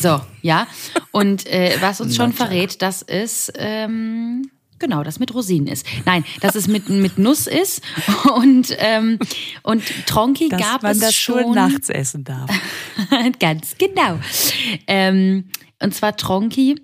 So, 0.00 0.20
ja. 0.42 0.66
Und 1.12 1.46
äh, 1.46 1.76
was 1.80 2.00
uns 2.00 2.16
schon 2.16 2.32
verrät, 2.32 2.82
dass 2.82 3.02
es 3.02 3.52
ähm, 3.54 4.50
genau 4.80 5.04
das 5.04 5.20
mit 5.20 5.32
Rosinen 5.32 5.68
ist. 5.68 5.86
Nein, 6.04 6.24
dass 6.40 6.56
es 6.56 6.66
mit 6.66 6.88
mit 6.88 7.16
Nuss 7.16 7.46
ist 7.46 7.82
und 8.36 8.74
ähm, 8.78 9.20
und 9.62 9.84
Tronchi 10.06 10.48
Dass 10.48 10.60
gab 10.60 10.82
man 10.82 10.92
es 10.92 10.98
das 10.98 11.14
schon 11.14 11.42
schon 11.42 11.54
nachts 11.54 11.88
essen 11.88 12.24
darf. 12.24 12.50
Ganz 13.38 13.76
genau. 13.78 14.18
Ähm, 14.88 15.50
und 15.80 15.94
zwar 15.94 16.16
Tronki 16.16 16.80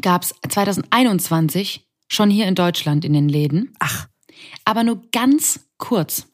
gab 0.00 0.24
es 0.24 0.34
2021 0.48 1.86
schon 2.08 2.28
hier 2.28 2.48
in 2.48 2.56
Deutschland 2.56 3.04
in 3.04 3.12
den 3.12 3.28
Läden. 3.28 3.72
Ach. 3.78 4.08
Aber 4.64 4.84
nur 4.84 5.02
ganz 5.12 5.60
kurz. 5.78 6.26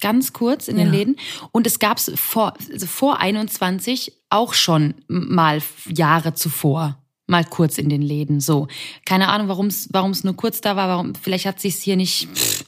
Ganz 0.00 0.32
kurz 0.32 0.68
in 0.68 0.76
den 0.76 0.88
Ja. 0.88 0.92
Läden. 0.92 1.16
Und 1.52 1.66
es 1.66 1.78
gab 1.78 1.98
es 1.98 2.12
vor, 2.16 2.54
also 2.72 2.86
vor 2.86 3.18
21 3.20 4.12
auch 4.28 4.54
schon 4.54 4.94
mal 5.08 5.62
Jahre 5.88 6.34
zuvor. 6.34 6.98
Mal 7.26 7.44
kurz 7.44 7.78
in 7.78 7.88
den 7.88 8.02
Läden. 8.02 8.40
So. 8.40 8.68
Keine 9.04 9.28
Ahnung, 9.28 9.48
warum 9.48 10.10
es 10.10 10.24
nur 10.24 10.36
kurz 10.36 10.60
da 10.60 10.76
war. 10.76 10.88
Warum, 10.88 11.14
vielleicht 11.14 11.46
hat 11.46 11.60
sich's 11.60 11.82
hier 11.82 11.96
nicht, 11.96 12.28
pff, 12.34 12.64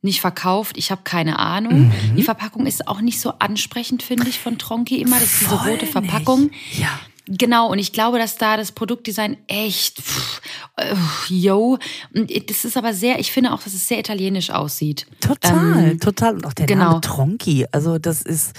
nicht 0.00 0.20
verkauft. 0.20 0.78
Ich 0.78 0.90
habe 0.90 1.02
keine 1.02 1.38
Ahnung. 1.38 1.88
Mhm. 1.88 2.16
Die 2.16 2.22
Verpackung 2.22 2.66
ist 2.66 2.86
auch 2.88 3.00
nicht 3.00 3.20
so 3.20 3.32
ansprechend, 3.38 4.02
finde 4.02 4.28
ich, 4.28 4.38
von 4.38 4.56
Tronki 4.58 5.00
immer. 5.00 5.16
Das 5.18 5.24
ist 5.32 5.40
diese 5.42 5.58
Voll 5.58 5.70
rote 5.70 5.84
nicht. 5.84 5.92
Verpackung. 5.92 6.50
Ja. 6.78 6.98
Genau, 7.28 7.70
und 7.70 7.78
ich 7.78 7.92
glaube, 7.92 8.18
dass 8.18 8.36
da 8.36 8.56
das 8.56 8.72
Produktdesign 8.72 9.36
echt, 9.48 10.00
pff, 10.00 10.40
äh, 10.76 10.94
yo, 11.28 11.78
das 12.12 12.64
ist 12.64 12.76
aber 12.76 12.94
sehr, 12.94 13.18
ich 13.18 13.30
finde 13.30 13.52
auch, 13.52 13.62
dass 13.62 13.74
es 13.74 13.86
sehr 13.86 13.98
italienisch 13.98 14.50
aussieht. 14.50 15.06
Total, 15.20 15.90
Ähm, 15.90 16.00
total. 16.00 16.34
Und 16.36 16.46
auch 16.46 16.54
der 16.54 16.66
genau. 16.66 16.84
Name 16.84 17.00
Tronki. 17.02 17.66
Also 17.70 17.98
das 17.98 18.22
ist. 18.22 18.52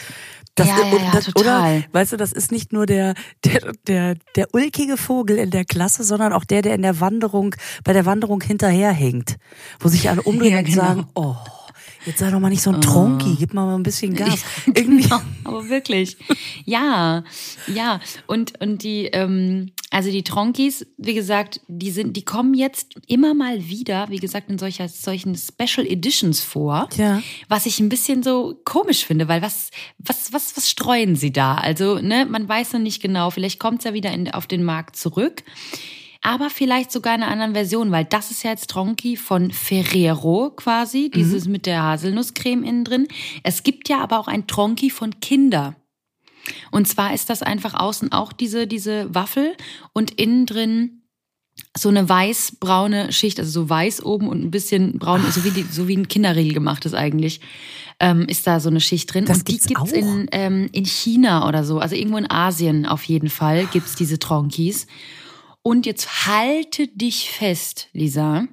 Das, 0.56 0.68
Ja, 0.68 0.78
ja, 0.80 0.98
ja, 0.98 1.12
das, 1.14 1.26
total. 1.26 1.78
Oder, 1.78 1.84
weißt 1.94 2.12
du, 2.12 2.18
das 2.18 2.34
ist 2.34 2.52
nicht 2.52 2.74
nur 2.74 2.86
der, 2.86 3.14
der, 3.46 3.72
der, 3.88 4.16
der 4.36 4.48
ulkige 4.54 4.98
Vogel 4.98 5.38
in 5.38 5.52
der 5.52 5.64
Klasse, 5.64 6.04
sondern 6.04 6.34
auch 6.34 6.44
der, 6.44 6.62
der 6.62 6.76
in 6.76 6.82
der 6.82 7.00
Wanderung, 7.00 7.56
bei 7.86 7.94
der 7.94 8.06
Wanderung 8.06 8.42
hinterherhinkt. 8.42 9.38
Wo 9.80 9.88
sich 9.88 10.10
alle 10.10 10.22
umdrehen 10.24 10.58
und 10.58 10.66
genau. 10.66 10.82
sagen, 10.82 11.08
oh, 11.16 11.36
jetzt 12.06 12.20
sei 12.20 12.32
doch 12.32 12.40
mal 12.40 12.50
nicht 12.50 12.62
so 12.62 12.72
ein 12.72 12.82
Tronki, 12.82 13.36
gib 13.38 13.54
mal, 13.54 13.66
mal 13.66 13.76
ein 13.76 13.84
bisschen 13.84 14.16
Gas. 14.16 14.44
Irgendwie. 14.66 15.04
Genau, 15.04 15.22
aber 15.44 15.70
wirklich. 15.70 16.18
Ja, 16.66 17.24
ja. 17.68 18.00
Und, 18.28 18.60
und 18.62 18.84
die, 18.84 19.06
ähm, 19.06 19.72
also 19.92 20.12
die 20.12 20.24
Tronkis, 20.24 20.86
wie 20.98 21.14
gesagt, 21.14 21.62
die 21.68 21.92
sind, 21.92 22.16
die 22.16 22.24
kommen 22.24 22.54
jetzt 22.54 22.96
immer 23.08 23.34
mal 23.34 23.68
wieder, 23.68 24.08
wie 24.10 24.18
gesagt, 24.18 24.50
in 24.50 24.60
solcher, 24.60 24.88
solchen 24.88 25.36
Special 25.36 25.86
Editions 25.86 26.42
vor. 26.42 26.90
Ja. 26.96 27.22
Was 27.48 27.66
ich 27.66 27.80
ein 27.80 27.90
bisschen 27.90 28.22
so 28.22 28.60
komisch 28.66 29.06
finde, 29.06 29.28
weil 29.28 29.42
was, 29.42 29.72
was, 29.98 30.32
was, 30.32 30.56
was 30.56 30.70
streuen 30.70 31.16
sie 31.16 31.32
da? 31.32 31.56
Also, 31.56 32.00
ne, 32.00 32.26
man 32.26 32.48
weiß 32.48 32.74
noch 32.74 32.80
nicht 32.80 33.02
genau. 33.02 33.32
Vielleicht 33.32 33.60
kommt's 33.60 33.84
ja 33.84 33.94
wieder 33.94 34.12
in, 34.12 34.32
auf 34.32 34.46
den 34.46 34.64
Markt 34.64 34.96
zurück. 34.96 35.44
Aber 36.22 36.50
vielleicht 36.50 36.92
sogar 36.92 37.16
in 37.16 37.24
einer 37.24 37.32
anderen 37.32 37.54
Version, 37.54 37.92
weil 37.92 38.04
das 38.04 38.30
ist 38.30 38.44
ja 38.44 38.52
jetzt 38.52 38.70
Tronki 38.70 39.16
von 39.16 39.52
Ferrero 39.52 40.52
quasi, 40.56 41.10
dieses 41.10 41.48
mit 41.48 41.66
der 41.66 41.84
Haselnusscreme 41.84 42.64
innen 42.64 42.84
drin. 42.84 43.08
Es 43.44 43.64
gibt 43.64 43.88
ja 43.88 44.02
aber 44.02 44.20
auch 44.20 44.28
ein 44.28 44.46
Tronki 44.46 44.90
von 44.90 45.22
Kinder. 45.22 45.76
Und 46.72 46.88
zwar 46.88 47.14
ist 47.14 47.30
das 47.30 47.42
einfach 47.42 47.74
außen 47.74 48.12
auch 48.12 48.34
diese, 48.34 48.68
diese 48.68 49.14
Waffel 49.14 49.56
und 49.94 50.20
innen 50.20 50.46
drin 50.46 51.00
so 51.78 51.90
eine 51.90 52.08
weiß-braune 52.08 53.12
Schicht, 53.12 53.40
also 53.40 53.52
so 53.52 53.70
weiß 53.70 54.04
oben 54.04 54.28
und 54.28 54.44
ein 54.44 54.52
bisschen 54.52 54.98
braun, 54.98 55.24
so 55.32 55.44
wie, 55.44 55.52
die, 55.52 55.64
so 55.64 55.88
wie 55.88 55.96
ein 55.96 56.08
Kinderriegel 56.08 56.54
gemacht 56.54 56.86
ist 56.86 56.94
eigentlich, 56.94 57.42
ähm, 58.00 58.28
ist 58.28 58.48
da 58.48 58.60
so 58.60 58.70
eine 58.70 58.82
Schicht 58.82 59.14
drin. 59.14 59.26
Das 59.26 59.40
und 59.40 59.48
die 59.48 59.54
gibt's 59.54 59.68
gibt's 59.68 59.92
in, 59.92 60.28
ähm, 60.32 60.70
in 60.72 60.86
China 60.86 61.48
oder 61.48 61.64
so, 61.64 61.80
also 61.80 61.96
irgendwo 61.96 62.18
in 62.18 62.30
Asien 62.30 62.86
auf 62.86 63.04
jeden 63.04 63.30
Fall 63.30 63.68
gibt's 63.68 63.96
diese 63.96 64.20
Tronkis. 64.20 64.88
Und 65.62 65.86
jetzt 65.86 66.26
halte 66.26 66.88
dich 66.88 67.30
fest, 67.30 67.90
Lisa, 67.94 68.48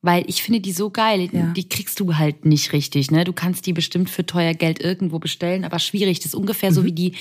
weil 0.00 0.24
ich 0.28 0.42
finde 0.42 0.60
die 0.60 0.72
so 0.72 0.90
geil. 0.90 1.28
Ja. 1.32 1.52
Die 1.52 1.68
kriegst 1.68 2.00
du 2.00 2.16
halt 2.16 2.44
nicht 2.44 2.72
richtig, 2.72 3.10
ne? 3.10 3.24
Du 3.24 3.32
kannst 3.32 3.66
die 3.66 3.72
bestimmt 3.72 4.10
für 4.10 4.24
teuer 4.26 4.54
Geld 4.54 4.80
irgendwo 4.80 5.18
bestellen, 5.18 5.64
aber 5.64 5.78
schwierig. 5.78 6.18
Das 6.18 6.26
ist 6.26 6.34
ungefähr 6.34 6.70
Mhm. 6.70 6.74
so 6.74 6.84
wie 6.84 6.92
die, 6.92 7.14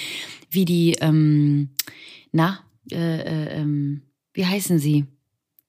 wie 0.50 0.66
die, 0.66 0.94
ähm, 1.02 1.70
na, 2.32 2.60
äh, 2.92 2.96
äh, 2.96 3.60
ähm, 3.62 4.02
wie 4.34 4.46
heißen 4.46 4.80
sie? 4.80 5.06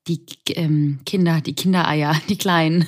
Die 0.08 0.20
ähm, 0.54 1.00
Kinder, 1.06 1.40
die 1.40 1.54
Kindereier, 1.54 2.20
die 2.28 2.36
kleinen. 2.36 2.86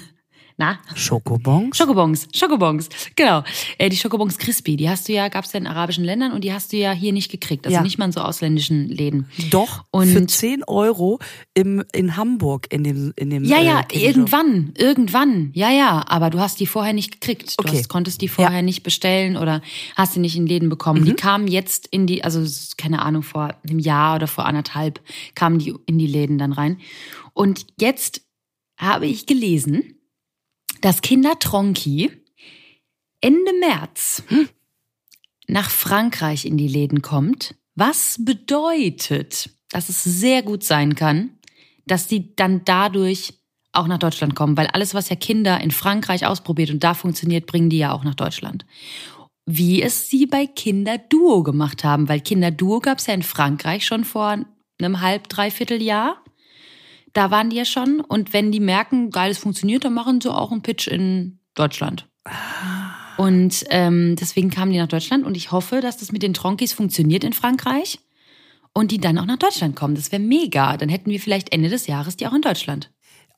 Na? 0.56 0.78
Schokobons? 0.94 1.76
Schokobons, 1.76 2.28
Schokobons, 2.32 2.88
genau. 3.16 3.42
Äh, 3.78 3.88
die 3.88 3.96
Schokobons 3.96 4.38
Crispy, 4.38 4.76
die 4.76 4.88
hast 4.88 5.08
du 5.08 5.12
ja, 5.12 5.26
gab's 5.28 5.52
ja 5.52 5.58
in 5.58 5.66
arabischen 5.66 6.04
Ländern 6.04 6.30
und 6.30 6.44
die 6.44 6.52
hast 6.52 6.72
du 6.72 6.76
ja 6.76 6.92
hier 6.92 7.12
nicht 7.12 7.28
gekriegt. 7.28 7.66
Also 7.66 7.74
Ja. 7.74 7.82
nicht 7.82 7.98
mal 7.98 8.04
in 8.04 8.12
so 8.12 8.20
ausländischen 8.20 8.88
Läden. 8.88 9.26
Doch, 9.50 9.84
Und- 9.90 10.06
für 10.06 10.24
10 10.26 10.62
Euro 10.64 11.18
im, 11.54 11.82
in 11.92 12.16
Hamburg 12.16 12.68
in 12.72 12.84
dem, 12.84 13.12
in 13.16 13.30
dem 13.30 13.42
Ja, 13.44 13.60
ja, 13.60 13.80
äh, 13.92 13.98
irgendwann, 14.06 14.72
irgendwann, 14.78 15.50
ja, 15.54 15.70
ja, 15.72 16.04
aber 16.06 16.30
du 16.30 16.38
hast 16.38 16.60
die 16.60 16.66
vorher 16.66 16.92
nicht 16.92 17.20
gekriegt. 17.20 17.58
Du 17.58 17.64
Okay. 17.66 17.78
hast, 17.78 17.88
konntest 17.88 18.20
die 18.20 18.28
vorher 18.28 18.62
nicht 18.62 18.84
bestellen 18.84 19.36
oder 19.36 19.60
hast 19.96 20.12
sie 20.12 20.20
nicht 20.20 20.36
in 20.36 20.46
Läden 20.46 20.68
bekommen. 20.68 21.00
Mhm. 21.00 21.04
Die 21.06 21.14
kamen 21.14 21.48
jetzt 21.48 21.88
in 21.88 22.06
die, 22.06 22.22
also 22.22 22.44
keine 22.76 23.02
Ahnung, 23.02 23.24
vor 23.24 23.56
einem 23.68 23.80
Jahr 23.80 24.14
oder 24.16 24.28
vor 24.28 24.46
anderthalb 24.46 25.00
kamen 25.34 25.58
die 25.58 25.74
in 25.86 25.98
die 25.98 26.06
Läden 26.06 26.38
dann 26.38 26.52
rein. 26.52 26.78
Und 27.32 27.66
jetzt 27.80 28.20
habe 28.78 29.06
ich 29.06 29.26
gelesen, 29.26 29.93
dass 30.84 31.00
Kinder 31.00 31.38
Tronki 31.38 32.10
Ende 33.22 33.52
März 33.58 34.22
nach 35.46 35.70
Frankreich 35.70 36.44
in 36.44 36.58
die 36.58 36.68
Läden 36.68 37.00
kommt, 37.00 37.54
was 37.74 38.18
bedeutet, 38.22 39.48
dass 39.70 39.88
es 39.88 40.04
sehr 40.04 40.42
gut 40.42 40.62
sein 40.62 40.94
kann, 40.94 41.38
dass 41.86 42.06
die 42.06 42.36
dann 42.36 42.66
dadurch 42.66 43.32
auch 43.72 43.86
nach 43.86 43.98
Deutschland 43.98 44.34
kommen, 44.34 44.58
weil 44.58 44.66
alles, 44.66 44.92
was 44.92 45.08
ja 45.08 45.16
Kinder 45.16 45.58
in 45.62 45.70
Frankreich 45.70 46.26
ausprobiert 46.26 46.68
und 46.68 46.84
da 46.84 46.92
funktioniert, 46.92 47.46
bringen 47.46 47.70
die 47.70 47.78
ja 47.78 47.94
auch 47.94 48.04
nach 48.04 48.14
Deutschland. 48.14 48.66
Wie 49.46 49.80
es 49.80 50.10
sie 50.10 50.26
bei 50.26 50.46
Kinderduo 50.46 51.42
gemacht 51.42 51.82
haben, 51.82 52.10
weil 52.10 52.20
Kinderduo 52.20 52.80
gab 52.80 52.98
es 52.98 53.06
ja 53.06 53.14
in 53.14 53.22
Frankreich 53.22 53.86
schon 53.86 54.04
vor 54.04 54.44
einem 54.78 55.00
halb, 55.00 55.30
dreiviertel 55.30 55.80
Jahr. 55.80 56.22
Da 57.14 57.30
waren 57.30 57.48
die 57.48 57.56
ja 57.56 57.64
schon. 57.64 58.00
Und 58.00 58.32
wenn 58.32 58.52
die 58.52 58.60
merken, 58.60 59.10
geil, 59.10 59.30
es 59.30 59.38
funktioniert, 59.38 59.84
dann 59.84 59.94
machen 59.94 60.20
sie 60.20 60.32
auch 60.32 60.52
einen 60.52 60.62
Pitch 60.62 60.88
in 60.88 61.38
Deutschland. 61.54 62.06
Und 63.16 63.64
ähm, 63.70 64.16
deswegen 64.16 64.50
kamen 64.50 64.72
die 64.72 64.78
nach 64.78 64.88
Deutschland 64.88 65.24
und 65.24 65.36
ich 65.36 65.52
hoffe, 65.52 65.80
dass 65.80 65.96
das 65.96 66.10
mit 66.10 66.22
den 66.22 66.34
Tronkis 66.34 66.72
funktioniert 66.72 67.22
in 67.22 67.32
Frankreich 67.32 68.00
und 68.72 68.90
die 68.90 68.98
dann 68.98 69.18
auch 69.18 69.26
nach 69.26 69.38
Deutschland 69.38 69.76
kommen. 69.76 69.94
Das 69.94 70.10
wäre 70.10 70.20
mega. 70.20 70.76
Dann 70.76 70.88
hätten 70.88 71.10
wir 71.10 71.20
vielleicht 71.20 71.52
Ende 71.52 71.68
des 71.68 71.86
Jahres 71.86 72.16
die 72.16 72.26
auch 72.26 72.34
in 72.34 72.42
Deutschland. 72.42 72.90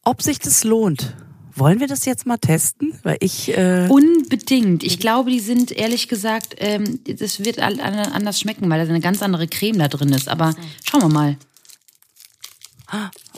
Ob 0.03 0.23
sich 0.23 0.39
das 0.39 0.65
lohnt? 0.65 1.15
Wollen 1.55 1.81
wir 1.81 1.89
das 1.89 2.05
jetzt 2.05 2.27
mal 2.27 2.37
testen? 2.37 2.99
Weil 3.03 3.17
ich. 3.21 3.49
Äh 3.57 3.89
Unbedingt. 3.89 4.83
Ich 4.83 4.99
glaube, 4.99 5.31
die 5.31 5.41
sind 5.41 5.73
ehrlich 5.73 6.09
gesagt, 6.09 6.55
ähm, 6.59 7.01
das 7.05 7.45
wird 7.45 7.59
anders 7.59 8.41
schmecken, 8.41 8.69
weil 8.69 8.83
da 8.83 8.89
eine 8.89 9.01
ganz 9.01 9.23
andere 9.23 9.49
Creme 9.49 9.79
da 9.79 9.89
drin 9.89 10.11
ist. 10.11 10.29
Aber 10.29 10.55
schauen 10.85 11.03
wir 11.03 11.09
mal. 11.09 11.37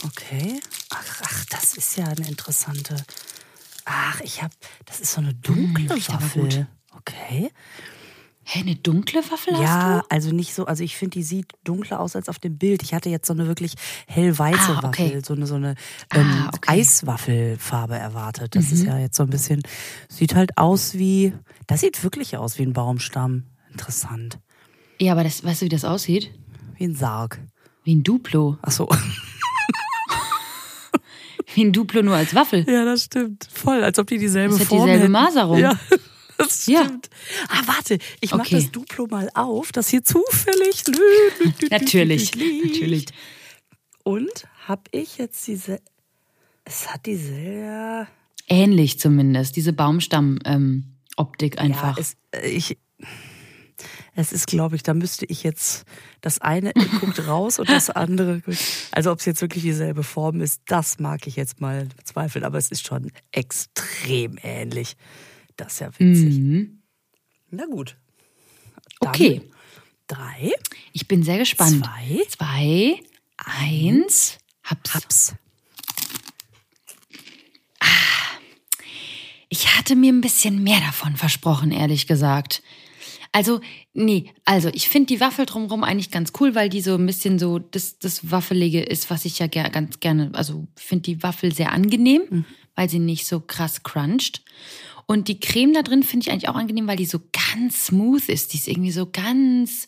Ah, 0.01 0.07
okay. 0.07 0.59
Ach, 0.91 1.21
ach, 1.23 1.45
das 1.45 1.75
ist 1.75 1.97
ja 1.97 2.05
eine 2.05 2.27
interessante. 2.27 2.95
Ach, 3.85 4.19
ich 4.21 4.41
hab. 4.43 4.51
Das 4.85 4.99
ist 4.99 5.13
so 5.13 5.21
eine 5.21 5.33
dunkle 5.33 5.95
riecht 5.95 6.09
aber 6.09 6.21
Waffel. 6.23 6.67
Okay. 6.95 7.49
Hä, 8.43 8.61
eine 8.61 8.75
dunkle 8.75 9.21
Waffel 9.29 9.53
hast 9.53 9.61
Ja, 9.61 9.99
du? 9.99 10.05
also 10.09 10.31
nicht 10.31 10.55
so, 10.55 10.65
also 10.65 10.83
ich 10.83 10.97
finde, 10.97 11.11
die 11.19 11.23
sieht 11.23 11.51
dunkler 11.63 11.99
aus 11.99 12.15
als 12.15 12.29
auf 12.29 12.39
dem 12.39 12.57
Bild. 12.57 12.81
Ich 12.81 12.95
hatte 12.95 13.09
jetzt 13.09 13.27
so 13.27 13.33
eine 13.33 13.45
wirklich 13.45 13.75
hellweiße 14.07 14.71
Ah, 14.71 14.87
okay. 14.87 15.03
Waffel, 15.05 15.25
so 15.25 15.33
eine, 15.35 15.45
so 15.45 15.53
eine 15.55 15.75
ähm, 16.15 16.31
Ah, 16.31 16.51
okay. 16.55 16.79
Eiswaffelfarbe 16.79 17.95
erwartet. 17.95 18.55
Das 18.55 18.65
Mhm. 18.67 18.73
ist 18.73 18.83
ja 18.85 18.97
jetzt 18.97 19.17
so 19.17 19.23
ein 19.23 19.29
bisschen, 19.29 19.61
sieht 20.07 20.33
halt 20.33 20.57
aus 20.57 20.95
wie, 20.95 21.33
das 21.67 21.81
sieht 21.81 22.03
wirklich 22.03 22.37
aus 22.37 22.57
wie 22.57 22.63
ein 22.63 22.73
Baumstamm. 22.73 23.43
Interessant. 23.71 24.39
Ja, 24.99 25.11
aber 25.11 25.23
das, 25.23 25.43
weißt 25.43 25.61
du, 25.61 25.65
wie 25.65 25.69
das 25.69 25.85
aussieht? 25.85 26.31
Wie 26.75 26.85
ein 26.85 26.95
Sarg. 26.95 27.39
Wie 27.83 27.93
ein 27.95 28.03
Duplo. 28.03 28.57
Ach 28.63 28.71
so. 28.71 28.89
Wie 31.55 31.65
ein 31.65 31.73
Duplo 31.73 32.01
nur 32.03 32.15
als 32.15 32.35
Waffel. 32.35 32.65
Ja, 32.69 32.85
das 32.85 33.05
stimmt. 33.05 33.47
Voll, 33.51 33.83
als 33.83 33.97
ob 33.99 34.07
die 34.07 34.17
dieselbe 34.17 34.57
Das 34.57 34.67
Form 34.67 34.81
dieselbe 34.85 35.01
hätten. 35.03 35.11
Maserung. 35.11 35.57
Ja, 35.59 35.79
das 36.37 36.67
Ja. 36.67 36.83
stimmt. 36.85 37.09
Ah, 37.49 37.61
warte, 37.65 37.97
ich 38.21 38.31
mach 38.31 38.41
Okay. 38.41 38.55
das 38.55 38.71
Duplo 38.71 39.07
mal 39.07 39.29
auf, 39.33 39.71
das 39.71 39.89
hier 39.89 40.03
zufällig. 40.03 40.83
Natürlich, 41.69 42.33
natürlich. 42.35 43.05
Und 44.03 44.47
hab 44.67 44.87
ich 44.91 45.17
jetzt 45.17 45.47
diese. 45.47 45.79
Es 46.65 46.93
hat 46.93 47.05
diese. 47.05 48.07
Ähnlich 48.47 48.99
zumindest, 48.99 49.55
diese 49.55 49.73
Baumstamm-Optik 49.73 51.59
einfach. 51.59 51.97
Ja, 51.97 52.01
es, 52.01 52.15
äh, 52.31 52.47
ich. 52.49 52.77
Es 54.15 54.31
ist, 54.31 54.47
glaube 54.47 54.75
ich, 54.75 54.83
da 54.83 54.93
müsste 54.93 55.25
ich 55.25 55.43
jetzt 55.43 55.85
das 56.21 56.39
eine 56.39 56.73
guckt 56.99 57.19
raus 57.27 57.59
und 57.59 57.69
das 57.69 57.89
andere. 57.89 58.41
Also 58.91 59.11
ob 59.11 59.19
es 59.19 59.25
jetzt 59.25 59.41
wirklich 59.41 59.63
dieselbe 59.63 60.03
Form 60.03 60.41
ist, 60.41 60.61
das 60.67 60.99
mag 60.99 61.27
ich 61.27 61.35
jetzt 61.35 61.61
mal 61.61 61.87
bezweifeln. 61.97 62.43
Aber 62.45 62.57
es 62.57 62.69
ist 62.69 62.85
schon 62.85 63.11
extrem 63.31 64.37
ähnlich. 64.43 64.95
Das 65.55 65.73
ist 65.73 65.79
ja 65.79 65.87
witzig. 65.97 66.39
mhm. 66.39 66.81
Na 67.51 67.65
gut. 67.65 67.97
Dann 68.99 69.09
Okay, 69.09 69.41
Drei. 70.07 70.51
ich 70.93 71.07
bin 71.07 71.23
sehr 71.23 71.37
gespannt. 71.37 71.83
Zwei. 71.83 72.19
Zwei, 72.29 73.01
eins, 73.37 74.37
hab's. 74.63 74.93
Hab's. 74.93 75.35
Ich 79.49 79.75
hatte 79.75 79.95
mir 79.95 80.13
ein 80.13 80.21
bisschen 80.21 80.61
mehr 80.63 80.79
davon 80.79 81.15
versprochen, 81.15 81.71
ehrlich 81.71 82.05
gesagt. 82.07 82.61
Also, 83.31 83.61
nee, 83.93 84.31
also 84.45 84.69
ich 84.73 84.89
finde 84.89 85.07
die 85.07 85.19
Waffel 85.19 85.45
drumherum 85.45 85.83
eigentlich 85.83 86.11
ganz 86.11 86.33
cool, 86.39 86.55
weil 86.55 86.69
die 86.69 86.81
so 86.81 86.95
ein 86.95 87.05
bisschen 87.05 87.37
so 87.37 87.59
das, 87.59 87.99
das 87.99 88.31
Waffelige 88.31 88.81
ist, 88.81 89.09
was 89.09 89.25
ich 89.25 89.39
ja 89.39 89.47
ger 89.47 89.69
ganz 89.69 89.99
gerne, 89.99 90.31
also 90.33 90.67
finde 90.75 91.03
die 91.03 91.23
Waffel 91.23 91.53
sehr 91.53 91.71
angenehm, 91.71 92.45
weil 92.75 92.89
sie 92.89 92.99
nicht 92.99 93.27
so 93.27 93.39
krass 93.39 93.83
cruncht. 93.83 94.41
Und 95.05 95.27
die 95.27 95.39
Creme 95.39 95.73
da 95.73 95.81
drin 95.81 96.03
finde 96.03 96.25
ich 96.25 96.31
eigentlich 96.31 96.49
auch 96.49 96.55
angenehm, 96.55 96.87
weil 96.87 96.97
die 96.97 97.05
so 97.05 97.19
ganz 97.53 97.87
smooth 97.87 98.29
ist. 98.29 98.53
Die 98.53 98.57
ist 98.57 98.67
irgendwie 98.67 98.91
so 98.91 99.07
ganz, 99.11 99.87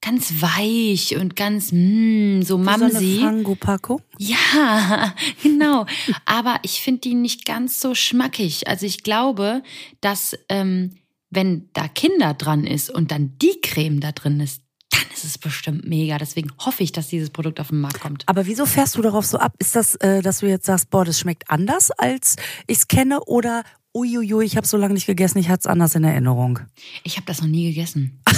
ganz 0.00 0.40
weich 0.40 1.16
und 1.16 1.34
ganz, 1.34 1.72
mm, 1.72 2.42
so 2.42 2.62
So 2.62 2.70
eine. 2.70 3.20
Fango-Packung. 3.20 4.02
Ja, 4.18 5.14
genau. 5.42 5.86
Aber 6.26 6.60
ich 6.62 6.80
finde 6.80 7.00
die 7.00 7.14
nicht 7.14 7.44
ganz 7.44 7.80
so 7.80 7.96
schmackig. 7.96 8.68
Also 8.68 8.86
ich 8.86 9.02
glaube, 9.02 9.64
dass 10.00 10.38
ähm, 10.48 10.94
wenn 11.32 11.70
da 11.72 11.88
Kinder 11.88 12.34
dran 12.34 12.66
ist 12.66 12.90
und 12.90 13.10
dann 13.10 13.36
die 13.38 13.58
Creme 13.62 14.00
da 14.00 14.12
drin 14.12 14.38
ist, 14.40 14.62
dann 14.90 15.02
ist 15.14 15.24
es 15.24 15.38
bestimmt 15.38 15.88
mega. 15.88 16.18
Deswegen 16.18 16.50
hoffe 16.58 16.82
ich, 16.82 16.92
dass 16.92 17.08
dieses 17.08 17.30
Produkt 17.30 17.58
auf 17.58 17.68
den 17.68 17.80
Markt 17.80 18.00
kommt. 18.00 18.24
Aber 18.26 18.46
wieso 18.46 18.66
fährst 18.66 18.96
du 18.96 19.02
darauf 19.02 19.24
so 19.24 19.38
ab? 19.38 19.54
Ist 19.58 19.74
das, 19.74 19.94
äh, 19.96 20.20
dass 20.20 20.40
du 20.40 20.46
jetzt 20.46 20.66
sagst, 20.66 20.90
boah, 20.90 21.06
das 21.06 21.18
schmeckt 21.18 21.50
anders, 21.50 21.90
als 21.90 22.36
ich 22.66 22.78
es 22.78 22.88
kenne? 22.88 23.24
Oder, 23.24 23.64
uiuiui, 23.94 24.44
ich 24.44 24.58
habe 24.58 24.66
so 24.66 24.76
lange 24.76 24.92
nicht 24.92 25.06
gegessen, 25.06 25.38
ich 25.38 25.48
hatte 25.48 25.60
es 25.60 25.66
anders 25.66 25.94
in 25.94 26.04
Erinnerung? 26.04 26.60
Ich 27.02 27.16
habe 27.16 27.24
das 27.26 27.40
noch 27.40 27.48
nie 27.48 27.68
gegessen. 27.68 28.20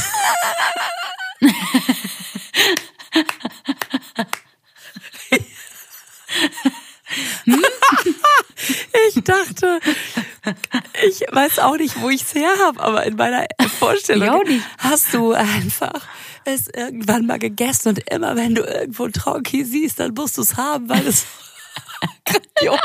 Ich 9.09 9.23
dachte, 9.23 9.81
weiß 11.35 11.59
auch 11.61 11.77
nicht, 11.77 12.01
wo 12.01 12.11
ich 12.11 12.23
es 12.23 12.35
her 12.35 12.53
habe, 12.67 12.81
aber 12.81 13.05
in 13.05 13.17
meiner 13.17 13.47
Vorstellung 13.79 14.45
hast 14.79 15.13
du 15.13 15.33
einfach 15.33 16.07
es 16.45 16.69
irgendwann 16.69 17.27
mal 17.27 17.39
gegessen 17.39 17.91
und 17.91 18.11
immer 18.11 18.37
wenn 18.37 18.55
du 18.55 18.63
irgendwo 18.63 19.09
Tronki 19.09 19.65
siehst, 19.65 20.01
dann 20.01 20.13
musst 20.15 20.37
du 20.37 20.43
es 20.43 20.57
haben, 20.57 20.89
weil 20.89 21.07
es 21.07 21.25
grandios 22.25 22.79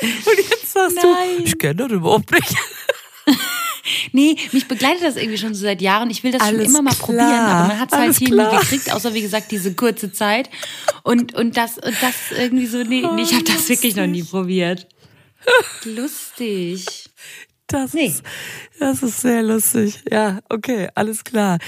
ist. 0.00 0.26
Und 0.26 0.38
jetzt 0.38 0.72
sagst 0.72 0.96
Nein. 0.96 1.38
du, 1.38 1.44
ich 1.44 1.58
kenne 1.58 1.74
das 1.74 1.90
überhaupt 1.90 2.30
nicht. 2.30 2.54
Nee, 4.12 4.36
mich 4.52 4.68
begleitet 4.68 5.02
das 5.02 5.16
irgendwie 5.16 5.38
schon 5.38 5.54
so 5.54 5.62
seit 5.62 5.80
Jahren. 5.80 6.10
Ich 6.10 6.22
will 6.22 6.32
das 6.32 6.42
Alles 6.42 6.66
schon 6.66 6.70
immer 6.70 6.82
mal 6.82 6.94
klar, 6.94 7.06
probieren, 7.06 7.30
aber 7.30 7.68
man 7.68 7.80
hat 7.80 7.92
es 7.92 7.98
halt 7.98 8.16
hier 8.16 8.28
klar. 8.28 8.52
nie 8.52 8.60
gekriegt, 8.60 8.92
außer 8.92 9.14
wie 9.14 9.22
gesagt 9.22 9.50
diese 9.50 9.74
kurze 9.74 10.12
Zeit. 10.12 10.50
Und, 11.02 11.34
und 11.34 11.56
das, 11.56 11.78
und 11.78 11.96
das 12.00 12.14
irgendwie 12.30 12.66
so, 12.66 12.78
nee, 12.78 13.06
nee 13.14 13.22
ich 13.22 13.32
habe 13.32 13.44
das 13.44 13.68
wirklich 13.68 13.96
noch 13.96 14.06
nie 14.06 14.22
probiert. 14.22 14.86
Lustig. 15.84 17.09
Das, 17.70 17.92
Nee. 17.94 18.06
ist, 18.06 18.22
das 18.78 19.02
ist 19.02 19.20
sehr 19.20 19.42
lustig. 19.42 20.02
Ja, 20.10 20.40
okay, 20.48 20.88
alles 20.94 21.24
klar. 21.24 21.58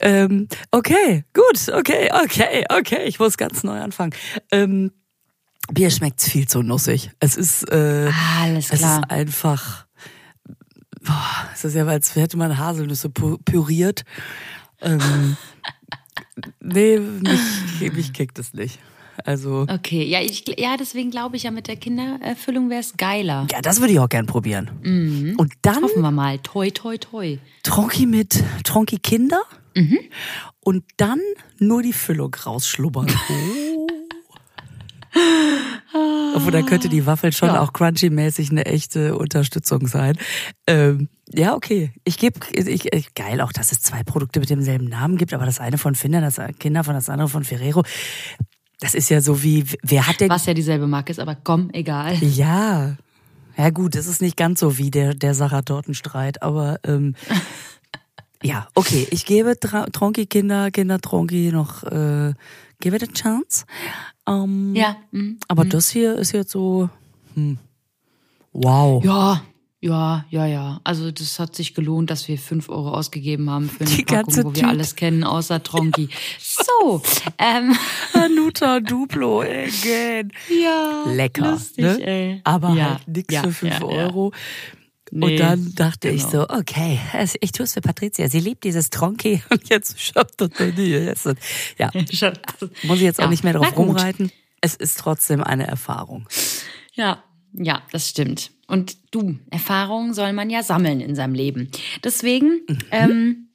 Ähm, 0.00 0.48
okay, 0.70 1.24
gut, 1.34 1.68
okay, 1.72 2.10
okay, 2.24 2.64
okay. 2.70 3.04
Ich 3.04 3.18
muss 3.18 3.36
ganz 3.36 3.62
neu 3.62 3.80
anfangen. 3.80 4.14
Ähm, 4.50 4.92
Bier 5.72 5.90
schmeckt 5.90 6.22
viel 6.22 6.48
zu 6.48 6.62
nussig. 6.62 7.10
Es 7.20 7.36
ist, 7.36 7.62
äh, 7.70 8.10
Alles 8.40 8.70
es 8.72 8.78
klar. 8.80 9.00
ist 9.02 9.10
einfach, 9.10 9.86
boah, 11.02 11.48
es 11.54 11.64
ist 11.64 11.74
ja, 11.74 11.86
als 11.86 12.14
hätte 12.16 12.36
man 12.36 12.58
Haselnüsse 12.58 13.10
püriert. 13.10 14.02
Ähm, 14.80 15.36
nee, 16.60 16.98
mich, 16.98 17.92
mich 17.92 18.12
kickt 18.12 18.38
es 18.38 18.54
nicht. 18.54 18.80
Also, 19.24 19.66
Okay, 19.68 20.04
ja, 20.04 20.20
ich, 20.20 20.44
ja 20.58 20.76
deswegen 20.78 21.10
glaube 21.10 21.36
ich 21.36 21.42
ja, 21.44 21.50
mit 21.50 21.68
der 21.68 21.76
Kindererfüllung 21.76 22.70
wäre 22.70 22.80
es 22.80 22.96
geiler. 22.96 23.46
ja, 23.50 23.60
das 23.60 23.80
würde 23.80 23.92
ich 23.92 23.98
auch 24.00 24.08
gern 24.08 24.26
probieren. 24.26 25.34
Und 25.38 25.52
dann 25.62 25.82
Hoffen 25.82 26.02
wir 26.02 26.10
mal. 26.10 26.38
Toi, 26.38 26.70
toi, 26.70 26.96
toi. 26.98 27.38
Tronki 27.62 28.06
mit 28.06 28.42
Tronki 28.64 28.98
Kinder 28.98 29.42
und 30.60 30.84
dann 30.96 31.20
nur 31.58 31.82
die 31.82 31.92
Füllung 31.92 32.34
rausschlubbern. 32.34 33.06
Obwohl, 36.34 36.52
da 36.52 36.62
könnte 36.62 36.88
die 36.88 37.04
Waffel 37.04 37.32
schon 37.32 37.48
Ja. 37.50 37.60
auch 37.60 37.72
crunchy-mäßig 37.74 38.50
eine 38.50 38.64
echte 38.64 39.16
Unterstützung 39.16 39.86
sein. 39.86 40.16
Ähm, 40.66 41.08
ja, 41.34 41.54
okay. 41.54 41.92
Ich 42.04 42.16
gebe, 42.18 42.40
ich, 42.52 42.86
ich, 42.92 43.14
geil 43.14 43.42
auch, 43.42 43.52
dass 43.52 43.72
es 43.72 43.80
zwei 43.82 44.02
Produkte 44.02 44.40
mit 44.40 44.48
demselben 44.48 44.86
Namen 44.86 45.18
gibt, 45.18 45.34
aber 45.34 45.44
das 45.44 45.60
eine 45.60 45.76
von 45.76 45.94
Finder, 45.94 46.20
das 46.22 46.40
Kinder 46.58 46.82
von 46.84 46.94
das 46.94 47.10
andere 47.10 47.28
von 47.28 47.44
Ferrero. 47.44 47.82
Das 48.82 48.94
ist 48.96 49.08
ja 49.10 49.20
so 49.20 49.44
wie, 49.44 49.64
wer 49.82 50.08
hat 50.08 50.18
denn 50.20 50.28
Was 50.28 50.44
ja 50.46 50.54
dieselbe 50.54 50.88
Marke 50.88 51.12
ist, 51.12 51.20
aber 51.20 51.36
komm, 51.36 51.70
egal. 51.72 52.16
ja. 52.20 52.96
Ja 53.56 53.70
gut, 53.70 53.94
es 53.94 54.06
ist 54.08 54.20
nicht 54.20 54.36
ganz 54.36 54.58
so 54.58 54.76
wie 54.76 54.90
der, 54.90 55.14
der 55.14 55.34
Sarah-Tortenstreit, 55.34 56.42
aber 56.42 56.80
ähm, 56.84 57.14
ja, 58.42 58.66
okay. 58.74 59.06
Ich 59.10 59.24
gebe 59.24 59.58
Tra 59.60 59.86
Tronki 59.86 60.26
Kinder, 60.26 60.72
Kinder 60.72 60.98
Tronki 61.00 61.52
noch, 61.52 61.84
äh, 61.84 62.30
it 62.84 63.02
a 63.04 63.06
chance. 63.06 63.64
Ähm, 64.26 64.74
Ja. 64.74 64.96
mhm. 65.12 65.38
Aber 65.46 65.64
das 65.64 65.88
hier 65.90 66.16
ist 66.16 66.32
jetzt 66.32 66.50
so, 66.50 66.88
hm, 67.34 67.58
wow. 68.52 69.04
Ja, 69.04 69.42
Ja, 69.84 70.24
ja, 70.30 70.46
ja. 70.46 70.80
Also 70.84 71.10
das 71.10 71.40
hat 71.40 71.56
sich 71.56 71.74
gelohnt, 71.74 72.08
dass 72.08 72.28
wir 72.28 72.38
fünf 72.38 72.68
Euro 72.68 72.92
ausgegeben 72.92 73.50
haben 73.50 73.68
für 73.68 73.80
eine 73.80 73.90
Die 73.90 74.04
Packung, 74.04 74.36
wo 74.36 74.44
wir 74.44 74.52
Tüte. 74.52 74.68
alles 74.68 74.94
kennen, 74.94 75.24
außer 75.24 75.60
Tronki. 75.60 76.08
so, 76.38 77.02
ähm, 77.38 77.76
Hanuta 78.14 78.78
Duplo, 78.78 79.40
again. 79.40 80.30
ja, 80.48 81.02
Lecker. 81.08 81.50
lustig, 81.50 81.84
ne? 81.84 82.06
ey. 82.06 82.40
Aber 82.44 82.74
ja, 82.74 82.90
halt 82.90 83.08
nix 83.08 83.34
ja, 83.34 83.42
für 83.42 83.52
5 83.52 83.80
ja. 83.80 83.84
Euro. 83.84 84.32
Nee, 85.10 85.32
und 85.32 85.40
dann 85.40 85.74
dachte 85.74 86.10
ich 86.10 86.30
genau. 86.30 86.46
so, 86.46 86.48
okay, 86.48 87.00
also 87.12 87.36
ich 87.40 87.50
tue 87.50 87.64
es 87.64 87.74
für 87.74 87.80
Patricia. 87.80 88.28
Sie 88.28 88.38
liebt 88.38 88.62
dieses 88.62 88.88
Tronki 88.88 89.42
und 89.50 89.68
jetzt 89.68 90.00
schafft 90.00 90.40
das 90.40 90.50
dir. 90.76 91.12
Ja, 91.76 91.90
muss 92.84 92.98
ich 92.98 93.02
jetzt 93.02 93.20
auch 93.20 93.28
nicht 93.28 93.42
mehr 93.42 93.54
drauf 93.54 93.76
rumreiten. 93.76 94.30
Es 94.60 94.76
ist 94.76 95.00
trotzdem 95.00 95.42
eine 95.42 95.66
Erfahrung. 95.66 96.28
Ja, 96.94 97.24
ja, 97.52 97.82
das 97.90 98.08
stimmt. 98.08 98.52
Und 98.72 98.96
du, 99.14 99.38
Erfahrungen 99.50 100.14
soll 100.14 100.32
man 100.32 100.48
ja 100.48 100.62
sammeln 100.62 101.00
in 101.00 101.14
seinem 101.14 101.34
Leben. 101.34 101.68
Deswegen 102.02 102.62
Mhm. 102.66 102.78
ähm, 102.90 103.48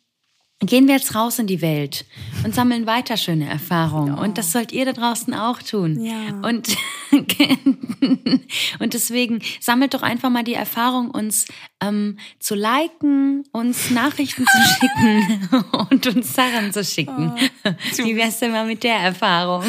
gehen 0.59 0.87
wir 0.87 0.95
jetzt 0.95 1.13
raus 1.15 1.39
in 1.39 1.47
die 1.47 1.61
Welt 1.61 2.05
und 2.43 2.53
sammeln 2.53 2.85
weiter 2.85 3.17
schöne 3.17 3.47
Erfahrungen. 3.49 4.13
Und 4.15 4.37
das 4.37 4.51
sollt 4.51 4.71
ihr 4.71 4.85
da 4.85 4.93
draußen 4.93 5.33
auch 5.33 5.61
tun. 5.61 5.99
Ja. 6.03 6.39
Und, 6.47 6.75
und 8.79 8.93
deswegen 8.93 9.39
sammelt 9.59 9.93
doch 9.93 10.01
einfach 10.03 10.29
mal 10.29 10.43
die 10.43 10.53
Erfahrung, 10.55 11.11
uns 11.11 11.45
ähm, 11.81 12.17
zu 12.39 12.55
liken, 12.55 13.43
uns 13.51 13.91
Nachrichten 13.91 14.45
zu 14.45 14.75
schicken 14.79 15.49
und 15.89 16.07
uns 16.07 16.33
Sachen 16.33 16.71
zu 16.73 16.83
schicken. 16.83 17.33
Oh, 17.63 17.71
Wie 18.03 18.15
wär's 18.15 18.39
denn 18.39 18.51
mal 18.51 18.65
mit 18.65 18.83
der 18.83 18.95
Erfahrung? 18.97 19.63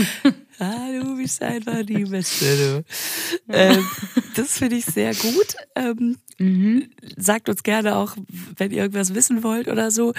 Ah, 0.59 0.89
du 1.01 1.17
bist 1.17 1.43
einfach 1.43 1.83
die 1.85 2.05
Beste, 2.05 2.57
du. 2.57 2.85
Ähm, 3.55 3.85
das 4.35 4.59
finde 4.59 4.77
ich 4.77 4.85
sehr 4.85 5.15
gut. 5.15 5.55
Ähm, 5.75 6.17
Mhm. 6.39 6.91
Sagt 7.17 7.49
uns 7.49 7.65
gerne 7.65 7.97
auch, 7.97 8.17
wenn 8.57 8.71
ihr 8.71 8.79
irgendwas 8.79 9.15
wissen 9.15 9.43
wollt 9.43 9.67
oder 9.69 9.91
so. 9.91 10.15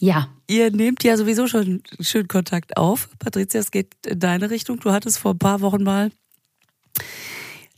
Ja. 0.00 0.28
Ihr 0.46 0.70
nehmt 0.70 1.02
ja 1.02 1.16
sowieso 1.16 1.48
schon 1.48 1.82
schön 2.00 2.28
Kontakt 2.28 2.76
auf. 2.76 3.08
Patricia, 3.18 3.60
es 3.60 3.72
geht 3.72 3.88
in 4.06 4.20
deine 4.20 4.50
Richtung. 4.50 4.78
Du 4.78 4.92
hattest 4.92 5.18
vor 5.18 5.32
ein 5.32 5.38
paar 5.38 5.60
Wochen 5.60 5.82
mal 5.82 6.12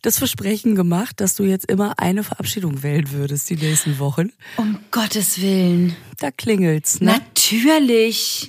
das 0.03 0.19
Versprechen 0.19 0.75
gemacht, 0.75 1.21
dass 1.21 1.35
du 1.35 1.45
jetzt 1.45 1.71
immer 1.71 1.99
eine 1.99 2.23
Verabschiedung 2.23 2.83
wählen 2.83 3.11
würdest 3.13 3.49
die 3.49 3.57
nächsten 3.57 3.99
Wochen. 3.99 4.31
Um 4.57 4.79
Gottes 4.91 5.41
Willen. 5.41 5.97
Da 6.19 6.31
klingelt's, 6.31 7.01
ne? 7.01 7.13
Natürlich. 7.13 8.47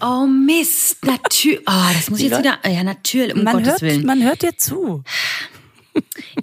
Oh 0.00 0.26
Mist, 0.26 1.04
natürlich. 1.04 1.60
Oh, 1.66 1.92
das 1.94 2.10
muss 2.10 2.20
ich 2.20 2.30
jetzt 2.30 2.38
wieder. 2.38 2.58
Ja, 2.68 2.82
natürlich, 2.84 3.34
um 3.34 3.44
man, 3.44 3.54
Gottes 3.56 3.68
hört, 3.72 3.82
Willen. 3.82 4.06
man 4.06 4.22
hört 4.22 4.42
dir 4.42 4.56
zu. 4.56 5.02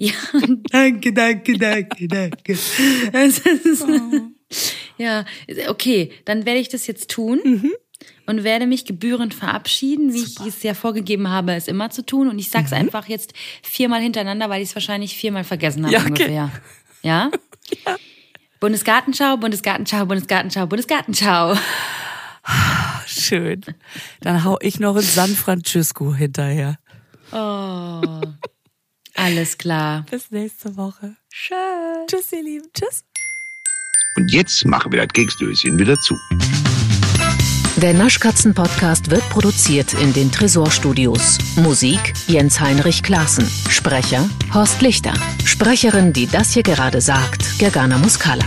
Ja, 0.00 0.12
danke, 0.72 1.12
danke, 1.12 1.56
danke, 1.56 2.08
danke. 2.08 2.52
Ist- 3.12 3.86
Ja, 4.98 5.24
okay, 5.68 6.10
dann 6.24 6.44
werde 6.44 6.58
ich 6.58 6.68
das 6.68 6.88
jetzt 6.88 7.08
tun. 7.10 7.40
Mhm. 7.44 7.72
Und 8.26 8.42
werde 8.42 8.66
mich 8.66 8.84
gebührend 8.84 9.32
verabschieden, 9.34 10.12
wie 10.12 10.22
ich 10.22 10.40
es 10.40 10.62
ja 10.64 10.74
vorgegeben 10.74 11.28
habe, 11.28 11.52
es 11.54 11.68
immer 11.68 11.90
zu 11.90 12.04
tun. 12.04 12.28
Und 12.28 12.38
ich 12.40 12.50
sag's 12.50 12.72
Mhm. 12.72 12.78
einfach 12.78 13.08
jetzt 13.08 13.32
viermal 13.62 14.00
hintereinander, 14.00 14.48
weil 14.50 14.60
ich 14.62 14.70
es 14.70 14.74
wahrscheinlich 14.74 15.16
viermal 15.16 15.44
vergessen 15.44 15.84
habe 15.84 15.94
Ja, 15.94 16.00
okay. 16.00 16.08
ungefähr. 16.10 16.50
Ja? 17.02 17.30
Bundesgartenschau, 18.60 19.36
Bundesgartenschau, 19.36 20.06
Bundesgartenschau, 20.06 20.66
Bundesgartenschau. 20.66 21.54
Schön. 23.06 23.62
Dann 24.20 24.44
hau 24.44 24.58
ich 24.60 24.80
noch 24.80 24.96
in 24.96 25.02
San 25.02 25.30
Francisco 25.30 26.14
hinterher. 26.14 26.78
Oh. 27.32 28.20
Alles 29.14 29.58
klar. 29.58 30.04
Bis 30.10 30.30
nächste 30.30 30.76
Woche. 30.76 31.16
Schön. 31.30 32.06
Tschüss, 32.08 32.32
ihr 32.32 32.42
Lieben. 32.42 32.66
Tschüss. 32.74 33.04
Und 34.16 34.30
jetzt 34.32 34.64
machen 34.66 34.92
wir 34.92 35.00
das 35.00 35.12
Keksdöschen 35.12 35.78
wieder 35.78 35.96
zu. 35.96 36.16
Der 37.76 37.92
Naschkatzen-Podcast 37.92 39.10
wird 39.10 39.28
produziert 39.30 39.92
in 39.94 40.12
den 40.12 40.30
Tresorstudios. 40.30 41.38
Musik 41.56 42.14
Jens 42.28 42.60
Heinrich 42.60 43.02
Klaassen. 43.02 43.46
Sprecher 43.68 44.28
Horst 44.52 44.80
Lichter. 44.80 45.14
Sprecherin, 45.44 46.12
die 46.12 46.26
das 46.26 46.52
hier 46.52 46.62
gerade 46.62 47.00
sagt, 47.00 47.58
Gergana 47.58 47.98
Muscala. 47.98 48.46